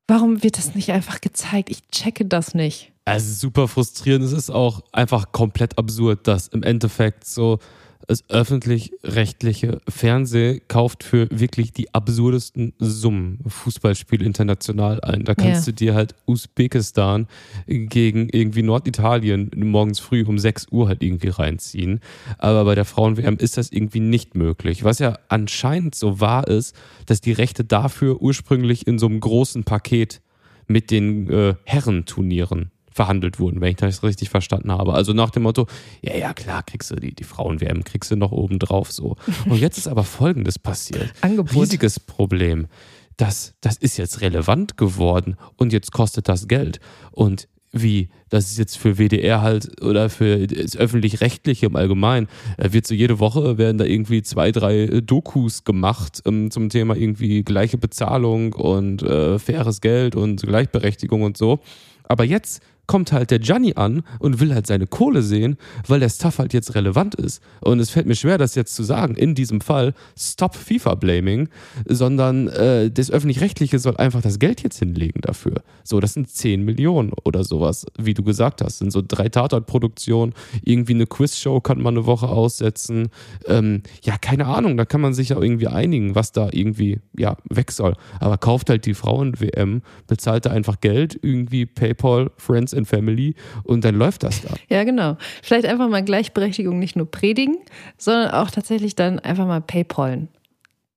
Warum 0.07 0.43
wird 0.43 0.57
das 0.57 0.75
nicht 0.75 0.91
einfach 0.91 1.21
gezeigt? 1.21 1.69
Ich 1.69 1.87
checke 1.87 2.25
das 2.25 2.53
nicht. 2.53 2.91
Es 3.05 3.23
ist 3.23 3.39
super 3.39 3.67
frustrierend. 3.67 4.25
Es 4.25 4.33
ist 4.33 4.49
auch 4.49 4.81
einfach 4.91 5.31
komplett 5.31 5.77
absurd, 5.77 6.27
dass 6.27 6.47
im 6.47 6.63
Endeffekt 6.63 7.25
so 7.25 7.59
das 8.07 8.23
öffentlich-rechtliche 8.29 9.81
Fernsehen 9.87 10.61
kauft 10.67 11.03
für 11.03 11.27
wirklich 11.31 11.73
die 11.73 11.93
absurdesten 11.93 12.73
Summen 12.79 13.39
Fußballspiele 13.45 14.25
international 14.25 15.01
ein. 15.01 15.23
Da 15.25 15.35
kannst 15.35 15.67
Ja. 15.67 15.71
du 15.71 15.75
dir 15.75 15.95
halt 15.95 16.15
Usbekistan 16.25 17.27
gegen 17.67 18.29
irgendwie 18.29 18.63
Norditalien 18.63 19.51
morgens 19.55 19.99
früh 19.99 20.23
um 20.25 20.39
6 20.39 20.67
Uhr 20.71 20.87
halt 20.87 21.03
irgendwie 21.03 21.29
reinziehen. 21.29 21.99
Aber 22.37 22.65
bei 22.65 22.75
der 22.75 22.85
Frauen-WM 22.85 23.37
ist 23.37 23.57
das 23.57 23.71
irgendwie 23.71 23.99
nicht 23.99 24.35
möglich. 24.35 24.83
Was 24.83 24.99
ja 24.99 25.17
anscheinend 25.27 25.93
so 25.95 26.19
wahr 26.19 26.47
ist, 26.47 26.75
dass 27.05 27.21
die 27.21 27.31
Rechte 27.33 27.63
dafür 27.63 28.21
ursprünglich 28.21 28.87
in 28.87 28.97
so 28.97 29.05
einem 29.07 29.19
großen 29.19 29.63
Paket 29.65 30.21
mit 30.67 30.91
den 30.91 31.29
äh, 31.29 31.55
Herrenturnieren 31.65 32.71
verhandelt 32.99 33.39
wurden, 33.39 33.61
wenn 33.61 33.69
ich 33.69 33.77
das 33.77 34.03
richtig 34.03 34.29
verstanden 34.29 34.73
habe. 34.73 34.93
Also 34.93 35.13
nach 35.13 35.29
dem 35.29 35.43
Motto, 35.43 35.67
ja, 36.01 36.17
ja, 36.17 36.33
klar, 36.33 36.63
kriegst 36.63 36.91
du 36.91 36.95
die, 36.97 37.15
die 37.15 37.23
Frauen-WM, 37.23 37.85
kriegst 37.85 38.11
du 38.11 38.17
noch 38.17 38.33
oben 38.33 38.59
drauf 38.59 38.91
so. 38.91 39.15
Und 39.45 39.55
jetzt 39.57 39.77
ist 39.77 39.87
aber 39.87 40.03
Folgendes 40.03 40.59
passiert. 40.59 41.13
Angebot. 41.21 41.63
Riesiges 41.63 41.97
Problem. 42.01 42.67
Das, 43.15 43.53
das 43.61 43.77
ist 43.77 43.95
jetzt 43.95 44.19
relevant 44.19 44.75
geworden 44.75 45.37
und 45.55 45.71
jetzt 45.71 45.93
kostet 45.93 46.27
das 46.27 46.49
Geld. 46.49 46.81
Und 47.11 47.47
wie, 47.71 48.09
das 48.27 48.51
ist 48.51 48.57
jetzt 48.57 48.77
für 48.77 48.97
WDR 48.97 49.41
halt 49.41 49.81
oder 49.81 50.09
für 50.09 50.45
das 50.45 50.75
öffentlich-rechtliche 50.75 51.67
im 51.67 51.77
Allgemeinen, 51.77 52.27
äh, 52.57 52.73
wird 52.73 52.85
so 52.85 52.93
jede 52.93 53.19
Woche 53.19 53.57
werden 53.57 53.77
da 53.77 53.85
irgendwie 53.85 54.23
zwei, 54.23 54.51
drei 54.51 54.79
äh, 54.79 55.01
Dokus 55.01 55.63
gemacht 55.63 56.21
ähm, 56.25 56.51
zum 56.51 56.67
Thema 56.67 56.97
irgendwie 56.97 57.43
gleiche 57.43 57.77
Bezahlung 57.77 58.51
und 58.51 59.03
äh, 59.03 59.39
faires 59.39 59.79
Geld 59.79 60.17
und 60.17 60.41
Gleichberechtigung 60.41 61.21
und 61.21 61.37
so. 61.37 61.59
Aber 62.03 62.25
jetzt 62.25 62.61
kommt 62.89 63.11
halt 63.11 63.29
der 63.29 63.37
Gianni 63.37 63.73
an 63.75 64.01
und 64.17 64.39
will 64.39 64.51
halt 64.51 64.65
seine 64.65 64.87
Kohle 64.87 65.21
sehen, 65.21 65.57
weil 65.87 65.99
der 65.99 66.09
Stuff 66.09 66.39
halt 66.39 66.53
jetzt 66.53 66.73
relevant 66.73 67.13
ist. 67.13 67.39
Und 67.61 67.79
es 67.79 67.91
fällt 67.91 68.07
mir 68.07 68.15
schwer, 68.15 68.39
das 68.39 68.55
jetzt 68.55 68.73
zu 68.73 68.81
sagen. 68.81 69.13
In 69.13 69.35
diesem 69.35 69.61
Fall, 69.61 69.93
stop 70.17 70.55
FIFA-Blaming, 70.55 71.49
sondern 71.85 72.47
äh, 72.47 72.89
das 72.89 73.11
Öffentlich-Rechtliche 73.11 73.77
soll 73.77 73.95
einfach 73.97 74.23
das 74.23 74.39
Geld 74.39 74.63
jetzt 74.63 74.79
hinlegen 74.79 75.21
dafür. 75.21 75.61
So, 75.83 75.99
das 75.99 76.15
sind 76.15 76.31
10 76.31 76.65
Millionen 76.65 77.11
oder 77.25 77.43
sowas, 77.43 77.85
wie 77.99 78.15
du 78.15 78.23
gesagt 78.23 78.63
hast. 78.63 78.79
Sind 78.79 78.91
so 78.91 79.03
drei 79.07 79.29
Tatortproduktionen, 79.29 80.33
irgendwie 80.63 80.95
eine 80.95 81.05
Quizshow 81.05 81.61
kann 81.61 81.83
man 81.83 81.95
eine 81.95 82.07
Woche 82.07 82.27
aussetzen. 82.27 83.09
Ähm, 83.45 83.83
ja, 84.01 84.17
keine 84.17 84.47
Ahnung, 84.47 84.77
da 84.77 84.85
kann 84.85 84.99
man 85.01 85.13
sich 85.13 85.29
ja 85.29 85.39
irgendwie 85.39 85.67
einigen, 85.67 86.15
was 86.15 86.31
da 86.31 86.49
irgendwie 86.51 87.01
ja, 87.15 87.37
weg 87.47 87.71
soll. 87.71 87.93
Aber 88.19 88.39
kauft 88.39 88.71
halt 88.71 88.87
die 88.87 88.95
Frauen-WM, 88.95 89.83
bezahlt 90.07 90.47
da 90.47 90.49
einfach 90.49 90.81
Geld, 90.81 91.19
irgendwie 91.21 91.67
PayPal, 91.67 92.31
Friends 92.37 92.78
and 92.79 92.87
Family 92.87 93.35
und 93.63 93.85
dann 93.85 93.95
läuft 93.95 94.23
das 94.23 94.41
da. 94.41 94.49
Ja, 94.69 94.83
genau. 94.83 95.17
Vielleicht 95.43 95.65
einfach 95.65 95.87
mal 95.87 96.03
Gleichberechtigung 96.03 96.79
nicht 96.79 96.95
nur 96.95 97.09
predigen, 97.09 97.57
sondern 97.97 98.31
auch 98.31 98.49
tatsächlich 98.49 98.95
dann 98.95 99.19
einfach 99.19 99.45
mal 99.45 99.61
Paypalen. 99.61 100.29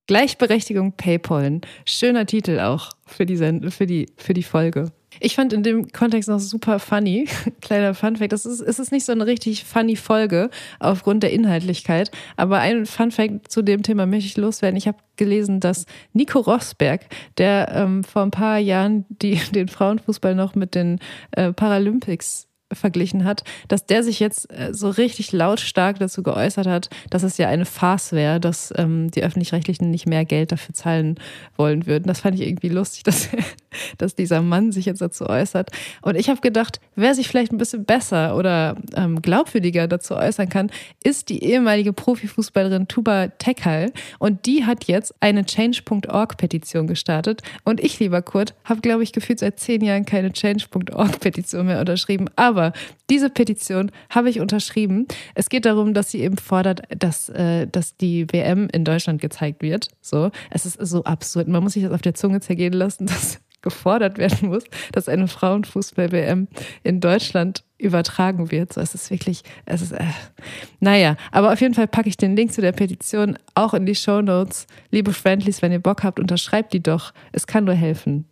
Gleichberechtigung 0.07 0.93
Paypalen. 0.93 1.61
Schöner 1.85 2.26
Titel 2.26 2.59
auch 2.61 2.91
für 3.07 3.26
die, 3.26 3.37
für 3.70 3.87
die, 3.87 4.07
für 4.16 4.35
die 4.35 4.43
Folge. 4.43 4.93
Ich 5.20 5.36
fand 5.36 5.52
in 5.52 5.62
dem 5.62 5.92
Kontext 5.92 6.28
noch 6.28 6.40
super 6.40 6.78
funny, 6.78 7.28
kleiner 7.60 7.94
Funfact, 7.94 8.32
das 8.32 8.46
ist, 8.46 8.60
es 8.60 8.78
ist 8.78 8.92
nicht 8.92 9.04
so 9.04 9.12
eine 9.12 9.26
richtig 9.26 9.64
funny 9.64 9.96
Folge 9.96 10.50
aufgrund 10.80 11.22
der 11.22 11.32
Inhaltlichkeit, 11.32 12.10
aber 12.36 12.58
ein 12.60 12.86
Funfact 12.86 13.50
zu 13.50 13.62
dem 13.62 13.82
Thema 13.82 14.06
möchte 14.06 14.26
ich 14.26 14.36
loswerden. 14.36 14.76
Ich 14.76 14.88
habe 14.88 14.98
gelesen, 15.16 15.60
dass 15.60 15.86
Nico 16.12 16.40
Rosberg, 16.40 17.02
der 17.38 17.72
ähm, 17.74 18.04
vor 18.04 18.22
ein 18.22 18.30
paar 18.30 18.58
Jahren 18.58 19.04
die, 19.08 19.34
den 19.54 19.68
Frauenfußball 19.68 20.34
noch 20.34 20.54
mit 20.54 20.74
den 20.74 20.98
äh, 21.32 21.52
Paralympics 21.52 22.48
verglichen 22.75 23.25
hat, 23.25 23.45
dass 23.68 23.87
der 23.87 24.03
sich 24.03 24.20
jetzt 24.20 24.51
äh, 24.53 24.73
so 24.73 24.91
richtig 24.91 25.33
lautstark 25.33 25.99
dazu 25.99 26.23
geäußert 26.23 26.66
hat, 26.66 26.91
dass 27.11 27.23
es 27.23 27.39
ja 27.39 27.49
eine 27.49 27.64
Farce 27.64 28.12
wäre, 28.12 28.41
dass 28.41 28.73
ähm, 28.77 29.11
die 29.11 29.23
Öffentlich-Rechtlichen 29.23 29.91
nicht 29.91 30.07
mehr 30.07 30.25
Geld 30.25 30.53
dafür 30.53 30.75
zahlen 30.75 31.16
wollen 31.57 31.87
würden. 31.87 32.05
Das 32.07 32.20
fand 32.20 32.39
ich 32.39 32.47
irgendwie 32.47 32.68
lustig, 32.68 33.03
dass, 33.05 33.29
dass 33.99 34.14
dieser 34.14 34.43
Mann 34.43 34.73
sich 34.73 34.87
jetzt 34.87 35.01
dazu 35.01 35.27
äußert. 35.27 35.70
Und 36.03 36.16
ich 36.16 36.29
habe 36.29 36.41
gedacht, 36.41 36.81
wer 36.95 37.14
sich 37.14 37.29
vielleicht 37.29 37.53
ein 37.53 37.59
bisschen 37.59 37.85
besser 37.85 38.37
oder 38.37 38.77
ähm, 38.95 39.23
glaubwürdiger 39.23 39.89
dazu 39.89 40.14
äußern 40.14 40.49
kann, 40.49 40.70
ist 41.03 41.29
die 41.29 41.43
ehemalige 41.45 41.93
Profifußballerin 41.93 42.89
Tuba 42.89 43.29
Tekal. 43.39 43.93
Und 44.18 44.47
die 44.47 44.64
hat 44.64 44.85
jetzt 44.85 45.14
eine 45.20 45.45
Change.org-Petition 45.45 46.87
gestartet. 46.87 47.43
Und 47.64 47.81
ich, 47.81 47.99
lieber 47.99 48.23
Kurt, 48.23 48.55
habe, 48.64 48.81
glaube 48.81 49.03
ich, 49.03 49.12
gefühlt 49.12 49.39
seit 49.39 49.59
zehn 49.59 49.83
Jahren 49.83 50.07
keine 50.07 50.33
Change.org-Petition 50.33 51.66
mehr 51.66 51.81
unterschrieben. 51.81 52.29
Aber 52.37 52.61
diese 53.10 53.30
Petition 53.30 53.90
habe 54.10 54.30
ich 54.30 54.40
unterschrieben. 54.40 55.06
Es 55.34 55.48
geht 55.48 55.64
darum, 55.64 55.94
dass 55.94 56.10
sie 56.10 56.20
eben 56.20 56.36
fordert, 56.36 56.82
dass, 56.96 57.28
äh, 57.30 57.66
dass 57.66 57.96
die 57.96 58.26
WM 58.32 58.68
in 58.72 58.84
Deutschland 58.84 59.20
gezeigt 59.20 59.62
wird. 59.62 59.88
So, 60.00 60.30
es 60.50 60.66
ist 60.66 60.78
so 60.80 61.02
absurd. 61.04 61.48
Man 61.48 61.62
muss 61.62 61.72
sich 61.72 61.82
das 61.82 61.92
auf 61.92 62.02
der 62.02 62.14
Zunge 62.14 62.40
zergehen 62.40 62.72
lassen, 62.72 63.06
dass 63.06 63.40
gefordert 63.62 64.18
werden 64.18 64.48
muss, 64.48 64.64
dass 64.92 65.08
eine 65.08 65.28
Frauenfußball-WM 65.28 66.48
in 66.82 67.00
Deutschland 67.00 67.64
übertragen 67.78 68.50
wird. 68.50 68.72
So, 68.72 68.80
es 68.80 68.94
ist 68.94 69.10
wirklich, 69.10 69.42
es 69.64 69.82
ist, 69.82 69.92
äh, 69.92 70.04
naja, 70.80 71.16
aber 71.30 71.52
auf 71.52 71.60
jeden 71.60 71.74
Fall 71.74 71.88
packe 71.88 72.08
ich 72.08 72.16
den 72.16 72.36
Link 72.36 72.52
zu 72.52 72.60
der 72.60 72.72
Petition 72.72 73.38
auch 73.54 73.72
in 73.72 73.86
die 73.86 73.94
Show 73.94 74.20
Notes. 74.20 74.66
Liebe 74.90 75.12
Friendlies, 75.12 75.62
wenn 75.62 75.72
ihr 75.72 75.80
Bock 75.80 76.02
habt, 76.02 76.20
unterschreibt 76.20 76.72
die 76.72 76.82
doch. 76.82 77.12
Es 77.32 77.46
kann 77.46 77.64
nur 77.64 77.74
helfen. 77.74 78.26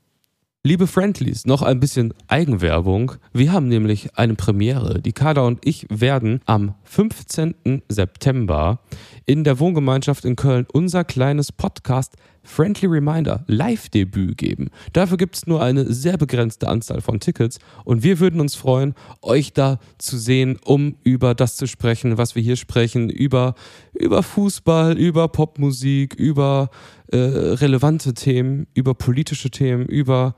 Liebe 0.63 0.87
Friendlies, 0.87 1.47
noch 1.47 1.63
ein 1.63 1.81
bisschen 1.81 2.13
Eigenwerbung. 2.29 3.13
Wir 3.33 3.51
haben 3.51 3.69
nämlich 3.69 4.19
eine 4.19 4.35
Premiere. 4.35 5.01
Die 5.01 5.15
Kader 5.15 5.47
und 5.47 5.59
ich 5.65 5.87
werden 5.89 6.43
am 6.45 6.75
15. 6.83 7.81
September 7.89 8.79
in 9.25 9.43
der 9.43 9.59
Wohngemeinschaft 9.59 10.27
in 10.27 10.37
Köln 10.37 10.67
unser 10.71 11.05
kleines 11.05 11.51
Podcast 11.51 12.17
Friendly 12.43 12.89
Reminder 12.89 13.43
Live-Debüt 13.47 14.37
geben. 14.37 14.69
Dafür 14.93 15.17
gibt 15.17 15.37
es 15.37 15.47
nur 15.47 15.63
eine 15.63 15.91
sehr 15.91 16.19
begrenzte 16.19 16.69
Anzahl 16.69 17.01
von 17.01 17.21
Tickets 17.21 17.59
und 17.87 18.03
wir 18.03 18.21
würden 18.21 18.39
uns 18.39 18.55
freuen, 18.55 18.95
euch 19.23 19.55
da 19.55 19.79
zu 19.97 20.19
sehen, 20.19 20.59
um 20.63 20.97
über 21.05 21.35
das 21.35 21.57
zu 21.57 21.69
sprechen, 21.69 22.19
was 22.19 22.35
wir 22.35 22.43
hier 22.43 22.57
sprechen, 22.57 23.09
über, 23.09 23.55
über 23.95 24.23
Fußball, 24.23 24.99
über 24.99 25.29
Popmusik, 25.29 26.17
über 26.17 26.69
äh, 27.11 27.17
relevante 27.17 28.13
Themen, 28.13 28.67
über 28.75 28.93
politische 28.93 29.51
Themen, 29.51 29.87
über 29.87 30.35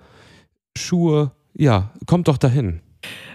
Schuhe. 0.76 1.32
Ja, 1.54 1.90
kommt 2.06 2.28
doch 2.28 2.38
dahin. 2.38 2.80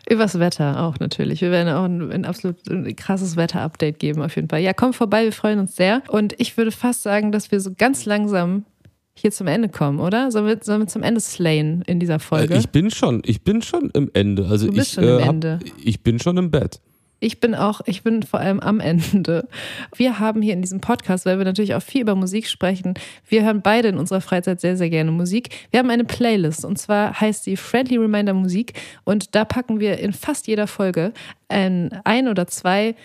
Übers 0.09 0.39
Wetter 0.39 0.81
auch 0.83 0.97
natürlich. 0.99 1.41
Wir 1.41 1.51
werden 1.51 1.73
auch 1.73 1.83
ein, 1.83 2.11
ein 2.11 2.25
absolut 2.25 2.57
krasses 2.95 3.35
Wetter-Update 3.35 3.99
geben, 3.99 4.21
auf 4.21 4.35
jeden 4.35 4.47
Fall. 4.49 4.61
Ja, 4.61 4.73
kommt 4.73 4.95
vorbei, 4.95 5.25
wir 5.25 5.33
freuen 5.33 5.59
uns 5.59 5.75
sehr. 5.75 6.01
Und 6.07 6.33
ich 6.39 6.55
würde 6.55 6.71
fast 6.71 7.03
sagen, 7.03 7.31
dass 7.33 7.51
wir 7.51 7.59
so 7.59 7.71
ganz 7.77 8.05
langsam 8.05 8.65
hier 9.13 9.31
zum 9.31 9.47
Ende 9.47 9.67
kommen, 9.67 9.99
oder? 9.99 10.31
Sollen 10.31 10.45
wir, 10.45 10.59
sollen 10.61 10.81
wir 10.81 10.88
zum 10.88 11.03
Ende 11.03 11.19
slayen 11.19 11.81
in 11.81 11.99
dieser 11.99 12.19
Folge? 12.19 12.53
Äh, 12.53 12.59
Ich 12.59 12.69
bin 12.69 12.89
schon, 12.91 13.21
ich 13.25 13.43
bin 13.43 13.61
schon 13.61 13.89
im 13.89 14.09
Ende. 14.13 14.45
Also 14.47 14.67
Du 14.67 14.73
bist 14.73 14.89
ich, 14.89 14.93
schon 14.93 15.03
im 15.03 15.09
äh, 15.19 15.21
hab- 15.23 15.29
Ende. 15.29 15.59
ich 15.83 16.01
bin 16.03 16.19
schon 16.19 16.38
im 16.38 16.49
Bett. 16.51 16.79
Ich 17.20 17.39
bin 17.39 17.55
auch, 17.55 17.82
ich 17.86 18.03
bin 18.03 18.22
vor 18.22 18.39
allem 18.39 18.59
am 18.59 18.80
Ende. 18.80 19.47
Wir 19.95 20.20
haben 20.20 20.41
hier 20.41 20.53
in 20.53 20.61
diesem 20.61 20.82
Podcast, 20.82 21.26
weil 21.26 21.38
wir 21.38 21.45
natürlich 21.45 21.74
auch 21.74 21.82
viel 21.82 22.01
über 22.01 22.15
Musik 22.15 22.47
sprechen, 22.47 22.93
wir 23.28 23.43
hören 23.43 23.61
beide 23.61 23.88
in 23.88 23.97
unserer 23.97 24.22
Freizeit 24.22 24.61
sehr, 24.61 24.78
sehr 24.78 24.89
gerne 24.89 25.11
Musik. 25.11 25.49
Wir 25.72 25.80
haben 25.80 25.89
eine 25.89 26.03
Playlist 26.03 26.63
und 26.63 26.78
zwar 26.78 27.20
heißt 27.20 27.43
sie 27.43 27.57
Friendly 27.57 27.97
Reminder 27.97 28.34
Musik 28.34 28.74
und 29.03 29.36
da 29.36 29.45
packen 29.45 29.80
wir 29.80 29.97
in 29.99 30.13
fast 30.13 30.47
jeder 30.47 30.68
Folge 30.68 31.13
ein, 31.47 31.89
ein 32.03 32.28
oder 32.28 32.47
zwei, 32.47 32.95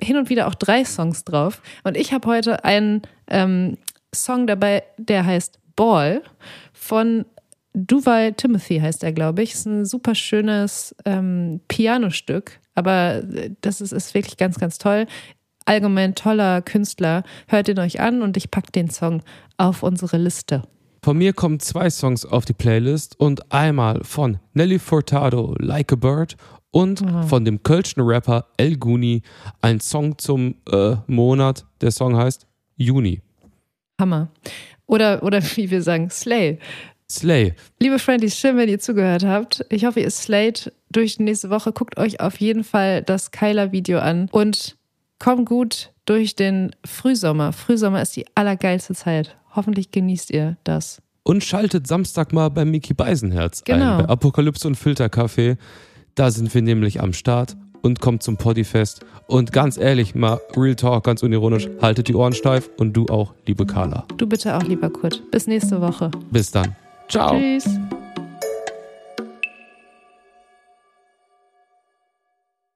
hin 0.00 0.16
und 0.16 0.30
wieder 0.30 0.46
auch 0.46 0.54
drei 0.54 0.84
Songs 0.84 1.24
drauf. 1.24 1.60
Und 1.82 1.96
ich 1.96 2.12
habe 2.12 2.28
heute 2.28 2.64
einen 2.64 3.02
ähm, 3.26 3.76
Song 4.14 4.46
dabei, 4.46 4.84
der 4.96 5.26
heißt 5.26 5.58
Ball 5.74 6.22
von 6.72 7.24
Duval 7.74 8.32
Timothy 8.32 8.80
heißt 8.80 9.04
er, 9.04 9.12
glaube 9.12 9.42
ich. 9.42 9.54
Ist 9.54 9.66
ein 9.66 9.84
super 9.84 10.14
schönes 10.14 10.94
ähm, 11.04 11.60
Pianostück, 11.68 12.58
aber 12.78 13.22
äh, 13.34 13.50
das 13.60 13.80
ist, 13.80 13.92
ist 13.92 14.14
wirklich 14.14 14.36
ganz, 14.36 14.58
ganz 14.58 14.78
toll. 14.78 15.06
Allgemein 15.66 16.14
toller 16.14 16.62
Künstler. 16.62 17.24
Hört 17.46 17.68
ihn 17.68 17.78
euch 17.78 18.00
an 18.00 18.22
und 18.22 18.36
ich 18.36 18.50
packe 18.50 18.72
den 18.72 18.88
Song 18.88 19.22
auf 19.58 19.82
unsere 19.82 20.16
Liste. 20.16 20.62
Von 21.02 21.18
mir 21.18 21.32
kommen 21.32 21.60
zwei 21.60 21.90
Songs 21.90 22.24
auf 22.24 22.44
die 22.44 22.54
Playlist 22.54 23.18
und 23.20 23.52
einmal 23.52 24.02
von 24.02 24.38
Nelly 24.54 24.78
Furtado, 24.78 25.54
Like 25.58 25.92
a 25.92 25.96
Bird 25.96 26.36
und 26.70 27.02
von 27.28 27.44
dem 27.44 27.62
kölschen 27.62 28.02
Rapper 28.02 28.46
El 28.56 28.76
Guni, 28.76 29.22
ein 29.60 29.80
Song 29.80 30.18
zum 30.18 30.56
äh, 30.70 30.96
Monat. 31.06 31.64
Der 31.80 31.90
Song 31.90 32.16
heißt 32.16 32.46
Juni. 32.76 33.22
Hammer. 34.00 34.28
Oder, 34.86 35.22
oder 35.22 35.42
wie 35.56 35.70
wir 35.70 35.82
sagen, 35.82 36.10
Slay. 36.10 36.58
Slay. 37.10 37.54
Liebe 37.80 37.98
Friendlies, 37.98 38.36
schön, 38.36 38.58
wenn 38.58 38.68
ihr 38.68 38.78
zugehört 38.80 39.24
habt. 39.24 39.64
Ich 39.70 39.86
hoffe, 39.86 40.00
ihr 40.00 40.10
slayt 40.10 40.72
durch 40.92 41.16
die 41.16 41.22
nächste 41.22 41.48
Woche. 41.48 41.72
Guckt 41.72 41.96
euch 41.98 42.20
auf 42.20 42.38
jeden 42.38 42.64
Fall 42.64 43.02
das 43.02 43.30
Kyla-Video 43.30 43.98
an 43.98 44.28
und 44.30 44.76
kommt 45.18 45.48
gut 45.48 45.90
durch 46.04 46.36
den 46.36 46.76
Frühsommer. 46.84 47.52
Frühsommer 47.54 48.02
ist 48.02 48.14
die 48.14 48.26
allergeilste 48.34 48.94
Zeit. 48.94 49.36
Hoffentlich 49.56 49.90
genießt 49.90 50.30
ihr 50.30 50.58
das. 50.64 51.00
Und 51.22 51.42
schaltet 51.44 51.86
Samstag 51.86 52.32
mal 52.34 52.50
bei 52.50 52.66
Miki 52.66 52.92
Beisenherz 52.92 53.64
Genau. 53.64 53.96
ein, 53.98 54.04
bei 54.04 54.08
Apokalypse 54.10 54.68
und 54.68 54.76
Filterkaffee. 54.76 55.56
Da 56.14 56.30
sind 56.30 56.52
wir 56.54 56.60
nämlich 56.60 57.00
am 57.00 57.14
Start 57.14 57.56
und 57.80 58.00
kommt 58.00 58.22
zum 58.22 58.36
Poddyfest. 58.36 59.00
Und 59.28 59.52
ganz 59.52 59.78
ehrlich, 59.78 60.14
mal 60.14 60.40
Real 60.56 60.74
Talk, 60.76 61.04
ganz 61.04 61.22
unironisch, 61.22 61.68
haltet 61.80 62.08
die 62.08 62.14
Ohren 62.14 62.34
steif 62.34 62.68
und 62.76 62.92
du 62.92 63.06
auch, 63.06 63.32
liebe 63.46 63.64
Carla. 63.64 64.04
Du 64.18 64.26
bitte 64.26 64.54
auch, 64.56 64.62
lieber 64.62 64.90
Kurt. 64.90 65.22
Bis 65.30 65.46
nächste 65.46 65.80
Woche. 65.80 66.10
Bis 66.30 66.50
dann. 66.50 66.76
Ciao. 67.08 67.38
Tschüss. 67.38 67.80